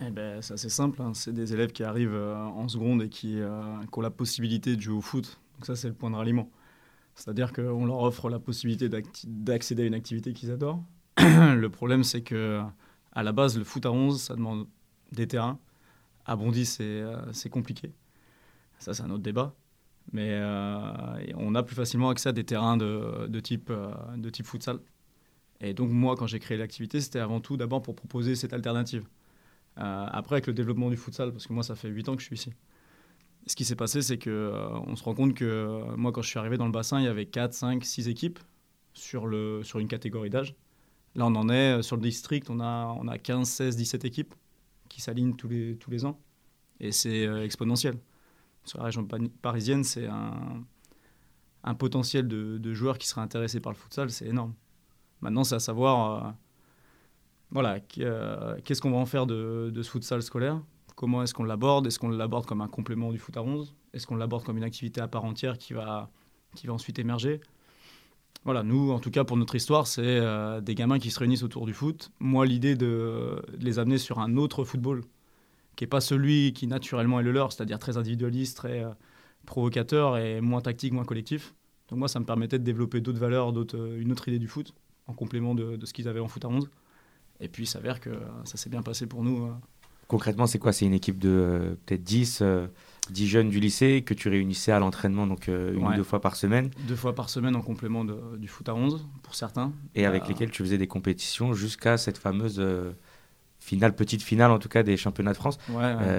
Eh 0.00 0.10
ben, 0.10 0.40
c'est 0.42 0.54
assez 0.54 0.68
simple. 0.68 1.02
Hein. 1.02 1.12
C'est 1.14 1.32
des 1.32 1.52
élèves 1.52 1.72
qui 1.72 1.82
arrivent 1.82 2.14
euh, 2.14 2.36
en 2.36 2.68
seconde 2.68 3.02
et 3.02 3.08
qui, 3.08 3.40
euh, 3.40 3.80
qui, 3.92 3.98
ont 3.98 4.02
la 4.02 4.10
possibilité 4.10 4.76
de 4.76 4.80
jouer 4.80 4.96
au 4.96 5.00
foot. 5.00 5.40
Donc 5.56 5.66
ça, 5.66 5.74
c'est 5.74 5.88
le 5.88 5.94
point 5.94 6.10
de 6.10 6.16
ralliement. 6.16 6.50
C'est-à-dire 7.14 7.52
qu'on 7.52 7.84
leur 7.84 7.98
offre 8.00 8.30
la 8.30 8.38
possibilité 8.38 8.88
d'accéder 9.24 9.82
à 9.82 9.86
une 9.86 9.94
activité 9.94 10.32
qu'ils 10.32 10.52
adorent. 10.52 10.82
le 11.18 11.66
problème, 11.66 12.04
c'est 12.04 12.22
que 12.22 12.62
à 13.12 13.22
la 13.24 13.32
base, 13.32 13.58
le 13.58 13.64
foot 13.64 13.84
à 13.86 13.90
11, 13.90 14.20
ça 14.20 14.36
demande 14.36 14.68
des 15.10 15.26
terrains. 15.26 15.58
À 16.24 16.36
Bondy, 16.36 16.70
euh, 16.80 17.20
c'est 17.32 17.50
compliqué. 17.50 17.92
Ça, 18.78 18.94
c'est 18.94 19.02
un 19.02 19.10
autre 19.10 19.22
débat. 19.22 19.54
Mais 20.12 20.30
euh, 20.32 21.32
on 21.36 21.54
a 21.54 21.62
plus 21.62 21.76
facilement 21.76 22.08
accès 22.08 22.30
à 22.30 22.32
des 22.32 22.44
terrains 22.44 22.76
de, 22.76 23.40
type, 23.40 23.70
euh, 23.70 23.92
de 24.16 24.30
type 24.30 24.46
futsal. 24.46 24.80
Et 25.60 25.74
donc, 25.74 25.90
moi, 25.90 26.16
quand 26.16 26.26
j'ai 26.26 26.38
créé 26.38 26.56
l'activité, 26.56 27.00
c'était 27.00 27.18
avant 27.18 27.40
tout 27.40 27.56
d'abord 27.56 27.82
pour 27.82 27.94
proposer 27.94 28.34
cette 28.36 28.52
alternative. 28.52 29.04
après, 29.76 30.36
avec 30.36 30.46
le 30.46 30.54
développement 30.54 30.90
du 30.90 30.96
futsal, 30.96 31.32
parce 31.32 31.46
que 31.46 31.52
moi, 31.52 31.62
ça 31.62 31.74
fait 31.74 31.88
8 31.88 32.08
ans 32.08 32.16
que 32.16 32.22
je 32.22 32.26
suis 32.26 32.36
ici. 32.36 32.52
Ce 33.46 33.56
qui 33.56 33.64
s'est 33.64 33.76
passé, 33.76 34.02
c'est 34.02 34.18
qu'on 34.18 34.84
on 34.86 34.96
se 34.96 35.02
rend 35.04 35.14
compte 35.14 35.34
que 35.34 35.94
moi, 35.96 36.12
quand 36.12 36.22
je 36.22 36.28
suis 36.28 36.38
arrivé 36.38 36.58
dans 36.58 36.66
le 36.66 36.72
bassin, 36.72 37.00
il 37.00 37.04
y 37.04 37.08
avait 37.08 37.26
4, 37.26 37.52
5, 37.54 37.84
6 37.84 38.08
équipes 38.08 38.38
sur, 38.94 39.26
le, 39.26 39.62
sur 39.64 39.78
une 39.78 39.88
catégorie 39.88 40.30
d'âge. 40.30 40.54
Là, 41.14 41.26
on 41.26 41.34
en 41.34 41.48
est 41.48 41.78
euh, 41.78 41.82
sur 41.82 41.96
le 41.96 42.02
district, 42.02 42.50
on 42.50 42.60
a, 42.60 42.94
on 43.00 43.08
a 43.08 43.18
15, 43.18 43.48
16, 43.48 43.76
17 43.76 44.04
équipes 44.04 44.34
qui 44.88 45.00
s'alignent 45.00 45.34
tous 45.34 45.48
les, 45.48 45.76
tous 45.76 45.90
les 45.90 46.04
ans. 46.04 46.20
Et 46.80 46.92
c'est 46.92 47.26
euh, 47.26 47.44
exponentiel. 47.44 47.98
Sur 48.68 48.78
la 48.78 48.84
région 48.84 49.06
parisienne, 49.40 49.82
c'est 49.82 50.06
un, 50.06 51.74
potentiel 51.74 52.28
de, 52.28 52.74
joueurs 52.74 52.98
qui 52.98 53.08
seraient 53.08 53.22
intéressés 53.22 53.60
par 53.60 53.72
le 53.72 53.78
futsal, 53.78 54.10
c'est 54.10 54.26
énorme. 54.26 54.54
Maintenant, 55.20 55.42
c'est 55.42 55.54
à 55.54 55.60
savoir, 55.60 56.26
euh, 56.26 56.30
voilà, 57.50 57.80
qu'est-ce 57.80 58.80
qu'on 58.80 58.90
va 58.90 58.98
en 58.98 59.06
faire 59.06 59.26
de, 59.26 59.70
de 59.72 59.82
ce 59.82 59.90
futsal 59.90 60.22
scolaire? 60.22 60.60
Comment 60.94 61.22
est-ce 61.22 61.32
qu'on 61.32 61.44
l'aborde? 61.44 61.86
Est-ce 61.86 61.98
qu'on 61.98 62.10
l'aborde 62.10 62.44
comme 62.44 62.60
un 62.60 62.68
complément 62.68 63.10
du 63.10 63.18
foot 63.18 63.36
à 63.36 63.42
11 63.42 63.74
Est-ce 63.94 64.06
qu'on 64.06 64.16
l'aborde 64.16 64.44
comme 64.44 64.58
une 64.58 64.64
activité 64.64 65.00
à 65.00 65.08
part 65.08 65.24
entière 65.24 65.56
qui 65.56 65.72
va, 65.72 66.10
qui 66.54 66.66
va 66.66 66.74
ensuite 66.74 66.98
émerger? 66.98 67.40
Voilà, 68.44 68.62
nous, 68.62 68.90
en 68.92 68.98
tout 68.98 69.10
cas, 69.10 69.24
pour 69.24 69.36
notre 69.36 69.54
histoire, 69.54 69.86
c'est 69.86 70.02
euh, 70.04 70.60
des 70.60 70.74
gamins 70.74 70.98
qui 70.98 71.10
se 71.10 71.18
réunissent 71.18 71.42
autour 71.42 71.66
du 71.66 71.74
foot. 71.74 72.10
Moi, 72.18 72.46
l'idée 72.46 72.76
de, 72.76 73.42
les 73.58 73.78
amener 73.78 73.98
sur 73.98 74.18
un 74.20 74.36
autre 74.36 74.64
football, 74.64 75.02
qui 75.78 75.84
n'est 75.84 75.88
pas 75.88 76.00
celui 76.00 76.52
qui 76.54 76.66
naturellement 76.66 77.20
est 77.20 77.22
le 77.22 77.30
leur, 77.30 77.52
c'est-à-dire 77.52 77.78
très 77.78 77.96
individualiste, 77.96 78.56
très 78.56 78.82
euh, 78.82 78.90
provocateur 79.46 80.18
et 80.18 80.40
moins 80.40 80.60
tactique, 80.60 80.92
moins 80.92 81.04
collectif. 81.04 81.54
Donc 81.88 82.00
moi, 82.00 82.08
ça 82.08 82.18
me 82.18 82.24
permettait 82.24 82.58
de 82.58 82.64
développer 82.64 83.00
d'autres 83.00 83.20
valeurs, 83.20 83.56
euh, 83.56 84.00
une 84.00 84.10
autre 84.10 84.26
idée 84.26 84.40
du 84.40 84.48
foot, 84.48 84.74
en 85.06 85.12
complément 85.12 85.54
de, 85.54 85.78
ce 85.84 85.92
qu'ils 85.92 86.08
avaient 86.08 86.18
en 86.18 86.26
foot 86.26 86.44
à 86.44 86.48
11. 86.48 86.68
Et 87.38 87.46
puis, 87.46 87.62
il 87.62 87.66
s'avère 87.68 88.00
que 88.00 88.10
ça 88.42 88.56
s'est 88.56 88.68
bien 88.68 88.82
passé 88.82 89.06
pour 89.06 89.22
nous. 89.22 89.48
Concrètement, 90.08 90.48
c'est 90.48 90.58
quoi? 90.58 90.72
C'est 90.72 90.84
une 90.84 90.94
équipe 90.94 91.20
de 91.20 91.78
peut-être 91.86 92.02
10 92.02 92.42
10 93.10 93.26
jeunes 93.26 93.48
du 93.48 93.60
lycée 93.60 94.02
que 94.02 94.14
tu 94.14 94.28
réunissais 94.28 94.72
à 94.72 94.78
l'entraînement 94.78 95.26
donc 95.26 95.48
euh, 95.48 95.74
une 95.74 95.86
ou 95.86 95.94
deux 95.94 96.02
fois 96.02 96.20
par 96.20 96.36
semaine? 96.36 96.70
Deux 96.86 96.96
fois 96.96 97.14
par 97.14 97.30
semaine 97.30 97.56
en 97.56 97.62
complément 97.62 98.04
du 98.04 98.48
foot 98.48 98.68
à 98.68 98.74
11 98.74 99.06
pour 99.22 99.34
certains. 99.34 99.72
Et 99.94 100.04
avec 100.06 100.24
euh, 100.24 100.28
lesquels 100.28 100.50
tu 100.50 100.62
faisais 100.62 100.78
des 100.78 100.86
compétitions 100.86 101.54
jusqu'à 101.54 101.96
cette 101.96 102.18
fameuse 102.18 102.56
euh, 102.58 102.92
finale, 103.68 103.94
petite 103.94 104.22
finale 104.22 104.50
en 104.50 104.58
tout 104.58 104.68
cas 104.68 104.82
des 104.82 104.96
championnats 104.96 105.32
de 105.32 105.36
France. 105.36 105.58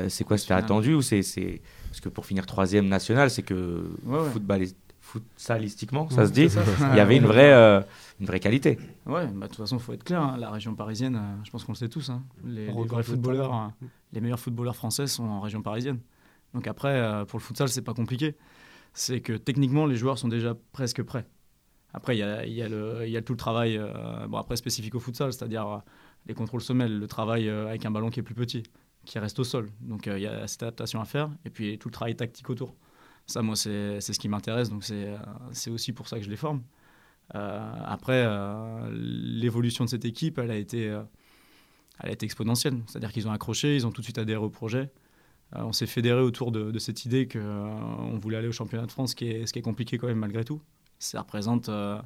c'est 0.08 0.24
quoi 0.24 0.38
C'était 0.38 0.54
attendu 0.54 0.94
ou 0.94 1.02
c'est 1.02 1.22
parce 1.90 2.02
que 2.02 2.10
pour 2.10 2.26
finir 2.26 2.46
troisième 2.46 2.88
national, 2.88 3.30
c'est 3.30 3.44
que 3.44 3.90
football 4.32 4.66
futsalistiquement, 5.02 6.08
ça 6.12 6.28
se 6.28 6.32
dit, 6.32 6.48
il 6.92 6.98
y 6.98 7.00
avait 7.00 7.18
une 7.18 7.26
vraie, 7.26 7.52
une 8.20 8.26
vraie 8.28 8.40
qualité. 8.40 8.78
Ouais, 9.08 9.26
bah, 9.26 9.48
de 9.48 9.52
toute 9.52 9.58
façon, 9.58 9.78
il 9.78 9.82
faut 9.82 9.94
être 9.94 10.04
clair, 10.04 10.22
hein. 10.22 10.38
la 10.40 10.52
région 10.52 10.76
parisienne, 10.76 11.20
je 11.44 11.50
pense 11.50 11.64
qu'on 11.64 11.72
le 11.72 11.78
sait 11.78 11.90
tous, 11.90 12.10
hein. 12.10 12.22
les, 12.46 12.68
les 12.68 13.04
footballeurs, 13.04 13.54
hein, 13.54 13.74
les 14.14 14.22
meilleurs 14.22 14.40
footballeurs 14.40 14.76
français 14.76 15.08
sont 15.08 15.24
en 15.24 15.42
région 15.42 15.62
parisienne. 15.64 16.00
Donc 16.54 16.68
après, 16.68 16.94
euh, 16.94 17.26
pour 17.26 17.40
le 17.40 17.44
futsal, 17.44 17.70
c'est 17.70 17.82
pas 17.82 17.94
compliqué. 17.94 18.36
C'est 18.94 19.22
que 19.22 19.34
techniquement, 19.34 19.86
les 19.86 19.96
joueurs 19.96 20.18
sont 20.18 20.28
déjà 20.28 20.56
presque 20.72 21.04
prêts. 21.04 21.26
Après, 21.94 22.16
il 22.16 22.20
y 22.20 22.24
a, 22.24 22.46
y, 22.46 22.62
a 22.62 23.06
y 23.06 23.18
a, 23.18 23.22
tout 23.22 23.34
le 23.34 23.38
travail, 23.38 23.78
euh, 23.78 24.28
bon, 24.28 24.38
après 24.38 24.56
spécifique 24.56 24.94
au 24.96 25.00
futsal, 25.00 25.34
c'est-à-dire 25.34 25.68
euh, 25.68 25.78
les 26.28 26.34
contrôles 26.34 26.62
semelles, 26.62 26.98
le 26.98 27.08
travail 27.08 27.50
avec 27.50 27.86
un 27.86 27.92
ballon 27.92 28.10
qui 28.10 28.20
est 28.20 28.24
plus 28.24 28.36
petit, 28.36 28.64
qui 29.06 29.20
reste 29.20 29.40
au 29.40 29.44
sol. 29.44 29.70
Donc 29.82 30.06
il 30.08 30.20
y 30.20 30.28
a 30.28 30.48
cette 30.48 30.64
adaptation 30.64 31.02
à 31.02 31.06
faire, 31.06 31.30
et 31.46 31.50
puis 31.50 31.78
tout 31.80 31.90
le 31.90 31.94
travail 31.94 32.16
tactique 32.16 32.50
autour. 32.50 32.76
Ça, 33.26 33.42
moi, 33.42 33.56
c'est 33.56 34.02
ce 34.02 34.20
qui 34.20 34.28
m'intéresse, 34.28 34.70
donc 34.70 34.84
c'est 34.84 35.70
aussi 35.70 35.94
pour 35.94 36.08
ça 36.08 36.18
que 36.18 36.26
je 36.26 36.30
les 36.30 36.36
forme. 36.36 36.62
après, 37.34 38.28
l'évolution 38.92 39.86
de 39.86 39.90
cette 39.90 40.06
équipe, 40.06 40.38
elle 40.38 40.52
a 40.52 40.56
été, 40.56 40.84
elle 42.00 42.10
a 42.10 42.12
été 42.12 42.26
exponentielle. 42.26 42.82
C'est-à-dire 42.88 43.12
qu'ils 43.12 43.28
ont 43.28 43.32
accroché, 43.32 43.76
ils 43.76 43.88
ont 43.88 43.92
tout 43.92 44.02
de 44.02 44.06
suite 44.06 44.18
adhéré 44.18 44.44
au 44.44 44.50
projet. 44.50 44.92
Euh, 45.56 45.64
on 45.64 45.74
s'est 45.74 45.88
fédéré 45.88 46.22
autour 46.22 46.52
de, 46.52 46.78
cette 46.80 47.06
idée 47.06 47.28
qu'on 47.28 47.40
euh, 47.40 48.18
voulait 48.18 48.38
aller 48.38 48.48
au 48.48 48.54
championnat 48.54 48.86
de 48.86 48.92
France, 48.92 49.12
ce 49.12 49.16
qui, 49.16 49.30
est, 49.30 49.46
ce 49.46 49.54
qui 49.54 49.60
est 49.60 49.64
compliqué 49.64 49.98
quand 49.98 50.08
même 50.08 50.20
malgré 50.20 50.44
tout. 50.44 50.62
Ça 51.00 51.22
représente, 51.22 51.70
euh, 51.70 52.00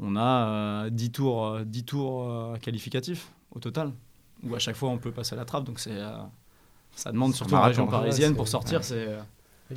on 0.00 0.16
a 0.16 0.88
10 0.90 1.10
tours, 1.12 1.60
10 1.64 1.84
tours 1.84 2.56
qualificatifs 2.60 3.28
au 3.54 3.58
total, 3.60 3.92
où 4.42 4.54
à 4.54 4.58
chaque 4.58 4.76
fois 4.76 4.90
on 4.90 4.98
peut 4.98 5.12
passer 5.12 5.34
à 5.34 5.36
la 5.38 5.44
trappe. 5.44 5.64
Donc 5.64 5.78
c'est, 5.80 5.98
ça 6.94 7.12
demande 7.12 7.34
surtout 7.34 7.54
la 7.54 7.62
région 7.66 7.86
parisienne 7.86 8.34
pour 8.36 8.48
sortir. 8.48 8.84
C'est 8.84 9.08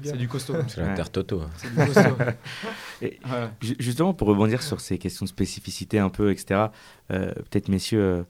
C'est 0.03 0.17
du 0.17 0.27
costaud. 0.27 0.55
C'est 0.67 0.81
l'Inter 0.81 1.09
Toto. 1.11 1.41
hein. 1.41 1.49
C'est 1.57 1.69
du 1.69 1.75
costaud. 1.75 2.15
Et 3.01 3.19
Ouais. 3.31 3.49
justement, 3.79 4.13
pour 4.13 4.27
rebondir 4.27 4.61
sur 4.61 4.81
ces 4.81 4.97
questions 4.97 5.23
de 5.23 5.29
spécificité 5.29 5.99
un 5.99 6.09
peu, 6.09 6.31
etc., 6.31 6.65
euh, 7.11 7.33
peut-être, 7.33 7.69
messieurs, 7.69 8.01
euh, 8.01 8.23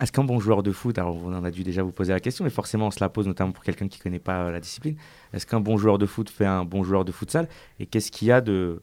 est-ce 0.00 0.10
qu'un 0.10 0.24
bon 0.24 0.40
joueur 0.40 0.62
de 0.64 0.72
foot, 0.72 0.98
alors 0.98 1.14
on 1.16 1.32
en 1.34 1.44
a 1.44 1.50
dû 1.52 1.62
déjà 1.62 1.82
vous 1.84 1.92
poser 1.92 2.12
la 2.12 2.18
question, 2.20 2.42
mais 2.44 2.50
forcément 2.50 2.88
on 2.88 2.90
se 2.90 2.98
la 3.00 3.08
pose 3.08 3.26
notamment 3.28 3.52
pour 3.52 3.62
quelqu'un 3.62 3.86
qui 3.86 3.98
ne 4.00 4.02
connaît 4.02 4.18
pas 4.18 4.42
euh, 4.46 4.50
la 4.50 4.58
discipline, 4.58 4.96
est-ce 5.32 5.46
qu'un 5.46 5.60
bon 5.60 5.76
joueur 5.78 5.98
de 5.98 6.06
foot 6.06 6.28
fait 6.28 6.44
un 6.46 6.64
bon 6.64 6.82
joueur 6.82 7.04
de 7.04 7.12
futsal? 7.12 7.48
Et 7.78 7.86
qu'est-ce 7.86 8.10
qu'il 8.10 8.26
y 8.28 8.32
a 8.32 8.40
de, 8.40 8.82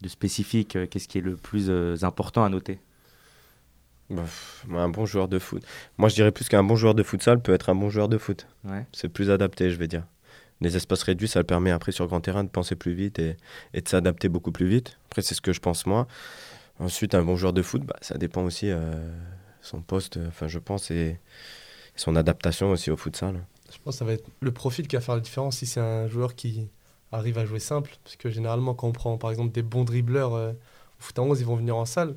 de 0.00 0.08
spécifique 0.08 0.76
euh, 0.76 0.86
Qu'est-ce 0.86 1.08
qui 1.08 1.18
est 1.18 1.22
le 1.22 1.36
plus 1.36 1.66
euh, 1.68 1.96
important 2.02 2.44
à 2.44 2.48
noter? 2.48 2.78
Bah, 4.10 4.22
un 4.70 4.88
bon 4.88 5.06
joueur 5.06 5.28
de 5.28 5.38
foot. 5.38 5.62
Moi, 5.96 6.08
je 6.08 6.14
dirais 6.14 6.30
plus 6.30 6.48
qu'un 6.48 6.62
bon 6.62 6.76
joueur 6.76 6.94
de 6.94 7.02
futsal 7.02 7.40
peut 7.40 7.54
être 7.54 7.70
un 7.70 7.74
bon 7.74 7.88
joueur 7.88 8.08
de 8.08 8.18
foot. 8.18 8.46
Ouais. 8.64 8.86
C'est 8.92 9.08
plus 9.08 9.30
adapté, 9.30 9.70
je 9.70 9.76
vais 9.76 9.88
dire. 9.88 10.04
Les 10.60 10.76
espaces 10.76 11.02
réduits, 11.02 11.28
ça 11.28 11.40
le 11.40 11.46
permet 11.46 11.70
après 11.70 11.90
sur 11.90 12.06
grand 12.06 12.20
terrain 12.20 12.44
de 12.44 12.48
penser 12.48 12.76
plus 12.76 12.92
vite 12.92 13.18
et, 13.18 13.36
et 13.72 13.80
de 13.80 13.88
s'adapter 13.88 14.28
beaucoup 14.28 14.52
plus 14.52 14.68
vite. 14.68 14.98
Après, 15.06 15.22
c'est 15.22 15.34
ce 15.34 15.40
que 15.40 15.52
je 15.52 15.60
pense 15.60 15.86
moi. 15.86 16.06
Ensuite, 16.78 17.14
un 17.14 17.22
bon 17.22 17.36
joueur 17.36 17.52
de 17.52 17.62
foot, 17.62 17.82
bah, 17.82 17.96
ça 18.00 18.18
dépend 18.18 18.42
aussi 18.44 18.70
euh, 18.70 18.92
son 19.62 19.80
poste, 19.80 20.18
enfin 20.28 20.48
je 20.48 20.58
pense, 20.58 20.90
et 20.90 21.18
son 21.96 22.16
adaptation 22.16 22.70
aussi 22.70 22.90
au 22.90 22.96
futsal. 22.96 23.44
Je 23.72 23.78
pense 23.82 23.94
que 23.94 23.98
ça 23.98 24.04
va 24.04 24.12
être 24.12 24.28
le 24.40 24.52
profil 24.52 24.86
qui 24.86 24.96
va 24.96 25.02
faire 25.02 25.14
la 25.14 25.20
différence 25.20 25.58
si 25.58 25.66
c'est 25.66 25.80
un 25.80 26.08
joueur 26.08 26.34
qui 26.34 26.68
arrive 27.14 27.38
à 27.38 27.46
jouer 27.46 27.58
simple. 27.60 27.90
Parce 28.04 28.16
que 28.16 28.30
généralement, 28.30 28.74
quand 28.74 28.88
on 28.88 28.92
prend 28.92 29.16
par 29.18 29.30
exemple 29.30 29.52
des 29.52 29.62
bons 29.62 29.84
dribbleurs 29.84 30.34
euh, 30.34 30.50
au 30.52 31.02
foot 31.02 31.18
à 31.18 31.22
11, 31.22 31.40
ils 31.40 31.46
vont 31.46 31.56
venir 31.56 31.76
en 31.76 31.84
salle. 31.84 32.14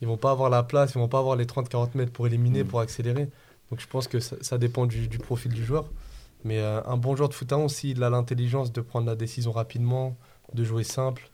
Ils 0.00 0.08
vont 0.08 0.16
pas 0.16 0.30
avoir 0.32 0.50
la 0.50 0.62
place, 0.62 0.92
ils 0.94 0.98
vont 0.98 1.08
pas 1.08 1.18
avoir 1.20 1.36
les 1.36 1.46
30-40 1.46 1.90
mètres 1.96 2.12
pour 2.12 2.26
éliminer, 2.26 2.64
Mm. 2.64 2.68
pour 2.68 2.80
accélérer. 2.80 3.28
Donc 3.70 3.80
je 3.80 3.86
pense 3.86 4.08
que 4.08 4.20
ça, 4.20 4.36
ça 4.42 4.58
dépend 4.58 4.86
du, 4.86 5.08
du 5.08 5.18
profil 5.18 5.52
du 5.52 5.64
joueur. 5.64 5.86
Mais 6.44 6.58
euh, 6.60 6.82
un 6.84 6.96
bon 6.98 7.16
joueur 7.16 7.28
de 7.30 7.34
foot 7.34 7.50
à 7.52 7.58
11, 7.58 7.72
s'il 7.72 8.02
a 8.02 8.10
l'intelligence 8.10 8.72
de 8.72 8.80
prendre 8.82 9.06
la 9.06 9.16
décision 9.16 9.52
rapidement, 9.52 10.16
de 10.52 10.62
jouer 10.64 10.84
simple, 10.84 11.30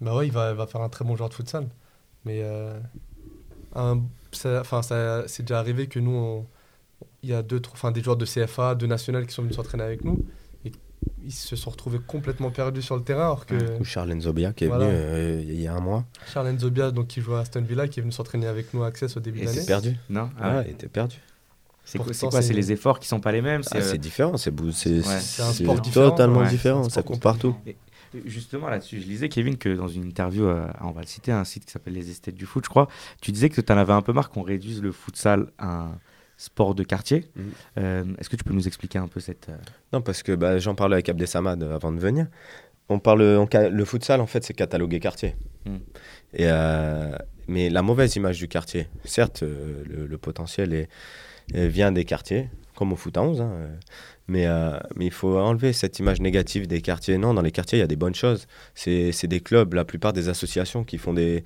bah 0.00 0.14
ouais, 0.16 0.26
il 0.26 0.32
va, 0.32 0.52
va 0.54 0.66
faire 0.66 0.82
un 0.82 0.88
très 0.90 1.04
bon 1.04 1.16
joueur 1.16 1.30
de 1.30 1.34
futsal. 1.34 1.66
Mais 2.26 2.40
euh, 2.42 2.78
un- 3.74 4.00
ça- 4.32 4.64
ça- 4.82 5.24
c'est 5.28 5.42
déjà 5.44 5.58
arrivé 5.58 5.86
que 5.86 5.98
nous, 5.98 6.44
il 7.22 7.30
y 7.30 7.34
a 7.34 7.42
deux, 7.42 7.60
enfin, 7.72 7.90
des 7.90 8.02
joueurs 8.02 8.16
de 8.16 8.26
CFA, 8.26 8.74
de 8.74 8.86
national 8.86 9.26
qui 9.26 9.32
sont 9.34 9.42
venus 9.42 9.56
s'entraîner 9.56 9.84
avec 9.84 10.04
nous. 10.04 10.18
Ils 11.24 11.32
se 11.32 11.56
sont 11.56 11.70
retrouvés 11.70 12.00
complètement 12.06 12.50
perdus 12.50 12.82
sur 12.82 12.96
le 12.96 13.02
terrain. 13.02 13.24
Alors 13.24 13.46
que 13.46 13.54
Ou 13.80 13.84
Charles 13.84 14.12
Nzobia 14.12 14.52
qui 14.52 14.64
est 14.64 14.68
Voilà. 14.68 14.86
venu 14.86 14.96
euh, 14.96 15.42
il 15.42 15.60
y 15.60 15.66
a 15.66 15.74
un 15.74 15.80
mois. 15.80 16.04
Charles 16.32 16.50
Nzobia, 16.52 16.90
donc, 16.90 17.06
qui 17.08 17.20
joue 17.22 17.34
à 17.34 17.40
Aston 17.40 17.62
Villa, 17.62 17.88
qui 17.88 18.00
est 18.00 18.02
venu 18.02 18.12
s'entraîner 18.12 18.46
avec 18.46 18.74
nous 18.74 18.82
à 18.82 18.88
Access 18.88 19.16
au 19.16 19.20
début 19.20 19.38
de 19.38 19.44
Il 19.44 19.46
l'année. 19.46 19.58
était 19.58 19.66
perdu. 19.66 19.96
Non 20.10 20.28
Ah 20.38 20.42
Ah, 20.42 20.56
ouais. 20.58 20.64
il 20.68 20.72
était 20.72 20.88
perdu. 20.88 21.16
C'est 21.86 21.98
quoi, 21.98 22.06
c'est 22.12 22.26
quoi 22.28 22.40
c'est- 22.42 22.48
C'est 22.48 22.54
les 22.54 22.72
efforts 22.72 22.98
qui 23.00 23.08
sont 23.08 23.20
pas 23.20 23.32
les 23.32 23.42
mêmes 23.42 23.62
Ah, 23.66 23.68
c'est, 23.72 23.82
c'est 23.82 23.94
euh, 23.94 23.98
différent, 23.98 24.36
c'est 24.36 24.50
Ouais. 24.58 24.68
Un 24.70 25.20
sport 25.52 25.80
différent. 25.80 26.10
totalement 26.10 26.40
Ouais, 26.40 26.48
différent, 26.48 26.88
ça 26.88 27.02
compte 27.02 27.20
partout. 27.20 27.54
Justement, 28.26 28.68
là-dessus, 28.68 29.00
je 29.00 29.06
lisais, 29.06 29.28
Kevin, 29.28 29.56
que 29.58 29.74
dans 29.74 29.88
une 29.88 30.04
interview, 30.04 30.44
euh, 30.46 30.66
on 30.82 30.92
va 30.92 31.00
le 31.00 31.06
citer, 31.06 31.32
un 31.32 31.42
site 31.44 31.64
qui 31.64 31.72
s'appelle 31.72 31.94
Les 31.94 32.10
Esthètes 32.10 32.36
du 32.36 32.46
foot, 32.46 32.62
je 32.64 32.70
crois, 32.70 32.86
tu 33.20 33.32
disais 33.32 33.48
que 33.48 33.60
tu 33.60 33.72
en 33.72 33.76
avais 33.76 33.92
un 33.92 34.02
peu 34.02 34.12
marre 34.12 34.30
qu'on 34.30 34.42
réduise 34.42 34.80
le 34.82 34.92
futsal 34.92 35.48
à 35.58 35.66
un 35.86 35.98
sport 36.36 36.74
de 36.74 36.82
quartier. 36.82 37.24
Mhm. 37.36 37.44
Euh, 37.78 38.04
Est-ce 38.18 38.28
que 38.28 38.36
tu 38.36 38.44
peux 38.44 38.54
nous 38.54 38.66
expliquer 38.66 38.98
un 38.98 39.08
peu 39.08 39.20
cette. 39.20 39.48
euh, 39.48 39.56
Non, 39.92 40.00
parce 40.00 40.22
que 40.22 40.32
bah, 40.32 40.58
j'en 40.58 40.74
parlais 40.74 40.94
avec 40.94 41.08
Abdel 41.08 41.28
Samad 41.28 41.62
euh, 41.62 41.74
avant 41.74 41.92
de 41.92 41.98
venir. 42.00 42.26
On 42.88 42.98
parle, 42.98 43.22
on 43.22 43.48
le 43.52 43.84
futsal, 43.84 44.20
en 44.20 44.26
fait, 44.26 44.44
c'est 44.44 44.52
catalogué 44.52 45.00
quartier. 45.00 45.34
Et, 46.34 46.40
euh, 46.46 47.16
mais 47.48 47.70
la 47.70 47.80
mauvaise 47.80 48.14
image 48.16 48.38
du 48.38 48.46
quartier, 48.48 48.88
certes, 49.04 49.42
le, 49.42 50.06
le 50.06 50.18
potentiel 50.18 50.74
est, 50.74 50.88
vient 51.54 51.92
des 51.92 52.04
quartiers, 52.04 52.50
comme 52.76 52.92
au 52.92 52.96
foot 52.96 53.16
à 53.16 53.22
11, 53.22 53.40
hein, 53.40 53.52
mais, 54.28 54.46
euh, 54.46 54.78
mais 54.96 55.06
il 55.06 55.12
faut 55.12 55.38
enlever 55.38 55.72
cette 55.72 55.98
image 55.98 56.20
négative 56.20 56.66
des 56.66 56.82
quartiers. 56.82 57.16
Non, 57.16 57.32
dans 57.32 57.40
les 57.42 57.52
quartiers, 57.52 57.78
il 57.78 57.80
y 57.80 57.84
a 57.84 57.86
des 57.86 57.96
bonnes 57.96 58.14
choses. 58.14 58.46
C'est 58.74 59.26
des 59.28 59.40
clubs, 59.40 59.72
la 59.72 59.84
plupart 59.86 60.12
des 60.12 60.28
associations 60.28 60.84
qui 60.84 60.98
font 60.98 61.14
des, 61.14 61.42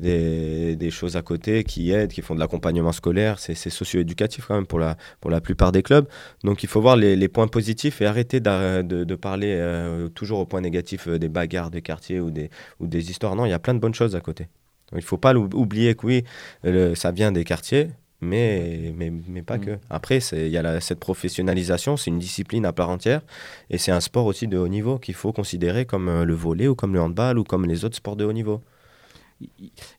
des, 0.00 0.76
des 0.76 0.90
choses 0.90 1.16
à 1.16 1.22
côté, 1.22 1.62
qui 1.64 1.90
aident, 1.92 2.10
qui 2.12 2.22
font 2.22 2.34
de 2.34 2.40
l'accompagnement 2.40 2.92
scolaire. 2.92 3.38
C'est 3.38 3.54
socio-éducatif 3.54 4.46
quand 4.48 4.54
même 4.56 4.66
pour 4.66 4.78
la, 4.78 4.96
pour 5.20 5.30
la 5.30 5.40
plupart 5.40 5.72
des 5.72 5.82
clubs. 5.82 6.06
Donc 6.44 6.62
il 6.62 6.68
faut 6.68 6.80
voir 6.80 6.96
les, 6.96 7.14
les 7.16 7.28
points 7.28 7.46
positifs 7.48 8.00
et 8.00 8.06
arrêter 8.06 8.40
de, 8.40 8.82
de 8.82 9.14
parler 9.14 9.54
euh, 9.58 10.08
toujours 10.08 10.40
aux 10.40 10.46
points 10.46 10.60
négatifs 10.60 11.06
euh, 11.08 11.18
des 11.18 11.28
bagarres 11.28 11.70
de 11.70 11.78
quartier 11.80 12.18
ou 12.20 12.30
des, 12.30 12.50
ou 12.80 12.86
des 12.86 13.10
histoires. 13.10 13.36
Non, 13.36 13.44
il 13.44 13.50
y 13.50 13.52
a 13.54 13.58
plein 13.58 13.74
de 13.74 13.78
bonnes 13.80 13.94
choses 13.94 14.16
à 14.16 14.20
côté. 14.20 14.44
Donc, 14.90 15.00
il 15.02 15.04
ne 15.04 15.08
faut 15.08 15.18
pas 15.18 15.34
oublier 15.34 15.94
que 15.94 16.06
oui, 16.06 16.24
le- 16.64 16.94
ça 16.96 17.12
vient 17.12 17.30
des 17.30 17.44
quartiers, 17.44 17.90
mais, 18.20 18.92
mais, 18.96 19.12
mais 19.28 19.42
pas 19.42 19.56
Mm. 19.58 19.64
que. 19.64 19.70
Après, 19.88 20.18
il 20.32 20.48
y 20.48 20.56
a 20.56 20.62
la- 20.62 20.80
cette 20.80 20.98
professionnalisation, 21.00 21.96
c'est 21.96 22.10
une 22.10 22.18
discipline 22.18 22.66
à 22.66 22.72
part 22.72 22.88
entière 22.90 23.22
et 23.70 23.78
c'est 23.78 23.92
un 23.92 24.00
sport 24.00 24.26
aussi 24.26 24.48
de 24.48 24.58
haut 24.58 24.68
niveau 24.68 24.98
qu'il 24.98 25.14
faut 25.14 25.32
considérer 25.32 25.84
comme 25.86 26.08
euh, 26.08 26.24
le 26.24 26.34
volley 26.34 26.66
ou 26.68 26.74
comme 26.74 26.92
le 26.92 27.00
handball 27.00 27.38
ou 27.38 27.44
comme 27.44 27.66
les 27.66 27.84
autres 27.84 27.96
sports 27.96 28.16
de 28.16 28.24
haut 28.24 28.32
niveau. 28.32 28.60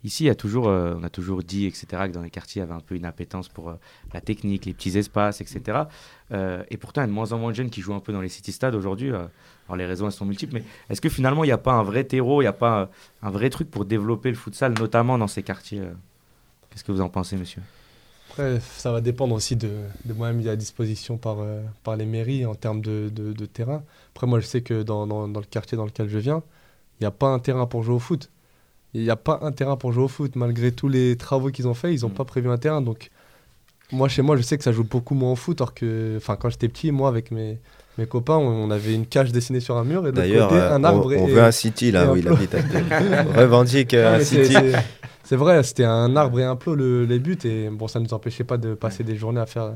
Ici, 0.04 0.30
euh, 0.30 0.96
on 0.98 1.04
a 1.04 1.10
toujours 1.10 1.44
dit, 1.44 1.66
etc., 1.66 1.88
que 1.90 2.12
dans 2.12 2.22
les 2.22 2.30
quartiers, 2.30 2.60
il 2.62 2.64
y 2.64 2.68
avait 2.68 2.78
un 2.78 2.82
peu 2.82 2.96
une 2.96 3.06
appétence 3.06 3.50
pour 3.50 3.70
euh, 3.70 3.76
la 4.14 4.22
technique, 4.22 4.66
les 4.66 4.74
petits 4.74 4.98
espaces, 4.98 5.42
etc. 5.42 5.84
Euh, 6.32 6.64
et 6.70 6.78
pourtant, 6.78 7.02
il 7.02 7.04
y 7.04 7.06
a 7.06 7.08
de 7.08 7.14
moins 7.14 7.32
en 7.32 7.38
moins 7.38 7.52
de 7.52 7.56
jeunes 7.56 7.70
qui 7.70 7.82
jouent 7.82 7.94
un 7.94 8.00
peu 8.00 8.14
dans 8.14 8.22
les 8.22 8.30
city-stades 8.30 8.76
aujourd'hui. 8.76 9.10
alors, 9.10 9.30
les 9.76 9.86
raisons, 9.86 10.06
elles 10.06 10.12
sont 10.12 10.26
multiples, 10.26 10.54
mais 10.56 10.64
est-ce 10.90 11.02
que 11.02 11.10
finalement, 11.10 11.44
il 11.44 11.48
n'y 11.48 11.54
a 11.54 11.58
pas 11.58 11.74
un 11.74 11.84
vrai 11.84 12.04
terreau, 12.04 12.42
il 12.42 12.46
n'y 12.46 12.50
a 12.50 12.54
pas 12.54 12.90
un 13.22 13.30
vrai 13.30 13.50
truc 13.50 13.70
pour 13.72 13.86
développer 13.86 14.30
le 14.30 14.36
futsal, 14.36 14.74
notamment 14.80 15.18
dans 15.18 15.28
ces 15.28 15.44
quartiers 15.44 15.82
Qu'est-ce 16.70 16.86
que 16.86 16.92
vous 16.92 17.02
en 17.02 17.10
pensez, 17.10 17.36
monsieur? 17.36 17.62
Après, 18.30 18.62
ça 18.62 18.94
va 18.94 19.02
dépendre 19.02 19.36
aussi 19.36 19.58
de, 19.58 19.72
de 20.06 20.14
moyens 20.14 20.42
mis 20.42 20.48
à 20.48 20.56
disposition 20.56 21.18
par, 21.18 21.38
les 21.98 22.06
mairies 22.06 22.46
en 22.46 22.56
termes 22.56 22.80
de, 22.80 23.46
terrain. 23.46 23.84
Après, 24.14 24.26
moi, 24.26 24.40
je 24.40 24.46
sais 24.46 24.62
que 24.62 24.84
dans 24.84 25.06
le 25.06 25.42
quartier 25.42 25.78
dans 25.78 25.86
lequel 25.86 26.08
je 26.08 26.18
viens, 26.18 26.42
il 27.02 27.04
n'y 27.04 27.08
a 27.08 27.12
pas 27.12 27.28
un 27.28 27.40
terrain 27.40 27.66
pour 27.66 27.82
jouer 27.82 27.96
au 27.96 28.00
foot. 28.00 28.30
Il 28.94 29.04
n'y 29.04 29.10
a 29.10 29.16
pas 29.16 29.40
un 29.42 29.52
terrain 29.52 29.78
pour 29.78 29.92
jouer 29.94 30.04
au 30.04 30.08
foot. 30.10 30.36
Malgré 30.36 30.72
tous 30.72 30.90
les 30.90 31.16
travaux 31.16 31.50
qu'ils 31.50 31.68
ont 31.68 31.74
fait, 31.74 31.94
ils 31.94 32.02
n'ont 32.02 32.10
Mm. 32.10 32.14
pas 32.14 32.26
prévu 32.26 32.50
un 32.50 32.58
terrain. 32.58 32.82
Donc, 32.82 33.10
moi, 33.92 34.08
chez 34.10 34.22
moi, 34.22 34.36
je 34.38 34.42
sais 34.42 34.58
que 34.58 34.64
ça 34.64 34.72
joue 34.72 34.84
beaucoup 34.84 35.16
moins 35.16 35.32
au 35.32 35.36
foot. 35.36 35.62
Alors 35.62 35.74
que, 35.74 36.16
enfin, 36.18 36.36
quand 36.36 36.50
j'étais 36.50 36.68
petit, 36.68 36.92
moi, 36.92 37.08
avec 37.10 37.32
mes, 37.32 37.58
mes 37.98 38.06
copains, 38.06 38.36
on, 38.38 38.48
on 38.68 38.72
avait 38.72 38.94
une 38.94 39.06
cage 39.06 39.32
dessinée 39.32 39.60
sur 39.62 39.78
un 39.78 39.84
mur 39.84 40.06
et 40.08 40.12
de 40.12 40.18
côté, 40.22 40.38
euh, 40.38 40.76
un 40.76 40.82
on, 40.82 40.84
arbre. 40.84 41.06
on 41.18 41.28
et- 41.28 41.32
veut 41.32 41.42
un 41.44 41.52
city 41.52 41.92
là 41.92 42.12
où 42.12 42.16
il 42.18 42.24
plot. 42.24 42.36
habite. 42.36 42.54
Revendique 43.36 43.94
euh, 43.94 44.12
Non, 44.12 44.22
un 44.22 44.24
city. 44.24 44.56
c'est- 45.24 45.36
vrai, 45.36 45.64
c'était 45.64 45.86
un 45.86 46.16
arbre 46.16 46.40
et 46.40 46.44
un 46.44 46.56
plot 46.58 46.76
le- 46.76 47.06
les 47.06 47.20
buts 47.20 47.38
et 47.46 47.70
bon, 47.70 47.88
ça 47.88 48.00
ne 48.00 48.06
nous 48.06 48.14
empêchait 48.14 48.44
pas 48.44 48.58
de 48.58 48.74
passer 48.74 49.04
des 49.04 49.16
journées 49.16 49.40
à 49.42 49.46
faire, 49.46 49.72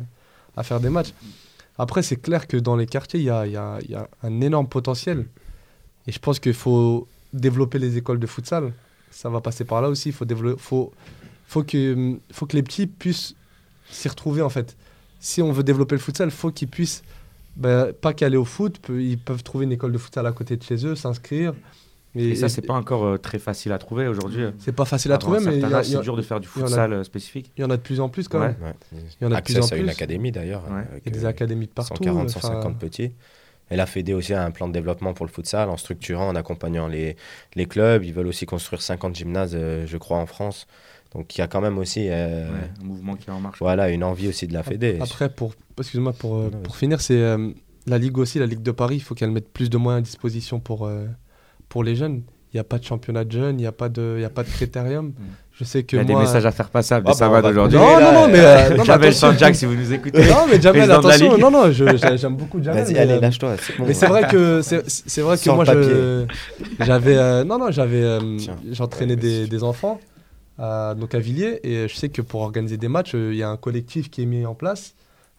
à 0.57 0.63
faire 0.63 0.79
des 0.79 0.89
matchs. 0.89 1.13
Après, 1.77 2.03
c'est 2.03 2.17
clair 2.17 2.47
que 2.47 2.57
dans 2.57 2.75
les 2.75 2.85
quartiers, 2.85 3.19
il 3.19 3.25
y 3.25 3.29
a, 3.29 3.45
y 3.47 3.55
a- 3.57 3.79
il 3.81 3.91
y 3.91 3.95
a 3.95 4.07
un 4.23 4.41
énorme 4.41 4.67
potentiel. 4.67 5.25
Et 6.07 6.11
je 6.11 6.19
pense 6.19 6.39
qu'il 6.39 6.53
faut 6.53 7.07
développer 7.33 7.79
les 7.79 7.97
écoles 7.97 8.19
de 8.19 8.27
futsal. 8.27 8.71
Ça 9.15 9.29
va 9.29 9.39
passer 9.39 9.63
par 9.63 9.81
là 9.81 9.87
aussi. 9.87 10.09
Il 10.09 10.11
faut, 10.11 10.25
développer, 10.25 10.59
faut, 10.61 10.91
faut, 11.47 11.63
que, 11.63 12.17
faut 12.33 12.45
que 12.45 12.55
les 12.57 12.63
petits 12.63 12.85
puissent 12.85 13.33
s'y 13.89 14.09
retrouver 14.09 14.41
en 14.41 14.49
fait. 14.49 14.75
Si 15.21 15.41
on 15.41 15.53
veut 15.53 15.63
développer 15.63 15.95
le 15.95 16.01
futsal, 16.01 16.27
il 16.27 16.31
faut 16.33 16.51
qu'ils 16.51 16.67
puissent, 16.67 17.01
bah, 17.55 17.87
pas 17.93 18.13
qu'aller 18.13 18.35
au 18.35 18.43
foot, 18.43 18.77
ils 18.89 19.17
peuvent 19.17 19.41
trouver 19.41 19.63
une 19.63 19.71
école 19.71 19.93
de 19.93 19.97
futsal 19.97 20.27
à 20.27 20.33
côté 20.33 20.57
de 20.57 20.63
chez 20.63 20.85
eux, 20.85 20.95
s'inscrire. 20.95 21.53
Et, 22.13 22.35
ça, 22.35 22.49
c'est 22.49 22.61
pas 22.61 22.73
encore 22.73 23.05
euh, 23.05 23.17
très 23.17 23.39
facile 23.39 23.71
à 23.71 23.77
trouver 23.77 24.07
aujourd'hui. 24.07 24.43
euh. 24.43 24.51
c'est 24.59 24.71
pas 24.73 24.85
facile 24.85 25.11
à 25.13 25.17
trouver, 25.17 25.39
mais 25.39 25.61
c'est 25.83 26.01
dur 26.01 26.15
de 26.17 26.21
faire 26.21 26.39
du 26.41 26.47
a- 26.47 26.51
futsal 26.51 26.91
euh, 26.93 27.03
spécifique. 27.05 27.51
il 27.57 27.61
y 27.61 27.63
en 27.63 27.69
a 27.69 27.77
de 27.77 27.81
plus 27.81 27.99
en 28.01 28.09
plus 28.09 28.27
quand 28.27 28.39
Ouais. 28.39 28.47
même. 28.49 28.57
Ouais. 28.61 28.75
Il 29.21 29.23
y 29.23 29.27
en 29.27 29.31
a 29.31 29.39
de 29.39 29.45
plus 29.45 29.55
en 29.55 29.59
Access 29.59 29.71
à 29.71 29.77
une 29.77 29.89
académie 29.89 30.31
d'ailleurs. 30.33 30.63
Ouais. 30.69 30.79
avec, 30.91 31.03
Il 31.05 31.13
y 31.13 31.15
a 31.15 31.19
des 31.19 31.25
euh, 31.25 31.29
académies 31.29 31.67
de 31.67 31.71
partout. 31.71 31.95
140, 31.95 32.29
enfin, 32.29 32.39
150 32.41 32.79
petits. 32.79 33.11
Et 33.71 33.75
la 33.75 33.85
Fédé 33.85 34.13
aussi 34.13 34.33
a 34.33 34.43
un 34.43 34.51
plan 34.51 34.67
de 34.67 34.73
développement 34.73 35.13
pour 35.13 35.25
le 35.25 35.31
futsal 35.31 35.69
en 35.69 35.77
structurant, 35.77 36.27
en 36.27 36.35
accompagnant 36.35 36.87
les, 36.87 37.15
les 37.55 37.65
clubs. 37.65 38.03
Ils 38.03 38.13
veulent 38.13 38.27
aussi 38.27 38.45
construire 38.45 38.81
50 38.81 39.15
gymnases, 39.15 39.53
euh, 39.55 39.85
je 39.87 39.97
crois, 39.97 40.17
en 40.19 40.25
France. 40.27 40.67
Donc 41.13 41.35
il 41.35 41.39
y 41.39 41.41
a 41.41 41.47
quand 41.47 41.61
même 41.61 41.77
aussi 41.77 42.07
euh, 42.09 42.45
Ouais, 42.51 42.69
un 42.81 42.83
mouvement 42.83 43.15
qui 43.15 43.29
est 43.29 43.33
en 43.33 43.39
marche. 43.39 43.57
voilà, 43.59 43.89
une 43.89 44.03
envie 44.03 44.27
aussi 44.27 44.47
de 44.47 44.53
la 44.53 44.63
Fédé. 44.63 44.99
Après, 45.01 45.29
pour, 45.29 45.53
excuse-moi, 45.79 46.13
pour, 46.13 46.35
euh, 46.35 46.49
Non, 46.51 46.61
pour 46.61 46.75
finir, 46.77 46.99
c'est 47.01 47.17
euh, 47.19 47.51
la 47.87 47.97
Ligue 47.97 48.17
aussi, 48.17 48.37
la 48.37 48.45
Ligue 48.45 48.61
de 48.61 48.71
Paris, 48.71 48.97
il 48.97 49.01
faut 49.01 49.15
qu'elle 49.15 49.31
mette 49.31 49.49
plus 49.51 49.69
de 49.69 49.77
moyens 49.77 49.99
à 49.99 50.05
disposition 50.05 50.59
pour, 50.59 50.85
euh, 50.85 51.05
pour 51.69 51.83
les 51.83 51.95
jeunes. 51.95 52.23
Il 52.55 52.59
n'y 52.59 52.61
a 52.61 52.63
pas 52.63 52.77
de 52.79 52.85
championnat 52.85 53.25
de 53.25 53.31
jeunes, 53.33 53.59
il 53.59 53.63
n'y 53.63 53.67
a, 53.67 53.73
pas 53.73 53.89
de- 53.89 54.13
il 54.15 54.21
y 54.21 54.23
a 54.23 54.29
pas 54.29 54.43
de 54.43 54.47
critérium. 54.47 55.11
Je 55.59 55.65
sais 55.65 55.83
que 55.83 55.97
Il 55.97 55.99
y 55.99 56.01
a 56.01 56.05
moi... 56.05 56.21
des 56.21 56.25
messages 56.25 56.45
à 56.45 56.51
faire 56.51 56.69
passer 56.69 56.93
à 56.93 57.01
Ah 57.05 57.09
Abdel 57.09 57.29
bah, 57.29 57.41
va 57.41 57.49
aujourd'hui. 57.49 57.77
Non, 57.77 57.99
non, 57.99 58.13
non, 58.13 58.27
mais... 58.29 58.39
euh, 58.39 58.69
non, 58.69 58.75
mais 58.77 58.85
Jamel. 58.85 59.13
Sanjak, 59.13 59.55
si 59.55 59.65
vous 59.65 59.75
nous 59.75 59.91
écoutez. 59.91 60.19
Non, 60.29 60.45
mais 60.49 60.61
Jamel, 60.61 60.89
attention. 60.89 61.37
Non, 61.37 61.51
non, 61.51 61.69
j'aime 61.69 62.37
beaucoup 62.37 62.63
Jamel. 62.63 62.85
Vas-y, 62.85 62.97
allez, 62.97 63.13
euh, 63.15 63.19
lâche-toi. 63.19 63.55
bon. 63.77 63.85
Mais 63.85 63.93
c'est 63.93 64.05
vrai 64.07 64.25
que 64.29 64.61
c'est 64.61 65.19
vrai 65.21 65.37
que 65.37 65.49
moi 65.49 65.65
j'avais 65.65 67.17
euh, 67.17 67.43
non 67.43 67.57
non 67.59 67.71
j'avais 67.71 68.01
euh, 68.03 68.37
j'entraînais 68.71 69.15
Ouais, 69.15 69.19
des, 69.19 69.47
des 69.47 69.63
enfants 69.63 69.99
à, 70.57 70.95
donc 70.97 71.13
à 71.13 71.19
Villiers 71.19 71.59
et 71.63 71.87
je 71.89 71.95
sais 71.95 72.07
que 72.09 72.21
pour 72.21 72.41
organiser 72.41 72.77
des 72.77 72.87
matchs 72.87 73.15
euh, 73.15 73.31
il 73.33 73.37
y 73.37 73.43
a 73.43 73.49
un 73.49 73.57
collectif 73.57 74.09
qui 74.09 74.23
est 74.23 74.25
mis 74.25 74.45
en 74.45 74.55
place 74.55 74.93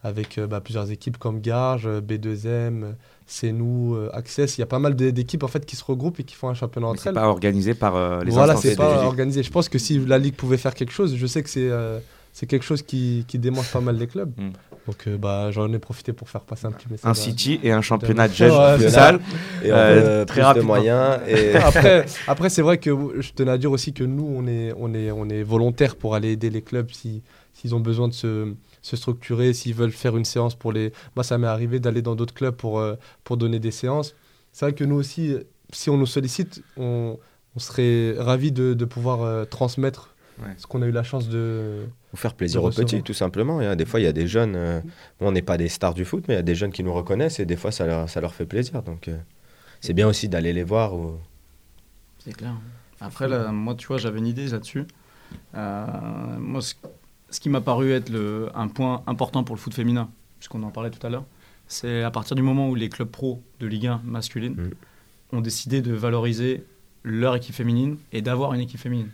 avec 0.07 0.39
euh, 0.39 0.47
bah, 0.47 0.61
plusieurs 0.61 0.91
équipes 0.91 1.19
comme 1.19 1.41
Garges, 1.41 1.87
euh, 1.87 2.01
B2M, 2.01 2.83
euh, 2.85 2.93
C'est 3.27 3.53
nous, 3.53 3.95
euh, 3.97 4.09
Access. 4.13 4.57
Il 4.57 4.61
y 4.61 4.65
a 4.65 4.67
pas 4.67 4.79
mal 4.79 4.95
d'é- 4.95 5.13
d'équipes 5.13 5.43
en 5.43 5.49
fait 5.49 5.67
qui 5.67 5.75
se 5.77 5.85
regroupent 5.85 6.21
et 6.21 6.25
qui 6.25 6.35
font 6.35 6.49
un 6.49 6.55
championnat 6.55 6.87
entre 6.89 7.03
c'est 7.03 7.09
elles. 7.09 7.15
pas 7.15 7.29
organisé 7.29 7.75
par 7.75 7.97
euh, 7.97 8.23
les 8.23 8.31
voilà, 8.31 8.55
c'est 8.57 8.77
pas 8.77 9.05
organisé. 9.05 9.43
Je 9.43 9.51
pense 9.51 9.69
que 9.69 9.79
si 9.79 9.99
la 9.99 10.19
ligue 10.19 10.35
pouvait 10.35 10.57
faire 10.59 10.75
quelque 10.75 10.93
chose, 10.93 11.17
je 11.17 11.27
sais 11.27 11.43
que 11.43 11.51
c'est 11.51 11.69
euh, 11.69 11.99
c'est 12.33 12.47
quelque 12.47 12.65
chose 12.65 12.83
qui, 12.83 13.25
qui 13.27 13.39
démange 13.39 13.71
pas 13.73 13.81
mal 13.81 13.97
les 13.97 14.07
clubs. 14.07 14.31
Mm. 14.37 14.51
Donc 14.87 14.97
euh, 15.09 15.17
bah, 15.19 15.51
j'en 15.51 15.73
ai 15.73 15.79
profité 15.81 16.13
pour 16.13 16.29
faire 16.29 16.43
passer 16.43 16.67
un 16.67 16.71
petit 16.71 16.87
message. 16.89 17.11
Un 17.11 17.15
City 17.15 17.59
et 17.65 17.73
un 17.73 17.81
championnat 17.81 18.29
de 18.29 18.35
c'est 18.35 18.49
futsal. 18.79 19.19
Et 19.65 19.73
Euh, 19.73 20.25
très 20.25 20.35
plus 20.35 20.41
de 20.43 20.47
rapidement. 20.47 20.67
moyens. 20.75 21.19
Et... 21.27 21.57
après, 21.57 22.07
après 22.29 22.49
c'est 22.51 22.63
vrai 22.63 22.79
que 22.79 22.91
je 23.21 23.33
tenais 23.33 23.51
à 23.51 23.59
dire 23.59 23.73
aussi 23.73 23.93
que 23.93 24.05
nous, 24.05 24.29
on 24.39 24.47
est, 24.47 24.73
on 24.79 24.95
est, 24.95 25.11
on 25.11 25.29
est 25.29 25.43
volontaire 25.43 25.97
pour 25.97 26.15
aller 26.15 26.31
aider 26.33 26.51
les 26.51 26.63
clubs 26.63 26.89
si- 26.93 27.23
s'ils 27.55 27.75
ont 27.75 27.81
besoin 27.81 28.07
de 28.07 28.13
se, 28.13 28.53
se 28.87 28.97
structurer, 28.97 29.53
s'ils 29.53 29.75
veulent 29.75 29.91
faire 29.93 30.17
une 30.17 30.25
séance 30.25 30.55
pour 30.55 30.73
les. 30.73 30.93
Moi, 31.17 31.25
ça 31.25 31.39
m'est 31.39 31.47
arrivé 31.49 31.81
d'aller 31.81 32.03
dans 32.03 32.15
d'autres 32.15 32.35
clubs 32.35 32.55
pour, 32.55 32.79
euh, 32.79 32.95
pour 33.25 33.37
donner 33.37 33.59
des 33.59 33.73
séances. 33.73 34.15
C'est 34.53 34.65
vrai 34.67 34.75
que 34.75 34.85
nous 34.85 34.95
aussi, 34.97 35.35
si 35.73 35.91
on 35.91 35.97
nous 35.97 36.07
sollicite, 36.07 36.63
on, 36.77 37.19
on 37.57 37.59
serait 37.59 38.15
ravis 38.19 38.53
de, 38.53 38.75
de 38.75 38.85
pouvoir 38.85 39.23
euh, 39.23 39.45
transmettre 39.45 40.13
Ouais. 40.39 40.53
ce 40.59 40.67
qu'on 40.67 40.83
a 40.83 40.87
eu 40.87 40.91
la 40.93 41.03
chance 41.03 41.31
de. 41.31 41.87
Ou 42.13 42.17
faire 42.19 42.35
plaisir 42.35 42.63
aux 42.63 42.69
petits, 42.71 43.03
tout 43.03 43.15
simplement. 43.15 43.63
Y 43.63 43.67
a- 43.69 43.75
Des 43.75 43.87
fois, 43.87 44.01
il 44.01 44.03
y 44.03 44.07
a 44.07 44.13
des 44.13 44.27
jeunes, 44.27 44.55
euh, 44.55 44.81
bon, 45.19 45.29
on 45.29 45.33
n'est 45.33 45.41
pas 45.41 45.57
des 45.57 45.69
stars 45.71 45.95
du 45.95 46.05
foot, 46.05 46.25
mais 46.29 46.35
il 46.35 46.37
y 46.37 46.41
a 46.41 46.43
des 46.43 46.55
jeunes 46.55 46.73
qui 46.73 46.85
nous 46.85 46.93
reconnaissent 46.93 47.41
et 47.41 47.47
des 47.47 47.57
fois, 47.57 47.73
ça 47.73 47.87
leur, 47.87 48.07
ça 48.11 48.21
leur 48.21 48.35
fait 48.35 48.45
plaisir. 48.45 48.83
Donc, 48.83 49.09
euh, 49.09 49.17
c'est 49.81 49.95
bien 49.95 50.07
aussi 50.07 50.29
d'aller 50.29 50.53
les 50.53 50.63
voir. 50.63 50.95
Ou... 50.95 51.17
C'est 52.19 52.35
clair. 52.37 52.53
Après, 53.01 53.29
là, 53.29 53.51
moi, 53.51 53.75
tu 53.77 53.87
vois, 53.87 53.97
j'avais 53.97 54.19
une 54.19 54.27
idée 54.27 54.47
là-dessus. 54.49 54.85
Euh, 55.55 55.87
moi, 56.39 56.61
ce, 57.31 57.41
qui 57.41 57.49
m'a 57.49 57.61
paru 57.61 57.93
être 57.93 58.09
le, 58.09 58.51
un 58.55 58.69
point 58.69 59.03
important 59.07 59.45
pour 59.45 59.55
le 59.57 59.61
foot 59.61 59.75
féminin, 59.75 60.11
puisqu'on 60.39 60.63
en 60.63 60.71
parlait 60.71 60.91
tout 60.91 61.05
à 61.07 61.11
l'heure, 61.11 61.25
c'est 61.69 62.03
à 62.03 62.11
partir 62.11 62.37
du 62.37 62.43
moment 62.43 62.69
où 62.69 62.75
les 62.75 62.89
clubs 62.89 63.09
pro 63.09 63.43
de 63.61 63.67
Ligue 63.67 63.87
1 63.87 64.03
masculine 64.05 64.55
Mm. 64.55 65.37
ont 65.37 65.41
décidé 65.41 65.83
de 65.83 65.93
valoriser 65.93 66.65
leur 67.03 67.35
équipe 67.37 67.55
féminine 67.55 67.99
et 68.13 68.23
d'avoir 68.23 68.53
une 68.55 68.61
équipe 68.61 68.81
féminine. 68.81 69.11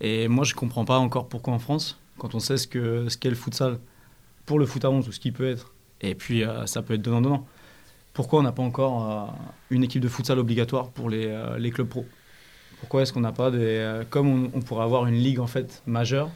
Et 0.00 0.28
moi, 0.28 0.44
je 0.44 0.54
comprends 0.54 0.84
pas 0.84 0.98
encore 0.98 1.28
pourquoi 1.28 1.54
en 1.54 1.58
France, 1.58 1.98
quand 2.18 2.34
on 2.34 2.40
sait 2.40 2.56
ce 2.56 2.66
qu'est 2.66 3.10
ce 3.10 3.16
qu'est 3.16 3.30
le 3.30 3.36
futsal 3.36 3.78
pour 4.46 4.58
le 4.58 4.66
foot 4.66 4.84
à 4.84 4.90
11 4.90 5.08
ou 5.08 5.12
ce 5.12 5.20
qu'il 5.20 5.32
peut 5.32 5.48
être, 5.48 5.72
et 6.00 6.14
puis 6.14 6.44
euh, 6.44 6.66
ça 6.66 6.82
peut 6.82 6.94
être 6.94 7.02
donnant-donnant, 7.02 7.46
pourquoi 8.12 8.40
on 8.40 8.42
n'a 8.42 8.52
pas 8.52 8.62
encore 8.62 9.10
euh, 9.10 9.26
une 9.70 9.84
équipe 9.84 10.02
de 10.02 10.08
futsal 10.08 10.38
obligatoire 10.38 10.90
pour 10.90 11.08
les, 11.08 11.26
euh, 11.26 11.58
les 11.58 11.70
clubs 11.70 11.88
pro? 11.88 12.04
Pourquoi 12.80 13.02
est-ce 13.02 13.12
qu'on 13.12 13.20
n'a 13.20 13.32
pas 13.32 13.50
des. 13.50 14.02
comme 14.10 14.28
on, 14.28 14.50
on 14.52 14.60
pourrait 14.60 14.84
avoir 14.84 15.06
une 15.06 15.14
ligue 15.14 15.40
en 15.40 15.46
fait 15.46 15.82
majeure 15.86 16.30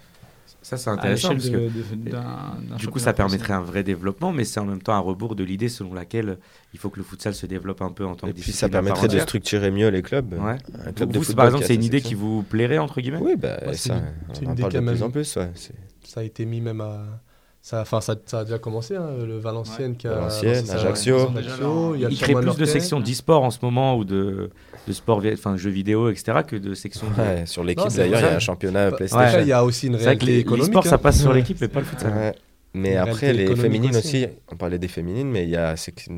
Ça, 0.63 0.77
c'est 0.77 0.91
intéressant 0.91 1.31
parce 1.31 1.49
que 1.51 1.57
de- 1.57 1.69
de- 1.69 2.11
d'un- 2.11 2.57
d'un 2.69 2.77
du 2.77 2.89
coup, 2.89 2.99
ça 2.99 3.13
permettrait 3.13 3.53
un 3.55 3.61
vrai 3.61 3.83
développement, 3.83 4.33
mais 4.33 4.45
c'est 4.45 4.61
en 4.61 4.65
même 4.65 4.83
temps 4.83 4.95
un 4.95 4.99
rebours 5.01 5.35
de 5.35 5.45
l'idée 5.45 5.69
selon 5.69 5.95
laquelle 5.95 6.39
il 6.75 6.79
faut 6.79 6.91
que 6.91 6.99
le 6.99 7.05
futsal 7.05 7.35
se 7.35 7.47
développe 7.47 7.81
un 7.83 7.91
peu 7.91 8.05
en 8.05 8.15
tant 8.15 8.27
Et 8.27 8.31
que 8.31 8.35
puis, 8.37 8.45
discipline 8.45 8.59
ça 8.61 8.69
permettrait 8.69 9.09
de 9.09 9.19
structurer 9.21 9.71
mieux 9.71 9.89
les 9.89 10.03
clubs. 10.03 10.33
Ouais. 10.35 10.59
Un 10.87 10.93
club 10.93 11.11
de 11.13 11.19
Vous, 11.19 11.25
football 11.25 11.37
par 11.37 11.47
exemple, 11.47 11.65
c'est 11.65 11.75
une 11.75 11.85
idée 11.85 12.01
qui 12.01 12.15
vous 12.15 12.43
plairait, 12.43 12.79
entre 12.79 13.01
guillemets? 13.01 13.19
Oui, 13.21 13.37
bah, 13.37 13.59
Ouais, 13.67 13.75
c'est 13.75 13.89
ça, 13.89 13.95
une- 13.97 14.35
c'est 14.35 14.43
une 14.43 14.49
en 14.49 14.53
idée 14.53 14.63
parle 14.63 14.73
de 14.75 14.81
plus 14.81 15.03
en 15.03 15.11
plus. 15.11 15.37
ouais, 15.37 15.51
c'est- 15.55 15.75
Ça 16.05 16.21
a 16.21 16.23
été 16.25 16.45
mis 16.47 16.61
même 16.61 16.81
à. 16.81 17.21
Ça, 17.61 17.81
enfin, 17.83 18.01
ça, 18.01 18.15
ça 18.25 18.41
a 18.41 18.45
déjà 18.45 18.59
commencé, 18.59 18.97
hein, 18.97 19.11
le 19.27 19.37
Valenciennes 19.39 19.97
qui 19.97 20.07
a. 20.07 20.13
Valenciennes, 20.15 20.65
ça, 20.65 20.75
Ajaccio. 20.77 21.29
ouais, 21.31 21.39
Ajaccio, 21.39 21.97
il 21.97 22.19
crée 22.19 22.35
plus 22.35 22.57
de 22.57 22.65
sections 22.65 23.01
d'e-sport 23.01 23.43
en 23.43 23.51
ce 23.51 23.59
moment 23.63 23.97
ou 23.97 24.05
de, 24.05 24.51
de 24.87 24.93
sport, 24.93 25.23
enfin 25.33 25.57
jeux 25.57 25.69
vidéo, 25.71 26.09
etc., 26.09 26.39
que 26.47 26.57
de 26.57 26.73
sections 26.75 27.09
de... 27.11 27.21
Ouais, 27.21 27.47
sur 27.47 27.65
l'équipe 27.65 27.93
d'ailleurs, 27.95 28.21
il 28.21 28.23
y 28.23 28.27
a 28.29 28.37
un 28.37 28.39
championnat 28.39 28.91
Bah, 28.91 28.97
PlayStation. 28.97 29.27
Après, 29.27 29.43
il 29.43 29.49
y 29.49 29.53
a 29.53 29.65
aussi 29.65 29.89
une 29.89 29.97
réalité 29.97 30.27
les- 30.27 30.39
économique. 30.39 30.67
l'e-sport, 30.69 30.87
ça 30.87 30.95
hein. 30.95 30.99
passe 30.99 31.21
sur 31.21 31.33
l'équipe, 31.33 31.59
mais 31.61 31.69
pas 31.69 31.81
le 31.81 31.87
futsal. 31.87 32.13
Ouais. 32.15 32.35
Mais 32.75 32.93
Une 32.93 32.99
après, 32.99 33.33
les 33.33 33.55
féminines 33.57 33.97
aussi. 33.97 34.25
aussi. 34.25 34.27
on 34.53 34.57
parlait 34.57 34.79
des 34.79 34.89
féminines, 34.89 35.29
mais 35.29 35.43
il 35.45 35.51
y 35.51 35.57
a, 35.57 35.75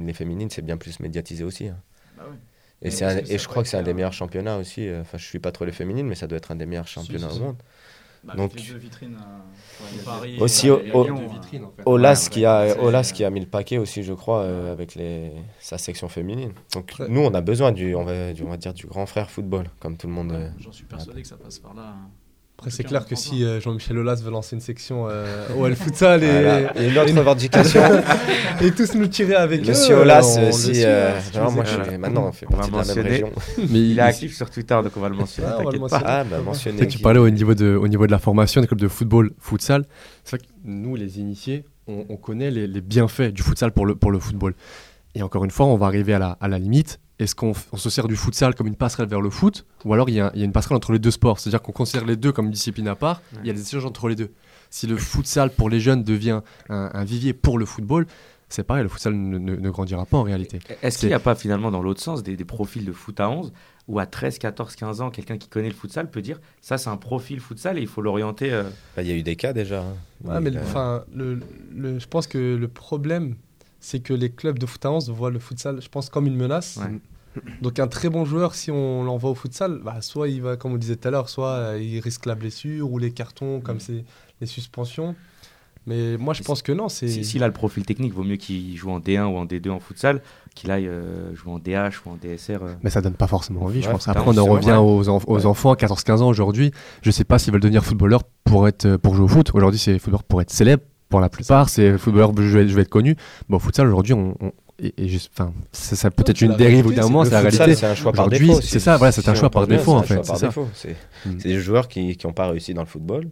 les 0.06 0.12
féminines, 0.12 0.50
c'est 0.50 0.62
bien 0.62 0.76
plus 0.76 1.00
médiatisé 1.00 1.42
aussi. 1.42 1.68
hein. 1.68 1.76
Bah 2.18 2.24
ouais. 2.30 2.36
Et, 2.90 3.02
un- 3.04 3.18
et 3.18 3.38
je 3.38 3.48
crois 3.48 3.62
que 3.62 3.68
c'est 3.68 3.76
un 3.76 3.82
des 3.82 3.94
meilleurs 3.94 4.12
championnats 4.12 4.56
aussi. 4.58 4.86
euh, 4.88 5.00
Enfin, 5.02 5.16
je 5.18 5.24
suis 5.24 5.38
pas 5.38 5.52
trop 5.52 5.64
les 5.64 5.72
féminines, 5.72 6.06
mais 6.06 6.14
ça 6.14 6.26
doit 6.26 6.38
être 6.38 6.50
un 6.50 6.56
des 6.56 6.66
meilleurs 6.66 6.88
championnats 6.88 7.28
au 7.32 7.38
monde. 7.38 7.56
Bah, 8.22 8.34
Donc- 8.36 8.52
avec 8.52 8.66
les 8.66 8.72
deux 8.74 8.78
vitrines, 8.78 9.16
euh, 9.16 10.02
Paris 10.04 10.36
Aussi 10.40 10.68
euh. 10.68 10.76
Olas, 11.86 12.24
ouais, 12.24 12.30
qui 12.30 12.44
a, 12.44 12.76
Olas 12.82 13.12
qui 13.14 13.24
a 13.24 13.30
mis 13.30 13.40
le 13.40 13.46
paquet 13.46 13.78
aussi, 13.78 14.02
je 14.02 14.12
crois, 14.12 14.40
euh, 14.42 14.72
avec 14.72 14.94
les, 14.94 15.32
sa 15.58 15.78
section 15.78 16.08
féminine. 16.08 16.52
Donc 16.74 16.92
Ouais. 16.98 17.06
nous, 17.08 17.22
on 17.22 17.32
a 17.32 17.40
besoin 17.40 17.72
du, 17.72 17.94
on 17.94 18.04
va, 18.04 18.32
du, 18.34 18.42
on 18.42 18.50
va 18.50 18.56
dire, 18.58 18.74
du 18.74 18.86
grand 18.86 19.06
frère 19.06 19.30
football, 19.30 19.70
comme 19.80 19.96
tout 19.96 20.06
le 20.06 20.12
monde. 20.12 20.32
ouais, 20.32 20.36
euh, 20.38 20.50
J'en 20.58 20.72
suis 20.72 20.84
persuadé 20.84 21.22
que 21.22 21.28
ça 21.28 21.36
passe 21.36 21.58
par 21.58 21.72
là. 21.74 21.94
hein. 21.96 22.10
Après, 22.60 22.70
c'est 22.70 22.84
clair 22.84 23.06
que 23.06 23.16
si 23.16 23.42
euh, 23.42 23.58
Jean-Michel 23.58 23.96
Aulas 23.96 24.20
veut 24.22 24.30
lancer 24.30 24.54
une 24.54 24.60
section 24.60 25.06
euh, 25.08 25.46
OL 25.56 25.74
Futsal 25.74 26.22
et, 26.22 26.26
voilà. 26.30 26.78
Et 26.78 26.88
une 26.90 26.98
autre 26.98 27.14
revendication. 27.16 27.80
et 28.60 28.70
tous 28.72 28.94
nous 28.96 29.06
tirer 29.06 29.34
avec 29.34 29.62
eux. 29.62 29.68
Monsieur 29.68 29.96
euh, 29.96 30.02
Olas 30.02 30.34
on 30.36 30.42
le 30.42 30.48
aussi. 30.48 30.74
suit, 30.74 30.84
euh, 30.84 31.16
hein, 31.16 31.20
si 31.32 31.38
non, 31.38 31.50
moi, 31.52 31.64
je 31.64 31.70
suis, 31.88 31.96
maintenant, 31.96 32.26
on 32.28 32.32
fait 32.32 32.44
On 32.50 32.56
va 32.56 32.68
partie 32.68 32.70
de 32.70 32.76
la 32.76 32.84
même 32.84 32.86
mentionner. 32.86 33.10
région. 33.10 33.30
Mais 33.70 33.78
Il 33.78 33.90
il- 33.92 33.98
est 33.98 34.02
actif 34.02 34.36
sur 34.36 34.50
Twitter, 34.50 34.74
donc 34.84 34.92
on 34.94 35.00
va 35.00 35.08
le 35.08 35.14
mentionner, 35.16 35.48
Ouais, 35.48 35.54
on 35.54 35.56
va 35.56 35.62
le 35.72 35.78
t'inquiète 35.78 35.80
mentionner. 35.80 36.04
pas. 36.04 36.18
Ah, 36.20 36.24
bah, 36.24 36.38
mentionner. 36.44 36.86
Tu 36.86 36.98
parlais 36.98 37.18
au 37.18 37.30
niveau, 37.30 37.54
de, 37.54 37.74
au 37.76 37.88
niveau 37.88 38.06
de 38.06 38.12
la 38.12 38.18
formation 38.18 38.60
des 38.60 38.66
clubs 38.66 38.78
de 38.80 38.88
football, 38.88 39.30
futsal. 39.38 39.86
C'est 40.24 40.36
vrai 40.36 40.46
que 40.46 40.52
nous, 40.66 40.96
les 40.96 41.18
initiés, 41.18 41.64
on, 41.88 42.04
on 42.10 42.16
connaît 42.18 42.50
les, 42.50 42.66
les 42.66 42.80
bienfaits 42.82 43.32
du 43.32 43.42
futsal 43.42 43.72
pour 43.72 43.86
le, 43.86 43.94
pour 43.96 44.10
le 44.10 44.18
football. 44.18 44.52
Et 45.14 45.22
encore 45.22 45.44
une 45.44 45.50
fois, 45.50 45.66
on 45.66 45.76
va 45.76 45.86
arriver 45.86 46.14
à 46.14 46.18
la, 46.18 46.36
à 46.40 46.48
la 46.48 46.58
limite. 46.58 47.00
Est-ce 47.18 47.34
qu'on 47.34 47.52
se 47.54 47.90
sert 47.90 48.08
du 48.08 48.16
futsal 48.16 48.54
comme 48.54 48.66
une 48.66 48.76
passerelle 48.76 49.08
vers 49.08 49.20
le 49.20 49.28
foot 49.28 49.66
Ou 49.84 49.92
alors 49.92 50.08
il 50.08 50.14
y, 50.14 50.20
a, 50.20 50.30
il 50.34 50.38
y 50.38 50.42
a 50.42 50.44
une 50.46 50.52
passerelle 50.52 50.76
entre 50.76 50.92
les 50.92 50.98
deux 50.98 51.10
sports? 51.10 51.38
C'est-à-dire 51.38 51.60
qu'on 51.60 51.72
considère 51.72 52.06
les 52.06 52.16
deux 52.16 52.32
comme 52.32 52.46
une 52.46 52.52
discipline 52.52 52.88
à 52.88 52.94
part, 52.94 53.20
il 53.42 53.46
y 53.46 53.50
a 53.50 53.52
des 53.52 53.60
échanges 53.60 53.84
entre 53.84 54.08
les 54.08 54.14
deux. 54.16 54.30
Si 54.70 54.86
le 54.86 54.96
futsal 54.96 55.50
pour 55.50 55.68
les 55.68 55.80
jeunes 55.80 56.02
devient 56.04 56.40
un, 56.70 56.90
un 56.94 57.04
vivier 57.04 57.32
pour 57.34 57.58
le 57.58 57.66
football, 57.66 58.06
c'est 58.48 58.62
pareil, 58.64 58.84
le 58.84 58.88
futsal 58.88 59.12
ne, 59.14 59.36
ne- 59.38 59.56
ne 59.56 59.70
grandira 59.70 60.06
pas 60.06 60.16
en 60.16 60.22
réalité. 60.22 60.60
Est-ce 60.82 60.98
qu'il 60.98 61.08
n'y 61.08 61.14
a 61.14 61.18
pas 61.20 61.34
finalement 61.34 61.70
dans 61.70 61.82
l'autre 61.82 62.00
sens 62.00 62.22
des, 62.22 62.36
des 62.36 62.44
profils 62.44 62.84
de 62.84 62.92
foot 62.92 63.20
à 63.20 63.28
11 63.28 63.52
où 63.86 63.98
à 63.98 64.06
13, 64.06 64.38
14, 64.38 64.74
15 64.76 65.00
ans, 65.02 65.10
quelqu'un 65.10 65.36
qui 65.36 65.48
connaît 65.48 65.68
le 65.68 65.74
futsal 65.74 66.08
peut 66.10 66.22
dire 66.22 66.40
ça 66.60 66.78
c'est 66.78 66.88
un 66.90 66.96
profil 66.96 67.40
futsal 67.40 67.76
et 67.78 67.80
il 67.82 67.86
faut 67.88 68.00
l'orienter 68.02 68.52
euh, 68.52 68.62
Bah, 68.96 69.02
Il 69.02 69.08
y 69.08 69.12
a 69.12 69.14
eu 69.16 69.22
des 69.22 69.36
cas 69.36 69.52
déjà. 69.52 69.80
hein. 69.82 69.94
Ouais, 70.24 70.40
mais 70.40 70.50
Il, 70.50 70.54
le- 70.56 70.60
enfin, 70.62 71.04
le, 71.14 71.40
le- 71.74 71.98
je 71.98 72.06
pense 72.06 72.26
que 72.26 72.56
le 72.56 72.68
problème, 72.68 73.36
c'est 73.80 74.00
que 74.00 74.12
les 74.14 74.30
clubs 74.30 74.58
de 74.58 74.66
foot 74.66 74.84
à 74.84 74.90
11 74.92 75.10
voient 75.10 75.30
le 75.30 75.38
futsal, 75.38 75.80
je 75.82 75.88
pense, 75.88 76.08
comme 76.10 76.26
une 76.26 76.36
menace. 76.36 76.78
Ouais. 76.80 76.98
Donc 77.62 77.78
un 77.78 77.86
très 77.86 78.08
bon 78.08 78.24
joueur, 78.24 78.54
si 78.54 78.70
on 78.70 79.04
l'envoie 79.04 79.30
au 79.30 79.34
futsal, 79.34 79.80
bah, 79.84 80.00
soit 80.00 80.28
il 80.28 80.42
va, 80.42 80.56
comme 80.56 80.72
on 80.72 80.76
disait 80.76 80.96
tout 80.96 81.08
à 81.08 81.10
l'heure, 81.12 81.28
soit 81.28 81.50
euh, 81.52 81.78
il 81.80 82.00
risque 82.00 82.26
la 82.26 82.34
blessure 82.34 82.90
ou 82.90 82.98
les 82.98 83.12
cartons, 83.12 83.60
comme 83.60 83.78
c'est 83.80 84.04
les 84.40 84.46
suspensions. 84.46 85.14
Mais 85.86 86.18
moi, 86.18 86.34
je 86.34 86.42
pense 86.42 86.60
que 86.60 86.72
non. 86.72 86.88
Si- 86.90 87.24
S'il 87.24 87.42
a 87.42 87.46
le 87.46 87.54
profil 87.54 87.86
technique, 87.86 88.12
vaut 88.12 88.22
mieux 88.22 88.36
qu'il 88.36 88.76
joue 88.76 88.90
en 88.90 89.00
D1 89.00 89.24
ou 89.24 89.36
en 89.38 89.46
D2 89.46 89.70
en 89.70 89.80
futsal 89.80 90.20
qu'il 90.54 90.70
aille 90.70 90.86
euh, 90.88 91.34
jouer 91.34 91.52
en 91.52 91.58
DH 91.58 92.02
ou 92.04 92.10
en 92.10 92.16
DSR. 92.16 92.62
euh. 92.62 92.74
Mais 92.82 92.90
ça 92.90 93.00
donne 93.00 93.14
pas 93.14 93.26
forcément 93.28 93.62
envie, 93.62 93.80
je 93.80 93.88
pense. 93.88 94.06
Après, 94.08 94.24
on 94.26 94.36
en 94.36 94.44
revient 94.44 94.72
aux, 94.78 95.04
enf- 95.04 95.24
aux 95.26 95.36
Ouais. 95.38 95.46
enfants, 95.46 95.72
14-15 95.74 96.18
ans 96.20 96.28
aujourd'hui. 96.28 96.70
Je 97.02 97.10
sais 97.10 97.24
pas 97.24 97.38
s'ils 97.38 97.52
veulent 97.52 97.62
devenir 97.62 97.82
footballeurs 97.84 98.24
pour, 98.44 98.68
être, 98.68 98.96
pour 98.96 99.14
jouer 99.14 99.24
au 99.24 99.28
foot. 99.28 99.52
Aujourd'hui, 99.54 99.78
c'est 99.80 99.98
footballeur 99.98 100.24
pour 100.24 100.42
être 100.42 100.50
célèbre. 100.50 100.82
Pour 101.10 101.20
la 101.20 101.28
plupart, 101.28 101.68
c'est 101.68 101.98
footballeur, 101.98 102.32
je 102.36 102.42
vais, 102.42 102.68
je 102.68 102.74
vais 102.74 102.82
être 102.82 102.88
connu. 102.88 103.16
Bon, 103.48 103.56
au 103.56 103.60
futsal, 103.60 103.86
aujourd'hui, 103.88 104.14
on, 104.14 104.34
on- 104.40 104.52
et, 104.82 104.94
et 104.96 105.08
juste, 105.08 105.30
enfin, 105.34 105.52
ça, 105.72 105.94
ça 105.94 106.10
peut 106.10 106.22
Ouais, 106.22 106.30
être 106.30 106.40
une 106.40 106.56
dérive 106.56 106.86
au 106.86 106.88
bout 106.88 106.94
d'un 106.94 107.02
c'est 107.02 107.08
moment, 107.10 107.24
c'est 107.24 107.32
la 107.32 107.40
réalité. 107.40 107.74
c'est 107.74 107.84
un 107.86 107.94
choix 107.94 108.12
par 108.12 108.28
défaut. 108.30 108.60
c'est 108.62 108.78
ça, 108.78 108.96
voilà, 108.96 109.12
c'est 109.12 109.28
un 109.28 109.34
choix 109.34 109.50
par 109.50 109.66
défaut, 109.66 109.92
en 109.92 110.02
fait, 110.02 110.24
c'est 110.24 110.96
Mm. 111.26 111.32
c'est 111.38 111.48
des 111.48 111.58
joueurs 111.60 111.86
qui 111.88 112.16
n'ont 112.24 112.32
pas 112.32 112.46
réussi 112.48 112.72
dans 112.72 112.80
le 112.80 112.86
football 112.86 113.28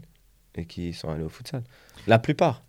et 0.57 0.67
qui 0.67 0.93
sont 0.93 1.09
allés 1.09 1.23
au 1.25 1.31
futsal. 1.31 1.63
La 2.07 2.19
plupart. 2.19 2.63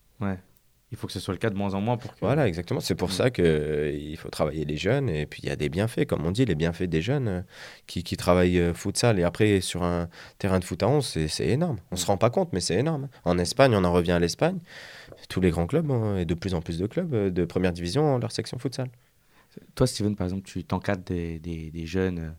Il 0.91 0.97
faut 0.97 1.05
que 1.05 1.13
ce 1.13 1.19
soit 1.19 1.33
le 1.33 1.37
cas 1.37 1.49
de 1.51 1.55
moins 1.55 1.75
en 1.75 1.81
moins 1.81 1.97
pour 1.97 2.13
que. 2.15 2.19
Voilà, 2.21 2.47
exactement. 2.47 2.79
C'est 2.79 2.95
pour 2.95 3.09
Mm. 3.09 3.11
ça 3.11 3.29
qu'il 3.29 4.17
faut 4.17 4.29
travailler 4.29 4.65
les 4.65 4.75
jeunes. 4.77 5.07
Et 5.09 5.25
puis, 5.27 5.41
il 5.43 5.49
y 5.49 5.51
a 5.51 5.55
des 5.55 5.69
bienfaits, 5.69 6.05
comme 6.07 6.25
on 6.25 6.31
dit, 6.31 6.45
les 6.45 6.55
bienfaits 6.55 6.83
des 6.89 7.01
jeunes 7.01 7.27
euh, 7.27 7.41
qui, 7.85 8.03
qui 8.03 8.17
travaillent 8.17 8.57
euh, 8.59 8.73
futsal. 8.73 9.19
Et 9.19 9.23
après, 9.23 9.61
sur 9.61 9.83
un 9.83 10.09
terrain 10.39 10.57
de 10.59 10.63
foot 10.65 10.81
à 10.81 10.87
11, 10.87 11.05
c'est- 11.05 11.27
c'est 11.27 11.47
énorme. 11.47 11.77
On 11.91 11.95
ne 11.95 11.99
se 11.99 12.05
rend 12.07 12.17
pas 12.17 12.31
compte, 12.31 12.51
mais 12.53 12.59
c'est 12.59 12.75
énorme. 12.75 13.07
En 13.23 13.37
Espagne, 13.37 13.73
on 13.75 13.83
en 13.83 13.93
revient 13.93 14.13
à 14.13 14.19
l'Espagne. 14.19 14.57
Tous 15.29 15.41
les 15.41 15.51
grands 15.51 15.67
clubs, 15.67 15.89
hein, 15.91 16.17
et 16.17 16.25
de 16.25 16.33
plus 16.33 16.53
en 16.55 16.61
plus 16.61 16.79
de 16.79 16.87
clubs 16.87 17.13
euh, 17.13 17.29
de 17.29 17.45
première 17.45 17.71
division, 17.73 18.15
ont 18.15 18.17
leur 18.17 18.31
section 18.31 18.57
futsal. 18.57 18.89
Toi, 19.75 19.85
Steven, 19.87 20.15
par 20.15 20.25
exemple, 20.25 20.43
tu 20.47 20.63
t'encadres 20.63 21.03
des, 21.03 21.37
des- 21.39 21.69
des 21.71 21.85
jeunes, 21.85 22.19
euh, 22.19 22.29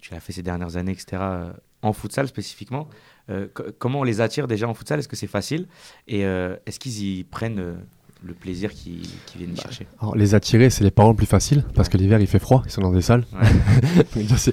tu 0.00 0.12
l'as 0.12 0.20
fait 0.20 0.32
ces 0.32 0.42
dernières 0.42 0.76
années, 0.76 0.92
etc., 0.92 1.06
euh, 1.20 1.52
en 1.82 1.92
futsal 1.92 2.26
spécifiquement. 2.28 2.88
Euh, 3.30 3.46
co- 3.52 3.64
comment 3.78 4.00
on 4.00 4.04
les 4.04 4.20
attire 4.20 4.46
déjà 4.48 4.68
en 4.68 4.74
futsal? 4.74 4.98
Est-ce 4.98 5.08
que 5.08 5.16
c'est 5.16 5.26
facile? 5.26 5.66
Et 6.08 6.24
euh, 6.24 6.56
est-ce 6.66 6.78
qu'ils 6.80 7.02
y 7.04 7.24
prennent 7.24 7.58
euh, 7.60 7.74
le 8.24 8.34
plaisir 8.34 8.72
qu'ils 8.72 9.02
viennent 9.36 9.52
y 9.54 9.56
chercher? 9.60 9.86
Alors, 10.00 10.16
les 10.16 10.34
attirer, 10.34 10.70
c'est 10.70 10.84
les 10.84 10.90
parents 10.90 11.10
le 11.10 11.16
plus 11.16 11.26
facile 11.26 11.64
parce 11.74 11.88
que 11.88 11.96
l'hiver 11.96 12.20
il 12.20 12.26
fait 12.26 12.38
froid, 12.38 12.62
ils 12.66 12.70
sont 12.70 12.80
dans 12.82 12.92
des 12.92 13.02
salles. 13.02 13.24
Ouais. 13.32 13.48
C'est- 14.36 14.52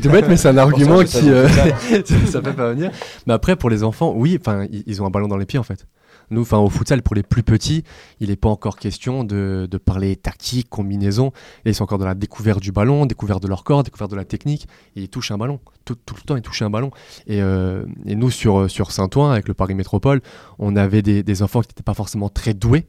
tout 0.00 0.10
bête, 0.10 0.26
mais 0.28 0.36
c'est- 0.36 0.48
un 0.48 0.56
argument 0.58 1.02
qui. 1.04 1.10
ça 1.10 2.42
fait 2.42 2.52
pas 2.56 2.72
venir. 2.72 2.90
Mais 3.26 3.32
après, 3.34 3.56
pour 3.56 3.70
les 3.70 3.82
enfants, 3.84 4.12
oui, 4.16 4.38
ils 4.86 5.02
ont 5.02 5.06
un 5.06 5.10
ballon 5.10 5.28
dans 5.28 5.36
les 5.36 5.46
pieds 5.46 5.58
en 5.58 5.62
fait. 5.64 5.86
Nous, 6.30 6.42
enfin, 6.42 6.58
au 6.58 6.68
futsal, 6.68 7.02
pour 7.02 7.14
les 7.14 7.22
plus 7.22 7.42
petits, 7.42 7.84
il 8.20 8.28
n'est 8.28 8.36
pas 8.36 8.48
encore 8.48 8.76
question 8.76 9.24
de, 9.24 9.68
parler 9.84 10.16
tactique, 10.16 10.68
combinaison. 10.68 11.32
Ils 11.64 11.74
sont 11.74 11.84
encore 11.84 11.98
dans 11.98 12.06
la 12.06 12.14
découverte 12.14 12.60
du 12.60 12.72
ballon, 12.72 13.06
découverte 13.06 13.42
de 13.42 13.48
leur 13.48 13.64
corps, 13.64 13.82
découverte 13.82 14.10
de 14.10 14.16
la 14.16 14.24
technique. 14.24 14.66
Ils 14.96 15.08
touchent 15.08 15.30
un 15.30 15.38
ballon. 15.38 15.60
Tout, 15.84 15.96
le 16.14 16.22
temps, 16.22 16.36
ils 16.36 16.42
touchent 16.42 16.62
un 16.62 16.70
ballon. 16.70 16.90
Et, 17.26 17.40
euh, 17.42 17.84
nous, 18.04 18.30
sur, 18.30 18.70
sur 18.70 18.90
Saint-Ouen, 18.90 19.30
avec 19.30 19.48
le 19.48 19.54
Paris 19.54 19.74
Métropole, 19.74 20.20
on 20.58 20.76
avait 20.76 21.02
des, 21.02 21.22
des 21.22 21.42
enfants 21.42 21.62
qui 21.62 21.68
n'étaient 21.68 21.82
pas 21.82 21.94
forcément 21.94 22.28
très 22.28 22.54
doués, 22.54 22.86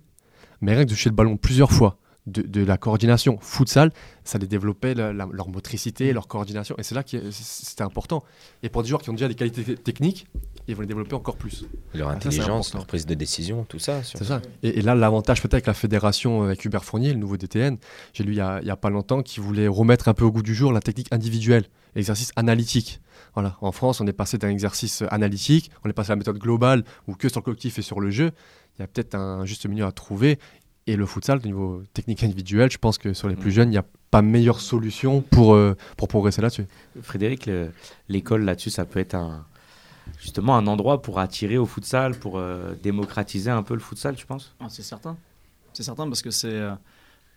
mais 0.61 0.73
rien 0.73 0.81
que 0.81 0.89
de 0.89 0.93
toucher 0.93 1.09
le 1.09 1.15
ballon 1.15 1.37
plusieurs 1.37 1.71
fois, 1.71 1.97
de, 2.31 2.41
de 2.41 2.63
la 2.63 2.77
coordination 2.77 3.37
futsal, 3.41 3.91
ça 4.23 4.37
les 4.37 4.47
développait 4.47 4.93
la- 4.93 5.11
la- 5.13 5.27
leur 5.31 5.49
motricité, 5.49 6.13
leur 6.13 6.27
coordination. 6.27 6.75
Et 6.77 6.83
c'est 6.83 6.95
là 6.95 7.03
que 7.03 7.17
c'était 7.31 7.83
important. 7.83 8.23
Et 8.63 8.69
pour 8.69 8.83
des 8.83 8.89
joueurs 8.89 9.01
qui 9.01 9.09
ont 9.09 9.13
déjà 9.13 9.27
des 9.27 9.35
qualités 9.35 9.63
te- 9.63 9.71
techniques, 9.71 10.27
ils 10.67 10.75
vont 10.75 10.81
les 10.81 10.87
développer 10.87 11.15
encore 11.15 11.35
plus. 11.35 11.65
Leur 11.95 12.09
Ah, 12.09 12.11
ça, 12.11 12.17
intelligence, 12.17 12.73
leur 12.73 12.85
prise 12.85 13.05
de 13.05 13.13
décision, 13.15 13.63
tout 13.65 13.79
ça. 13.79 14.03
C'est 14.03 14.23
ça. 14.23 14.41
Et, 14.61 14.79
et 14.79 14.81
là, 14.81 14.93
l'avantage 14.95 15.41
peut-être 15.41 15.55
avec 15.55 15.65
la 15.67 15.73
fédération, 15.73 16.43
avec 16.43 16.63
Hubert 16.63 16.85
Fournier, 16.85 17.11
le 17.13 17.19
nouveau 17.19 17.37
DTN, 17.37 17.77
j'ai 18.13 18.23
lu 18.23 18.33
il 18.33 18.37
y 18.37 18.41
a, 18.41 18.75
pas 18.77 18.89
longtemps 18.91 19.23
qu'il 19.23 19.41
voulait 19.43 19.67
remettre 19.67 20.07
un 20.07 20.13
peu 20.13 20.23
au 20.25 20.31
goût 20.31 20.43
du 20.43 20.53
jour 20.53 20.71
la 20.71 20.79
technique 20.79 21.07
individuelle, 21.11 21.65
l'exercice 21.95 22.31
analytique. 22.35 23.01
Voilà. 23.33 23.57
En 23.61 23.71
France, 23.71 23.99
on 24.01 24.07
est 24.07 24.13
passé 24.13 24.37
d'un 24.37 24.49
exercice 24.49 25.03
analytique, 25.09 25.71
on 25.83 25.89
est 25.89 25.93
passé 25.93 26.11
à 26.11 26.13
la 26.13 26.17
méthode 26.17 26.37
globale 26.37 26.83
ou 27.07 27.15
que 27.15 27.29
sur 27.29 27.39
le 27.41 27.45
collectif 27.45 27.79
et 27.79 27.81
sur 27.81 27.99
le 27.99 28.11
jeu. 28.11 28.31
Il 28.77 28.81
y 28.81 28.85
a 28.85 28.87
peut-être 28.87 29.15
un 29.15 29.45
juste 29.45 29.65
milieu 29.67 29.85
à 29.85 29.91
trouver. 29.91 30.39
Et 30.89 30.95
le 30.95 31.05
futsal, 31.05 31.37
au 31.37 31.45
niveau 31.45 31.83
technique 31.93 32.23
individuelle, 32.23 32.71
je 32.71 32.79
pense 32.79 32.97
que 32.97 33.13
sur 33.13 33.27
les 33.29 33.35
plus 33.35 33.49
Mm. 33.51 33.57
jeunes, 33.57 33.67
il 33.69 33.71
n'y 33.71 33.77
a 33.77 33.85
pas 34.09 34.23
meilleure 34.23 34.59
solution 34.59 35.21
pour, 35.21 35.53
euh, 35.53 35.75
pour 35.97 36.07
progresser 36.07 36.41
là-dessus. 36.41 36.65
Frédéric, 37.01 37.45
le- 37.45 37.71
l'école 38.07 38.43
là-dessus, 38.43 38.71
ça 38.71 38.85
peut 38.85 38.99
être 38.99 39.13
un, 39.13 39.45
justement 40.19 40.57
un 40.57 40.65
endroit 40.65 41.01
pour 41.03 41.19
attirer 41.19 41.57
au 41.59 41.67
futsal, 41.67 42.17
pour 42.17 42.39
euh, 42.39 42.73
démocratiser 42.81 43.51
un 43.51 43.61
peu 43.61 43.75
le 43.75 43.79
futsal, 43.81 44.15
tu 44.15 44.25
penses? 44.25 44.55
Ah, 44.59 44.65
c'est 44.69 44.81
certain. 44.81 45.15
C'est 45.73 45.83
certain 45.83 46.07
parce 46.07 46.23
que 46.23 46.31
c'est 46.31 46.47
euh, 46.51 46.73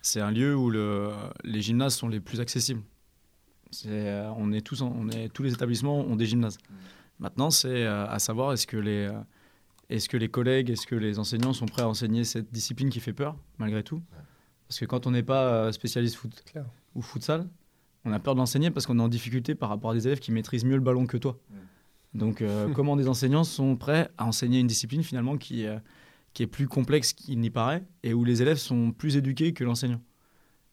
c'est 0.00 0.20
un 0.22 0.30
lieu 0.30 0.56
où 0.56 0.70
le, 0.70 1.10
les 1.44 1.60
gymnases 1.60 1.94
sont 1.94 2.08
les 2.08 2.20
plus 2.20 2.40
accessibles. 2.40 2.82
Euh, 3.86 4.30
on 4.38 4.50
est 4.52 4.62
tous, 4.62 4.80
en- 4.82 4.94
on 4.98 5.08
est, 5.10 5.28
tous 5.28 5.42
les 5.42 5.52
établissements 5.52 6.00
ont 6.00 6.16
des 6.16 6.26
gymnases. 6.26 6.56
Maintenant, 7.20 7.50
c'est 7.50 7.84
euh, 7.84 8.06
à 8.08 8.18
savoir 8.18 8.52
est-ce 8.54 8.66
que 8.66 8.78
les 8.78 9.06
euh, 9.06 9.12
est-ce 9.94 10.08
que 10.08 10.16
les 10.16 10.28
collègues, 10.28 10.70
est-ce 10.70 10.86
que 10.86 10.94
les 10.94 11.18
enseignants 11.18 11.52
sont 11.52 11.66
prêts 11.66 11.82
à 11.82 11.88
enseigner 11.88 12.24
cette 12.24 12.50
discipline 12.52 12.90
qui 12.90 13.00
fait 13.00 13.12
peur 13.12 13.36
malgré 13.58 13.82
tout 13.82 14.02
Parce 14.68 14.80
que 14.80 14.84
quand 14.84 15.06
on 15.06 15.10
n'est 15.10 15.22
pas 15.22 15.48
euh, 15.48 15.72
spécialiste 15.72 16.16
foot 16.16 16.42
Clair. 16.46 16.64
ou 16.94 17.02
futsal, 17.02 17.48
on 18.04 18.12
a 18.12 18.18
peur 18.18 18.34
de 18.34 18.40
l'enseigner 18.40 18.70
parce 18.70 18.86
qu'on 18.86 18.98
est 18.98 19.02
en 19.02 19.08
difficulté 19.08 19.54
par 19.54 19.68
rapport 19.68 19.90
à 19.90 19.94
des 19.94 20.06
élèves 20.06 20.18
qui 20.18 20.32
maîtrisent 20.32 20.64
mieux 20.64 20.76
le 20.76 20.82
ballon 20.82 21.06
que 21.06 21.16
toi. 21.16 21.38
Donc, 22.14 22.42
euh, 22.42 22.68
comment 22.74 22.96
des 22.96 23.08
enseignants 23.08 23.44
sont 23.44 23.76
prêts 23.76 24.10
à 24.18 24.26
enseigner 24.26 24.60
une 24.60 24.66
discipline 24.66 25.02
finalement 25.02 25.36
qui, 25.36 25.66
euh, 25.66 25.78
qui 26.34 26.42
est 26.42 26.48
plus 26.48 26.68
complexe 26.68 27.12
qu'il 27.12 27.38
n'y 27.40 27.50
paraît 27.50 27.84
et 28.02 28.12
où 28.14 28.24
les 28.24 28.42
élèves 28.42 28.56
sont 28.58 28.92
plus 28.92 29.16
éduqués 29.16 29.52
que 29.52 29.64
l'enseignant? 29.64 30.00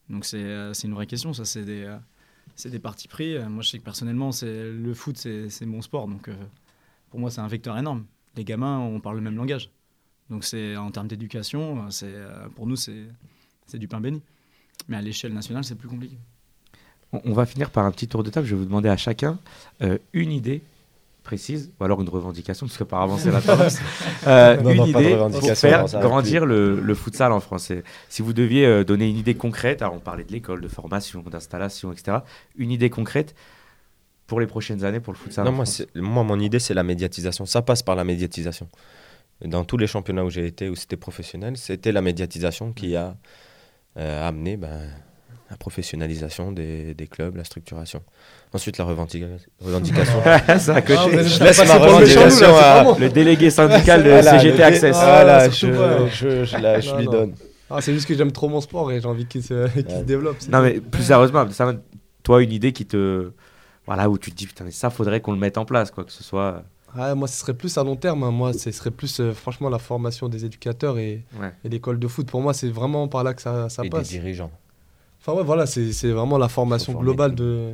Donc, 0.09 0.25
c'est 0.25 0.41
euh, 0.41 0.73
une 0.73 0.93
vraie 0.93 1.05
question. 1.05 1.33
Ça, 1.33 1.45
c'est 1.45 1.63
des, 1.63 1.83
euh, 1.83 2.69
des 2.69 2.79
partis 2.79 3.07
pris. 3.07 3.37
Moi, 3.47 3.61
je 3.63 3.69
sais 3.69 3.79
que 3.79 3.83
personnellement, 3.83 4.31
c'est 4.31 4.71
le 4.71 4.93
foot, 4.93 5.17
c'est 5.17 5.49
c'est 5.49 5.65
mon 5.65 5.81
sport. 5.81 6.07
Donc, 6.07 6.27
euh, 6.27 6.35
pour 7.09 7.19
moi, 7.19 7.29
c'est 7.29 7.41
un 7.41 7.47
vecteur 7.47 7.77
énorme. 7.77 8.05
Les 8.35 8.43
gamins, 8.43 8.79
on 8.79 8.99
parle 8.99 9.15
le 9.17 9.21
même 9.21 9.35
langage. 9.35 9.69
Donc, 10.29 10.43
c'est 10.43 10.75
en 10.77 10.91
termes 10.91 11.07
d'éducation, 11.07 11.77
euh, 11.79 11.89
c'est 11.89 12.05
euh, 12.13 12.47
pour 12.55 12.67
nous, 12.67 12.75
c'est 12.75 13.05
c'est 13.67 13.79
du 13.79 13.87
pain 13.87 13.99
béni. 14.01 14.21
Mais 14.87 14.97
à 14.97 15.01
l'échelle 15.01 15.33
nationale, 15.33 15.63
c'est 15.63 15.75
plus 15.75 15.87
compliqué. 15.89 16.17
on, 17.11 17.21
on 17.25 17.33
va 17.33 17.45
finir 17.45 17.69
par 17.71 17.85
un 17.85 17.91
petit 17.91 18.07
tour 18.07 18.23
de 18.23 18.29
table. 18.29 18.45
Je 18.47 18.55
vais 18.55 18.59
vous 18.59 18.65
demander 18.65 18.89
à 18.89 18.97
chacun 18.97 19.39
euh, 19.81 19.97
une 20.13 20.31
idée 20.31 20.61
précise, 21.23 21.71
ou 21.79 21.83
alors 21.83 22.01
une 22.01 22.09
revendication, 22.09 22.65
parce 22.65 22.77
qu'apparemment 22.77 23.17
c'est 23.17 23.29
la 23.31 23.41
tendance. 23.41 23.77
Euh, 24.27 24.57
Non, 24.61 24.71
une 24.71 24.77
non, 24.77 24.85
idée 24.85 24.93
pour 24.93 25.11
revendication, 25.11 25.55
faire 25.69 25.85
non, 25.93 25.99
grandir 26.01 26.45
le, 26.45 26.79
le 26.79 26.95
futsal 26.95 27.31
en 27.31 27.39
France. 27.39 27.71
Et 27.71 27.83
Si 28.09 28.21
vous 28.21 28.33
deviez 28.33 28.65
euh, 28.65 28.83
donner 28.83 29.07
une 29.09 29.17
idée 29.17 29.35
concrète, 29.35 29.81
alors 29.81 29.93
on 29.93 29.99
parlait 29.99 30.23
de 30.25 30.31
l'école, 30.31 30.59
de 30.61 30.67
formation, 30.67 31.21
d'installation, 31.21 31.91
etc. 31.91 32.17
Une 32.57 32.71
idée 32.71 32.89
concrète 32.89 33.35
pour 34.29 34.39
les 34.39 34.47
prochaines 34.47 34.85
années 34.85 34.99
pour 35.01 35.11
le 35.11 35.17
futsal 35.19 35.43
Non, 35.43 35.51
moi, 35.51 35.65
moi, 35.95 36.23
mon 36.23 36.39
idée, 36.39 36.59
c'est 36.59 36.73
la 36.73 36.83
médiatisation. 36.83 37.45
Ça 37.45 37.61
passe 37.61 37.83
par 37.83 37.95
la 37.97 38.03
médiatisation. 38.05 38.67
Dans 39.43 39.63
tous 39.65 39.77
les 39.77 39.87
championnats 39.87 40.23
où 40.23 40.29
j'ai 40.29 40.45
été, 40.45 40.69
où 40.69 40.75
c'était 40.75 40.97
professionnel, 40.97 41.57
c'était 41.57 41.91
la 41.91 42.01
médiatisation 42.01 42.71
qui 42.71 42.95
a 42.95 43.15
euh, 43.97 44.27
amené 44.27 44.55
ben, 44.57 44.81
la 45.49 45.57
professionnalisation 45.57 46.51
des, 46.51 46.93
des 46.93 47.07
clubs, 47.07 47.35
la 47.35 47.43
structuration. 47.43 48.01
Ensuite, 48.53 48.77
la 48.77 48.85
revendica- 48.85 49.27
revendication. 49.61 50.21
c'est 50.59 50.69
à 50.71 50.81
côté. 50.81 50.95
Ah, 50.99 51.07
vous 51.07 51.17
allez 51.17 51.27
je 51.27 51.43
laisse 51.43 51.57
ma 51.57 51.63
nous, 51.63 51.69
là, 51.69 51.77
revendication 51.87 52.47
à- 52.55 52.83
vraiment- 52.83 52.97
Le 52.99 53.09
délégué 53.09 53.49
syndical 53.49 54.03
de 54.03 54.09
Voilà, 54.09 54.39
CGT 54.39 54.63
Access. 54.63 54.95
Ah, 54.99 55.05
Voilà, 55.05 55.49
surtout 55.51 55.75
je, 56.13 56.27
je, 56.27 56.45
je 56.45 56.57
la- 56.57 56.79
je 56.79 56.91
Non, 56.91 56.97
lui 56.99 57.05
non. 57.05 57.11
donne. 57.11 57.33
Ah, 57.71 57.81
c'est 57.81 57.93
juste 57.93 58.07
que 58.07 58.15
j'aime 58.15 58.31
trop 58.31 58.49
mon 58.49 58.61
sport 58.61 58.91
et 58.91 58.99
j'ai 58.99 59.07
envie 59.07 59.25
qu'il 59.25 59.41
se, 59.43 59.67
qu'il 59.73 59.89
se 59.89 60.03
développe. 60.03 60.37
Non 60.49 60.61
mais 60.61 60.79
plus 60.79 61.03
sérieusement, 61.03 61.49
ça, 61.51 61.73
toi 62.23 62.43
une 62.43 62.51
idée 62.51 62.71
qui 62.73 62.85
te... 62.85 63.31
Voilà, 63.89 64.07
où 64.09 64.17
tu 64.19 64.29
te 64.31 64.35
dis, 64.35 64.45
putain, 64.45 64.65
mais 64.65 64.71
ça 64.71 64.89
faudrait 64.91 65.19
qu'on 65.19 65.31
le 65.31 65.39
mette 65.39 65.57
en 65.57 65.65
place, 65.65 65.89
quoi, 65.89 66.03
que 66.03 66.11
ce 66.11 66.23
soit... 66.23 66.63
Ouais, 66.95 67.13
moi, 67.15 67.27
ce 67.27 67.39
serait 67.39 67.53
plus 67.55 67.75
à 67.77 67.83
long 67.83 67.95
terme. 67.95 68.23
hein. 68.23 68.29
Moi, 68.31 68.53
ce 68.53 68.69
serait 68.71 68.91
plus, 68.91 69.19
euh, 69.19 69.33
franchement, 69.33 69.67
la 69.69 69.79
formation 69.79 70.29
des 70.29 70.45
éducateurs 70.45 70.97
et, 70.99 71.23
Ouais. 71.39 71.51
et 71.63 71.69
l'école 71.69 71.97
de 71.99 72.07
foot. 72.07 72.27
Pour 72.29 72.41
moi, 72.41 72.53
c'est 72.53 72.69
vraiment 72.69 73.07
par 73.07 73.23
là 73.23 73.33
que 73.33 73.41
ça, 73.41 73.67
ça 73.69 73.81
Et 73.83 73.85
des 73.85 73.89
passe. 73.89 74.09
dirigeants. 74.09 74.51
Enfin, 75.19 75.33
ouais, 75.33 75.43
voilà, 75.43 75.65
c'est 75.65 75.91
c'est 75.91 76.11
vraiment 76.11 76.37
la 76.37 76.47
formation 76.49 76.93
globale 76.93 77.35
de, 77.35 77.73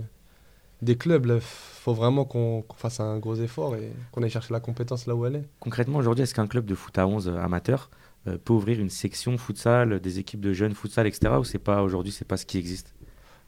des 0.81 0.95
clubs. 0.97 1.25
Il 1.35 1.39
faut 1.41 1.93
vraiment 1.93 2.25
qu'on 2.25 2.61
qu'on 2.63 2.75
fasse 2.77 2.99
un 2.99 3.19
gros 3.19 3.35
effort 3.35 3.75
et 3.75 3.91
qu'on 4.11 4.23
aille 4.23 4.29
chercher 4.31 4.53
la 4.53 4.59
compétence 4.59 5.05
là 5.05 5.15
où 5.15 5.25
elle 5.25 5.35
est. 5.35 5.45
Concrètement, 5.59 5.99
aujourd'hui, 5.99 6.23
est-ce 6.23 6.33
qu'un 6.33 6.47
club 6.47 6.65
de 6.65 6.75
foot 6.75 6.97
à 6.97 7.05
11 7.05 7.29
amateur 7.41 7.89
euh, 8.27 8.37
peut 8.43 8.53
ouvrir 8.53 8.79
une 8.79 8.89
section 8.89 9.37
futsal, 9.37 9.99
des 9.99 10.17
équipes 10.17 10.41
de 10.41 10.53
jeunes 10.53 10.73
futsal, 10.73 11.05
etc. 11.05 11.35
Ou 11.39 11.43
c'est 11.43 11.59
pas 11.59 11.83
aujourd'hui, 11.83 12.11
c'est 12.11 12.25
pas 12.27 12.37
ce 12.37 12.45
qui 12.47 12.57
existe? 12.57 12.94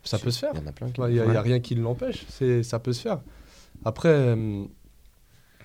Ça 0.10 0.20
peut 0.20 0.32
se 0.32 0.40
faire. 0.40 0.52
Il 0.56 0.60
y 0.62 0.64
en 0.64 0.68
a 0.68 0.72
plein 0.72 0.90
qui. 0.90 1.02
Il 1.02 1.14
n'y 1.14 1.20
a, 1.20 1.26
y 1.26 1.28
a 1.28 1.28
Ouais. 1.28 1.40
rien 1.40 1.60
qui 1.60 1.76
l'empêche. 1.76 2.26
C'est- 2.30 2.64
Ça 2.64 2.80
peut 2.80 2.94
se 2.94 3.02
faire. 3.02 3.22
Après, 3.86 4.10
euh, 4.10 4.64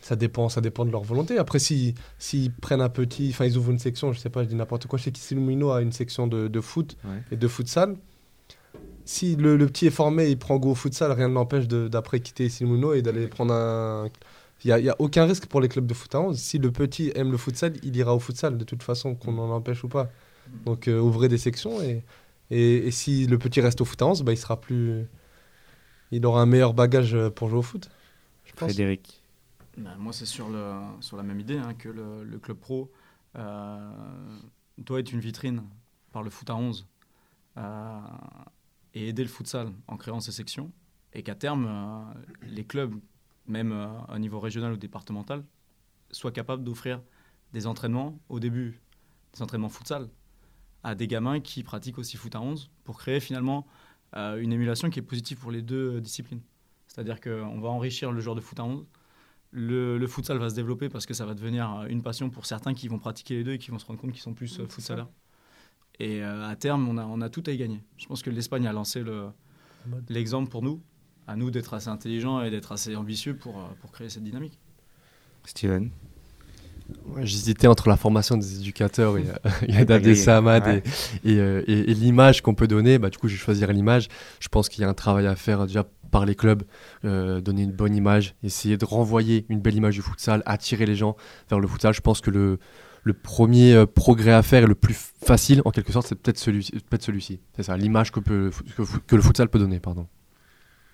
ça 0.01 0.17
dépend, 0.17 0.49
ça 0.49 0.61
dépend 0.61 0.85
de 0.85 0.91
leur 0.91 1.03
volonté. 1.03 1.39
Après, 1.39 1.59
s'ils 1.59 1.95
s'ils 2.19 2.53
prennent 2.53 2.81
un 2.81 2.89
petit, 2.89 3.29
enfin, 3.31 3.45
ils 3.47 3.57
ouvrent 3.57 3.71
une 3.71 3.79
section, 3.79 4.13
je 4.13 4.19
sais 4.19 4.31
pas, 4.31 4.43
je 4.43 4.49
dis 4.49 4.55
n'importe 4.57 4.87
quoi. 4.87 4.99
Je 4.99 5.05
sais 5.05 5.13
qu'Issilmino 5.13 5.71
a 5.71 5.81
une 5.83 5.93
section 5.93 6.27
de, 6.27 6.49
de 6.49 6.61
foot 6.61 6.97
Ouais. 7.05 7.23
et 7.31 7.37
de 7.37 7.49
futsal. 7.49 7.97
Si 9.05 9.35
le, 9.37 9.57
le 9.57 9.67
petit 9.67 9.87
est 9.87 9.91
formé, 9.91 10.29
il 10.29 10.39
prend 10.39 10.57
go 10.59 10.71
au 10.71 10.75
futsal, 10.75 11.11
rien 11.13 11.29
ne 11.29 11.35
l'empêche 11.35 11.67
d'après 11.67 12.21
quitter 12.21 12.47
Issilmino 12.47 12.95
et 12.95 13.03
d'aller 13.03 13.27
prendre 13.27 13.53
un. 13.55 14.09
Il 14.65 14.73
n'y 14.77 14.89
a 14.89 14.95
aucun 15.01 15.25
risque 15.27 15.47
pour 15.47 15.61
les 15.61 15.69
clubs 15.69 15.87
de 15.87 15.95
foot 15.95 16.15
à 16.15 16.21
11. 16.21 16.39
Si 16.39 16.59
le 16.59 16.71
petit 16.71 17.11
aime 17.17 17.33
le 17.33 17.37
futsal, 17.37 17.73
il 17.83 17.97
ira 17.97 18.15
au 18.15 18.21
futsal, 18.21 18.57
de 18.57 18.63
toute 18.65 18.85
façon, 18.85 19.17
qu'on 19.17 19.37
en 19.39 19.51
empêche 19.51 19.83
ou 19.83 19.89
pas. 19.89 20.09
Donc, 20.65 20.87
euh, 20.87 21.01
ouvrez 21.01 21.29
des 21.29 21.39
sections 21.39 21.83
et, 21.83 22.03
et, 22.51 22.87
et 22.87 22.91
si 22.91 23.27
le 23.27 23.39
petit 23.39 23.61
reste 23.61 23.81
au 23.81 23.85
foot 23.85 24.01
à 24.03 24.07
11, 24.07 24.23
bah, 24.23 24.33
il 24.33 24.39
sera 24.39 24.61
plus. 24.61 25.07
Il 26.11 26.27
aura 26.27 26.43
un 26.43 26.47
meilleur 26.47 26.75
bagage 26.75 27.15
euh, 27.15 27.31
pour 27.31 27.49
jouer 27.49 27.59
au 27.59 27.63
foot. 27.63 27.89
Je 28.45 28.53
pense. 28.53 28.69
Frédéric 28.71 29.23
Ben, 29.79 29.97
moi, 29.97 30.13
c'est 30.13 30.27
sur, 30.27 30.49
le, 30.51 30.81
sur 31.01 31.17
la 31.17 31.23
même 31.23 31.41
idée 31.41 31.57
hein, 31.57 31.75
que 31.75 31.89
le, 31.89 32.25
le 32.25 32.39
club 32.39 32.59
pro 32.59 32.91
euh, 33.37 33.91
doit 34.79 35.01
être 35.01 35.13
une 35.13 35.21
vitrine 35.21 35.63
par 36.13 36.23
le 36.23 36.31
foot 36.31 36.51
à 36.51 36.55
11 36.55 36.87
euh, 37.57 38.01
et 38.95 39.09
aider 39.09 39.23
le 39.23 39.29
futsal 39.29 39.73
en 39.89 39.97
créant 39.97 40.21
ces 40.21 40.33
sections. 40.33 40.71
Et 41.15 41.23
qu'à 41.23 41.35
terme, 41.35 41.67
euh, 41.67 42.21
les 42.43 42.65
clubs, 42.65 42.95
même 43.47 43.73
euh, 43.73 43.89
au 44.15 44.19
niveau 44.19 44.41
régional 44.41 44.73
ou 44.73 44.77
départemental, 44.77 45.45
soient 46.11 46.33
capables 46.33 46.65
d'offrir 46.65 47.03
des 47.53 47.67
entraînements 47.67 48.19
au 48.29 48.41
début, 48.41 48.81
des 49.35 49.43
entraînements 49.43 49.69
futsal, 49.69 50.09
à 50.85 50.95
des 50.95 51.07
gamins 51.07 51.41
qui 51.41 51.63
pratiquent 51.63 51.99
aussi 51.99 52.17
foot 52.17 52.35
à 52.35 52.41
11 52.41 52.71
pour 52.85 52.99
créer 52.99 53.21
finalement 53.21 53.67
euh, 54.17 54.41
une 54.41 54.53
émulation 54.53 54.91
qui 54.91 54.99
est 54.99 55.03
positive 55.03 55.39
pour 55.39 55.51
les 55.51 55.63
deux 55.63 55.97
euh, 55.97 56.01
disciplines. 56.01 56.41
C'est-à-dire 56.89 57.21
qu'on 57.21 57.61
va 57.61 57.69
enrichir 57.71 58.13
le 58.13 58.21
joueur 58.21 58.35
de 58.35 58.41
foot 58.41 58.59
à 58.61 58.65
11 58.65 58.85
le, 59.55 59.99
le 59.99 60.07
futsal 60.07 60.39
va 60.39 60.49
se 60.49 60.55
développer 60.55 60.89
parce 60.89 61.05
que 61.05 61.13
ça 61.13 61.27
va 61.27 61.35
devenir 61.35 61.71
euh, 61.81 61.87
une 61.87 62.03
passion 62.03 62.31
pour 62.31 62.47
certains 62.47 62.73
qui 62.75 62.89
vont 62.89 62.99
pratiquer 62.99 63.35
les 63.37 63.45
deux 63.45 63.53
et 63.53 63.59
qui 63.59 63.71
vont 63.71 63.79
se 63.79 63.85
rendre 63.87 64.01
compte 64.01 64.13
qu'ils 64.13 64.23
sont 64.23 64.33
plus 64.35 64.59
euh, 64.61 64.67
futsalers. 64.67 65.09
Et 66.01 66.23
euh, 66.23 66.49
à 66.49 66.57
terme, 66.57 66.89
on 66.89 66.97
a, 66.97 67.05
on 67.05 67.21
a 67.21 67.29
tout 67.29 67.43
à 67.47 67.51
y 67.53 67.59
gagner. 67.59 67.83
Je 67.99 68.07
pense 68.07 68.23
que 68.23 68.31
l'Espagne 68.31 68.67
a 68.67 68.73
lancé 68.73 69.03
le- 69.03 69.29
l'exemple 70.09 70.49
pour 70.51 70.63
nous, 70.63 70.83
à 71.27 71.37
nous 71.37 71.51
d'être 71.51 71.75
assez 71.75 71.89
intelligents 71.89 72.41
et 72.43 72.51
d'être 72.51 72.73
assez 72.73 72.97
ambitieux 72.97 73.37
pour, 73.37 73.55
pour 73.83 73.93
créer 73.93 74.09
cette 74.09 74.25
dynamique. 74.25 74.59
Steven 75.45 75.91
J'hésitais 77.23 77.67
entre 77.67 77.89
la 77.89 77.97
formation 77.97 78.37
des 78.37 78.57
éducateurs 78.61 79.19
et, 79.19 79.25
euh, 79.29 79.51
et 79.69 79.73
t'as 79.73 79.79
d'Abdel 79.85 80.01
grillé. 80.03 80.15
Samad 80.17 80.65
Ouais. 80.67 80.83
et, 81.25 81.33
et, 81.33 81.37
et- 81.67 81.91
et 81.91 81.95
l'image 81.95 82.41
qu'on 82.43 82.55
peut 82.55 82.67
donner. 82.69 82.99
Bah, 82.99 83.11
du 83.11 83.19
coup, 83.19 83.29
je 83.29 83.37
choisirais 83.37 83.73
l'image. 83.73 84.09
Je 84.41 84.49
pense 84.49 84.69
qu'il 84.69 84.83
y 84.83 84.85
a 84.85 84.89
un 84.89 84.95
travail 84.95 85.27
à 85.27 85.35
faire 85.37 85.67
déjà 85.67 85.85
par 86.11 86.27
les 86.27 86.35
clubs, 86.35 86.63
euh, 87.07 87.41
donner 87.41 87.63
une 87.63 87.73
bonne 87.73 87.95
image, 87.95 88.35
essayer 88.43 88.77
de 88.77 88.85
renvoyer 88.85 89.47
une 89.49 89.61
belle 89.61 89.77
image 89.77 89.95
du 89.95 90.03
futsal, 90.03 90.43
attirer 90.45 90.85
les 90.85 90.95
gens 90.95 91.17
vers 91.49 91.59
le 91.59 91.67
futsal. 91.67 91.95
Je 91.95 92.03
pense 92.03 92.21
que 92.21 92.31
le, 92.31 92.59
le 93.03 93.13
premier 93.15 93.73
euh, 93.73 93.87
progrès 93.87 94.33
à 94.33 94.43
faire 94.43 94.65
et 94.65 94.67
le 94.67 94.75
plus 94.75 94.95
facile, 95.25 95.63
en 95.65 95.71
quelque 95.71 95.91
sorte, 95.91 96.07
c'est 96.07 96.15
peut-être 96.15 96.39
celui-ci. 96.39 96.73
peut. 97.01 97.41
C'est 97.57 97.63
ça, 97.63 97.77
l'image 97.79 98.13
que, 98.13 98.21
peut- 98.21 98.51
que, 98.77 98.83
que 99.07 99.17
le 99.17 99.23
futsal 99.23 99.49
peut 99.49 99.59
donner. 99.59 99.81
Pardon. 99.81 100.07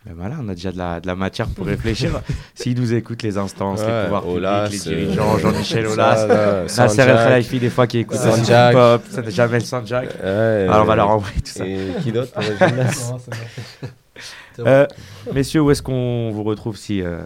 Ben 0.06 0.14
voilà, 0.16 0.36
on 0.40 0.48
a 0.48 0.54
déjà 0.54 0.72
de 0.72 0.78
la, 0.78 1.00
de 1.00 1.06
la 1.06 1.16
matière 1.16 1.48
pour 1.48 1.66
réfléchir. 1.66 2.20
S'ils 2.54 2.78
nous 2.80 2.94
écoutent, 2.94 3.22
les 3.22 3.36
instances, 3.36 3.80
les 3.80 4.04
pouvoirs 4.04 4.22
publics, 4.22 4.36
Olas, 4.38 4.68
les 4.68 4.88
euh, 4.88 4.94
dirigeants, 4.94 5.38
Jean-Michel 5.38 5.84
là, 5.96 6.64
Nasser 6.76 7.02
El 7.02 7.60
des 7.60 7.70
fois 7.70 7.86
qui 7.86 7.98
écoutent 7.98 8.18
aussi 8.18 8.44
Sanjak. 8.44 8.74
Pop, 8.74 9.02
ça, 9.10 9.28
Jamel 9.28 9.64
Sanjak. 9.64 10.08
ouais, 10.22 10.66
Alors 10.68 10.82
on 10.82 10.84
va 10.84 10.96
leur 10.96 11.10
envoyer 11.10 11.40
tout 11.40 11.50
ça. 11.50 11.66
Et 11.66 11.78
qui 12.02 12.12
d'autre 12.12 12.32
le 14.58 14.64
Euh, 14.66 14.86
messieurs, 15.34 15.60
où 15.60 15.70
est-ce 15.70 15.82
qu'on 15.82 16.30
vous 16.32 16.42
retrouve 16.44 16.76
si 16.76 17.02
euh, 17.02 17.20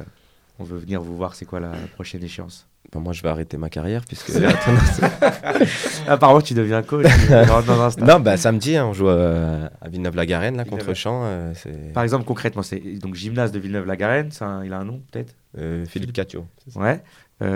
on 0.58 0.64
veut 0.64 0.78
venir 0.78 1.00
vous 1.00 1.16
voir? 1.16 1.34
C'est 1.34 1.44
quoi 1.46 1.60
la 1.60 1.72
prochaine 1.94 2.24
échéance? 2.24 2.66
Moi, 2.94 3.12
je 3.12 3.22
vais 3.22 3.28
arrêter 3.30 3.56
ma 3.56 3.70
carrière 3.70 4.02
puisque. 4.06 4.30
Apparemment, 6.06 6.40
tu 6.40 6.54
deviens 6.54 6.82
coach. 6.82 7.06
dans 7.28 7.80
un 7.80 7.90
non, 8.04 8.20
bah 8.20 8.36
samedi, 8.36 8.76
hein, 8.76 8.86
on 8.86 8.92
joue 8.92 9.08
euh, 9.08 9.68
à 9.80 9.88
Villeneuve-la-Garenne 9.88 10.56
là 10.56 10.64
contre. 10.64 10.92
Champs. 10.94 11.22
euh, 11.24 11.52
Par 11.94 12.02
exemple, 12.02 12.24
concrètement, 12.24 12.62
c'est 12.62 12.80
donc 12.98 13.14
gymnase 13.14 13.52
de 13.52 13.58
Villeneuve-la-Garenne. 13.58 14.30
un- 14.40 14.64
Il 14.64 14.72
a 14.72 14.78
un 14.78 14.84
nom 14.84 15.00
peut-être? 15.10 15.34
Euh, 15.58 15.84
Philippe 15.86 16.12
Catio. 16.12 16.46
Ouais. 16.74 17.02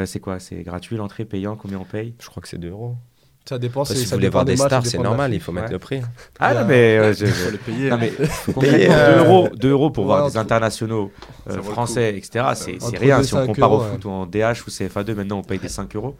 C'est 0.05 0.18
quoi? 0.20 0.41
C'est 0.41 0.62
gratuit 0.62 0.97
l'entrée, 0.97 1.24
payant 1.24 1.55
Combien 1.57 1.78
on 1.78 1.84
paye? 1.84 2.14
Je 2.20 2.26
crois 2.28 2.43
que 2.43 2.49
c'est 2.49 2.59
2 2.59 2.70
euros. 2.70 2.97
Ça 3.49 3.59
dépend. 3.59 3.84
Si 3.84 4.05
vous 4.05 4.11
voulez 4.11 4.28
voir 4.28 4.44
des 4.44 4.57
stars, 4.57 4.84
c'est 4.84 4.99
normal, 4.99 5.32
il 5.32 5.40
faut 5.40 5.53
mettre 5.53 5.66
Ouais. 5.68 5.72
le 5.72 5.78
prix. 5.78 6.01
Ah 6.40 6.55
non, 6.55 6.64
mais 6.66 6.99
euh, 6.99 7.12
je- 7.14 7.26
Faut 7.26 7.51
les 7.51 7.59
payer. 7.59 7.90
Non 7.90 7.99
mais 7.99 8.11
payer, 8.11 8.28
concrètement, 8.55 8.94
euh, 8.94 9.14
2 9.14 9.24
euros, 9.24 9.49
2 9.57 9.70
euros 9.70 9.90
pour 9.90 10.05
ouais, 10.05 10.09
voir 10.16 10.30
des 10.30 10.36
internationaux 10.36 11.12
euh, 11.49 11.57
le 11.57 11.62
français, 11.62 12.16
etc. 12.16 12.44
C'est 12.55 12.78
rien. 12.99 13.22
Si 13.22 13.34
on 13.34 13.47
compare 13.47 13.72
au 13.72 13.80
foot 13.80 14.05
ou 14.05 14.11
en 14.11 14.26
DH 14.26 14.64
ou 14.66 14.70
CFA2, 14.70 15.14
maintenant 15.14 15.38
on 15.38 15.42
paye 15.42 15.59
des 15.59 15.68
5 15.68 15.94
euros. 15.97 16.16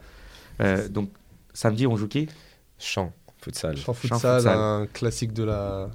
Donc 0.89 1.09
samedi, 1.53 1.85
on 1.87 1.97
joue 1.97 2.07
qui? 2.07 2.27
Champ, 2.79 3.11
futsal, 3.41 3.75
Champ 3.75 3.93
Champ 3.93 4.19
futsal, 4.19 4.47
un 4.47 4.85
classique 4.93 5.33
de 5.33 5.43
la 5.43 5.89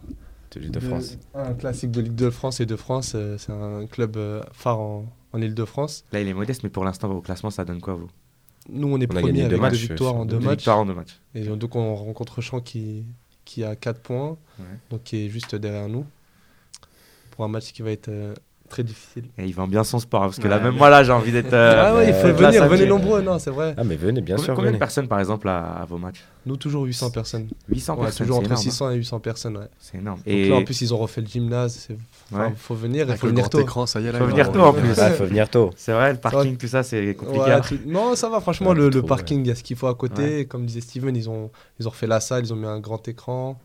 de 0.54 0.60
l'île 0.60 0.70
de 0.70 0.80
France. 0.80 1.16
Un 1.34 1.54
classique 1.54 1.90
de 1.92 2.00
Ligue 2.02 2.14
de 2.14 2.28
France 2.28 2.60
et 2.60 2.66
de 2.66 2.76
France. 2.76 3.16
C'est 3.38 3.52
un 3.52 3.86
club 3.86 4.18
phare 4.52 4.80
en, 4.80 5.06
en 5.32 5.40
Ile-de-France. 5.40 6.04
Là, 6.12 6.20
il 6.20 6.28
est 6.28 6.34
modeste, 6.34 6.62
mais 6.62 6.68
pour 6.68 6.84
l'instant, 6.84 7.10
au 7.10 7.22
classement, 7.22 7.48
ça 7.50 7.64
donne 7.64 7.80
quoi, 7.80 7.94
vous? 7.94 8.08
Nous, 8.68 8.88
on 8.88 9.00
est 9.00 9.04
On 9.10 9.20
premier 9.20 9.42
avec 9.44 9.60
matchs, 9.60 9.72
deux 9.72 9.78
victoires 9.88 10.14
euh, 10.16 10.18
en 10.20 10.24
deux 10.24 10.38
Deux 10.38 10.44
matchs. 10.44 10.56
victoires 10.58 10.78
en 10.78 10.86
deux 10.86 10.94
matchs. 10.94 11.18
Et 11.34 11.44
donc, 11.44 11.74
on 11.76 11.94
rencontre 11.94 12.40
Champ 12.40 12.60
qui, 12.60 13.04
qui 13.44 13.64
a 13.64 13.74
4 13.76 14.00
points, 14.00 14.36
Ouais. 14.58 14.64
donc 14.90 15.02
qui 15.04 15.16
est 15.26 15.28
juste 15.28 15.54
derrière 15.56 15.88
nous. 15.88 16.06
Pour 17.32 17.44
un 17.44 17.48
match 17.48 17.72
qui 17.72 17.82
va 17.82 17.90
être 17.90 18.08
euh, 18.08 18.34
très 18.72 18.82
difficile. 18.82 19.24
Et 19.38 19.44
il 19.46 19.54
vend 19.54 19.66
bien 19.68 19.84
son 19.84 19.98
sport, 19.98 20.22
hein, 20.22 20.26
parce 20.26 20.38
que 20.38 20.42
Ouais, 20.44 20.48
là, 20.48 20.58
même 20.58 20.72
mais- 20.72 20.78
moi, 20.78 20.90
là, 20.90 21.04
j'ai 21.04 21.12
envie 21.12 21.30
d'être. 21.30 21.52
euh, 21.52 21.82
ah 21.86 21.94
ouais, 21.94 22.08
il 22.08 22.14
faut 22.14 22.26
euh, 22.26 22.40
là, 22.40 22.48
venir, 22.50 22.66
venez 22.68 22.86
nombreux, 22.86 23.20
non, 23.22 23.38
c'est 23.38 23.50
vrai. 23.50 23.74
Ah, 23.76 23.84
mais 23.84 23.96
venez, 23.96 24.20
bien 24.20 24.36
combien, 24.36 24.44
sûr, 24.46 24.54
combien 24.54 24.72
de 24.72 24.76
personnes, 24.78 25.06
par 25.08 25.20
exemple, 25.20 25.48
à, 25.48 25.58
à 25.82 25.84
vos 25.84 25.98
matchs? 25.98 26.24
Nous, 26.46 26.56
toujours 26.56 26.82
800 26.84 27.10
personnes. 27.10 27.48
800 27.68 27.94
Ouais, 27.96 28.02
personnes. 28.04 28.26
toujours 28.26 28.38
entre 28.38 28.46
énorme, 28.46 28.58
hein. 28.60 28.62
600 28.62 28.90
et 28.90 28.96
800 28.96 29.20
personnes. 29.20 29.56
Ouais. 29.58 29.68
C'est 29.78 29.98
énorme. 29.98 30.18
Donc 30.18 30.26
Et 30.26 30.48
là, 30.48 30.56
en 30.56 30.64
plus, 30.64 30.80
ils 30.80 30.92
ont 30.92 30.98
refait 30.98 31.20
le 31.20 31.26
gymnase. 31.28 31.74
c'est- 31.86 31.96
enfin, 32.32 32.46
Ouais. 32.46 32.52
faut 32.56 32.74
venir, 32.74 33.06
il 33.08 33.16
faut 33.16 33.26
venir 33.28 33.42
grand 33.42 33.50
tôt. 33.50 33.60
écran, 33.60 33.86
ça 33.86 34.00
y 34.00 34.06
est 34.06 34.12
là. 34.12 34.18
Faut 34.18 34.24
il 34.24 34.30
venir 34.30 34.50
tôt, 34.50 34.60
en 34.60 34.72
plus. 34.72 34.98
Ah, 34.98 35.10
faut 35.10 35.24
venir 35.26 35.48
tôt. 35.48 35.70
c'est 35.76 35.92
vrai, 35.92 36.12
le 36.12 36.18
parking, 36.18 36.56
tout 36.56 36.66
ça, 36.66 36.82
c'est 36.82 37.14
compliqué. 37.14 37.58
Tout- 37.68 37.78
Non, 37.86 38.14
ça 38.16 38.28
va, 38.28 38.40
franchement, 38.40 38.72
le, 38.72 38.90
parking, 39.02 39.40
il 39.44 39.48
y 39.48 39.50
a 39.50 39.54
ce 39.54 39.62
qu'il 39.62 39.76
faut 39.76 39.86
à 39.86 39.94
côté. 39.94 40.46
Comme 40.46 40.66
disait 40.66 40.80
Steven, 40.80 41.14
ils 41.14 41.28
ont, 41.30 41.50
ils 41.78 41.86
ont 41.86 41.90
refait 41.90 42.06
la 42.06 42.20
salle, 42.20 42.44
ils 42.44 42.52
ont 42.52 42.56
mis 42.56 42.66
un 42.66 42.80
grand 42.80 43.06
écran. 43.06 43.60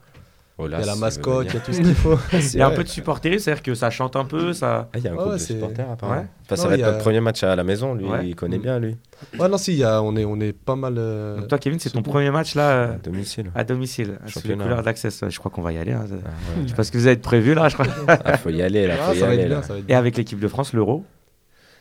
Oh, 0.59 0.65
Il 0.67 0.71
y 0.71 0.73
a 0.73 0.79
la 0.85 0.95
mascotte, 0.95 1.45
il 1.49 1.53
y 1.53 1.57
a 1.57 1.59
tout 1.59 1.71
ce 1.71 1.81
qu'il 1.81 1.93
faut. 1.93 2.17
Il 2.33 2.55
y 2.57 2.61
a 2.61 2.67
un 2.67 2.71
peu 2.71 2.83
de 2.83 2.89
supporterie, 2.89 3.39
c'est-à-dire 3.39 3.61
que 3.61 3.75
ça 3.75 3.91
chante 3.91 4.15
un 4.15 4.25
peu, 4.25 4.53
ça. 4.53 4.89
Ah, 4.91 4.97
il 4.97 5.03
y 5.03 5.07
a 5.07 5.11
un 5.11 5.13
Ouais, 5.13 5.19
groupe 5.21 5.33
de 5.33 5.37
c'est- 5.37 5.53
supporters 5.53 5.87
apparemment. 5.91 6.21
Ouais. 6.21 6.27
Enfin, 6.45 6.55
ça 6.55 6.63
Non, 6.63 6.69
va 6.69 6.75
être 6.77 6.83
a- 6.83 6.87
notre 6.93 6.97
premier 7.03 7.19
match 7.19 7.43
à 7.43 7.55
la 7.55 7.63
maison, 7.63 7.93
lui, 7.93 8.05
Ouais. 8.05 8.27
il 8.27 8.35
connaît 8.35 8.57
Mm. 8.57 8.61
bien, 8.63 8.79
lui. 8.79 8.97
Ouais, 9.39 9.47
non, 9.49 9.57
si, 9.59 9.75
y 9.75 9.83
a, 9.83 10.01
on, 10.01 10.15
est, 10.15 10.25
on 10.25 10.39
est 10.39 10.53
pas 10.53 10.75
mal. 10.75 10.95
euh, 10.97 11.37
Donc 11.37 11.47
toi, 11.49 11.59
Kevin, 11.59 11.77
c'est 11.79 11.91
ton 11.91 12.01
premier 12.01 12.31
match 12.31 12.55
là 12.55 12.69
euh, 12.69 12.93
À 12.95 12.97
domicile. 12.97 13.51
à 13.53 13.63
domicile, 13.63 14.17
sous 14.25 14.47
les 14.47 14.55
couleurs 14.55 14.81
d'Access. 14.81 15.23
Je 15.29 15.37
crois 15.37 15.51
qu'on 15.51 15.61
va 15.61 15.73
y 15.73 15.77
aller. 15.77 15.91
hein. 15.91 16.05
Ah, 16.25 16.29
Je 16.63 16.69
sais 16.69 16.75
pas 16.75 16.83
ce 16.83 16.91
que 16.91 16.97
vous 16.97 17.05
avez 17.05 17.17
prévu 17.17 17.53
là, 17.53 17.69
je 17.69 17.75
crois. 17.75 17.85
Ah, 18.07 18.37
faut 18.37 18.49
y 18.49 18.61
aller, 18.63 18.87
là, 18.87 18.95
ah, 18.99 19.03
faut 19.09 19.13
y 19.13 19.19
ça 19.19 19.25
va 19.27 19.31
aller. 19.33 19.41
être 19.43 19.47
bien, 19.49 19.57
là. 19.57 19.63
ça 19.63 19.73
va 19.73 19.79
être 19.79 19.85
Et 19.89 19.93
avec 19.93 20.17
l'équipe 20.17 20.39
de 20.39 20.47
France, 20.47 20.73
l'Euro 20.73 21.03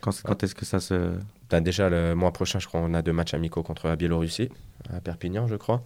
quand, 0.00 0.22
quand 0.22 0.42
est-ce 0.42 0.54
que 0.54 0.64
ça 0.64 0.80
se. 0.80 1.12
Ben, 1.50 1.60
déjà, 1.60 1.88
le 1.88 2.14
mois 2.14 2.32
prochain, 2.32 2.58
je 2.58 2.66
crois, 2.66 2.80
on 2.80 2.92
a 2.94 3.02
deux 3.02 3.12
matchs 3.12 3.34
amicaux 3.34 3.62
contre 3.62 3.86
la 3.86 3.96
Biélorussie, 3.96 4.48
à 4.92 5.00
Perpignan, 5.00 5.46
je 5.46 5.56
crois. 5.56 5.82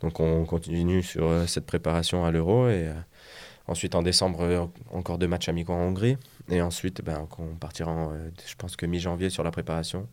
Donc, 0.00 0.20
on 0.20 0.44
continue 0.46 1.02
sur 1.02 1.26
euh, 1.26 1.46
cette 1.46 1.66
préparation 1.66 2.24
à 2.24 2.30
l'Euro. 2.30 2.68
Et 2.68 2.88
euh, 2.88 2.94
ensuite, 3.66 3.94
en 3.94 4.02
décembre, 4.02 4.42
euh, 4.42 4.64
encore 4.90 5.18
deux 5.18 5.28
matchs 5.28 5.48
amicaux 5.48 5.72
en 5.72 5.88
Hongrie. 5.88 6.16
Et 6.48 6.60
ensuite, 6.60 7.02
ben, 7.04 7.26
on 7.38 7.54
partira, 7.56 7.90
en, 7.90 8.12
euh, 8.12 8.30
je 8.46 8.54
pense 8.54 8.76
que 8.76 8.86
mi-janvier, 8.86 9.30
sur 9.30 9.44
la 9.44 9.50
préparation 9.50 10.08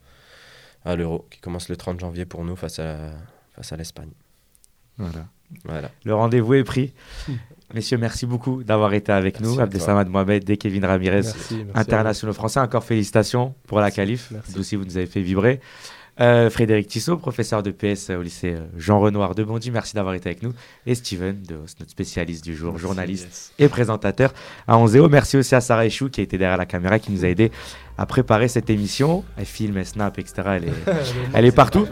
à 0.86 0.96
l'Euro, 0.96 1.28
qui 1.30 1.40
commence 1.40 1.70
le 1.70 1.76
30 1.76 2.00
janvier 2.00 2.26
pour 2.26 2.44
nous 2.44 2.56
face 2.56 2.80
à, 2.80 3.12
face 3.56 3.72
à 3.72 3.78
l'Espagne. 3.78 4.12
Voilà. 4.98 5.28
Voilà. 5.64 5.92
Le 6.06 6.14
rendez-vous 6.14 6.54
est 6.56 6.64
pris. 6.64 6.94
Messieurs, 7.74 7.98
merci 7.98 8.26
beaucoup 8.26 8.64
d'avoir 8.64 8.94
été 8.94 9.12
avec 9.12 9.40
Merci 9.40 9.56
nous. 9.56 9.62
Abdesamad 9.62 10.10
Mohamed 10.10 10.50
et 10.50 10.58
Kevin 10.58 10.86
Ramirez, 10.86 11.22
Merci, 11.22 11.56
merci 11.56 11.72
internationaux 11.76 12.34
français. 12.34 12.60
Encore 12.60 12.84
félicitations 12.84 13.54
pour 13.68 13.80
la 13.80 13.92
qualif. 13.92 14.34
Vous 14.48 14.60
aussi, 14.60 14.76
vous 14.76 14.86
nous 14.86 14.98
avez 14.98 15.06
fait 15.06 15.22
vibrer. 15.22 15.60
Euh, 16.20 16.50
Frédéric 16.50 16.88
Tissot, 16.88 17.16
professeur 17.16 17.64
de 17.64 17.72
PS 17.72 18.10
au 18.10 18.22
lycée 18.22 18.54
euh, 18.54 18.66
Jean 18.76 19.00
Renoir 19.00 19.36
de 19.36 19.44
Bondy, 19.44 19.72
merci 19.72 19.96
d'avoir 19.96 20.16
été 20.16 20.28
avec 20.28 20.44
nous. 20.44 20.52
Et 20.86 20.94
Steven, 20.94 21.42
de, 21.44 21.56
notre 21.56 21.92
spécialiste 21.92 22.44
du 22.44 22.56
jour, 22.56 22.78
journaliste 22.78 23.26
Yes. 23.26 23.54
et 23.58 23.70
présentateur 23.70 24.34
à 24.68 24.78
11 24.78 24.98
Merci 25.10 25.38
aussi 25.38 25.56
à 25.56 25.62
Sarah 25.62 25.86
Echou 25.86 26.10
qui 26.10 26.20
a 26.20 26.24
été 26.24 26.38
derrière 26.38 26.58
la 26.58 26.66
caméra, 26.66 27.00
qui 27.00 27.14
nous 27.14 27.24
a 27.24 27.30
aidé 27.30 27.52
à 27.98 28.06
préparer 28.06 28.50
cette 28.50 28.70
émission. 28.70 29.24
Elle 29.38 29.46
filme, 29.46 29.78
elle 29.78 29.86
snap, 29.86 30.20
etc. 30.20 30.42
Elle 30.58 30.66
est, 30.66 30.68
vous. 30.68 30.92
elle 31.34 31.46
est 31.46 31.56
partout. 31.56 31.88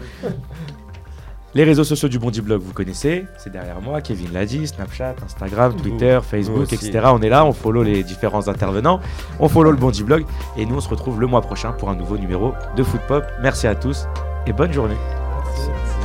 Les 1.54 1.64
réseaux 1.64 1.84
sociaux 1.84 2.08
du 2.08 2.18
Bondi 2.18 2.42
Blog, 2.42 2.60
vous 2.60 2.74
connaissez, 2.74 3.26
c'est 3.38 3.50
derrière 3.50 3.80
moi, 3.80 4.02
Kevin 4.02 4.32
l'a 4.32 4.44
dit, 4.44 4.66
Snapchat, 4.66 5.16
Instagram, 5.24 5.74
Twitter, 5.76 6.20
Facebook, 6.22 6.72
etc. 6.72 7.00
On 7.06 7.22
est 7.22 7.30
là, 7.30 7.46
on 7.46 7.52
follow 7.52 7.82
les 7.82 8.02
différents 8.02 8.48
intervenants, 8.48 9.00
on 9.40 9.48
follow 9.48 9.70
le 9.70 9.78
Bondi 9.78 10.02
Blog, 10.02 10.26
et 10.58 10.66
nous 10.66 10.76
on 10.76 10.80
se 10.80 10.88
retrouve 10.90 11.20
le 11.20 11.26
mois 11.26 11.40
prochain 11.40 11.72
pour 11.72 11.88
un 11.88 11.96
nouveau 11.96 12.18
numéro 12.18 12.52
de 12.76 12.82
Foot 12.82 13.00
Pop. 13.08 13.24
Merci 13.40 13.66
à 13.66 13.74
tous 13.74 14.06
et 14.46 14.52
bonne 14.52 14.72
journée. 14.72 14.96
Merci. 15.46 15.97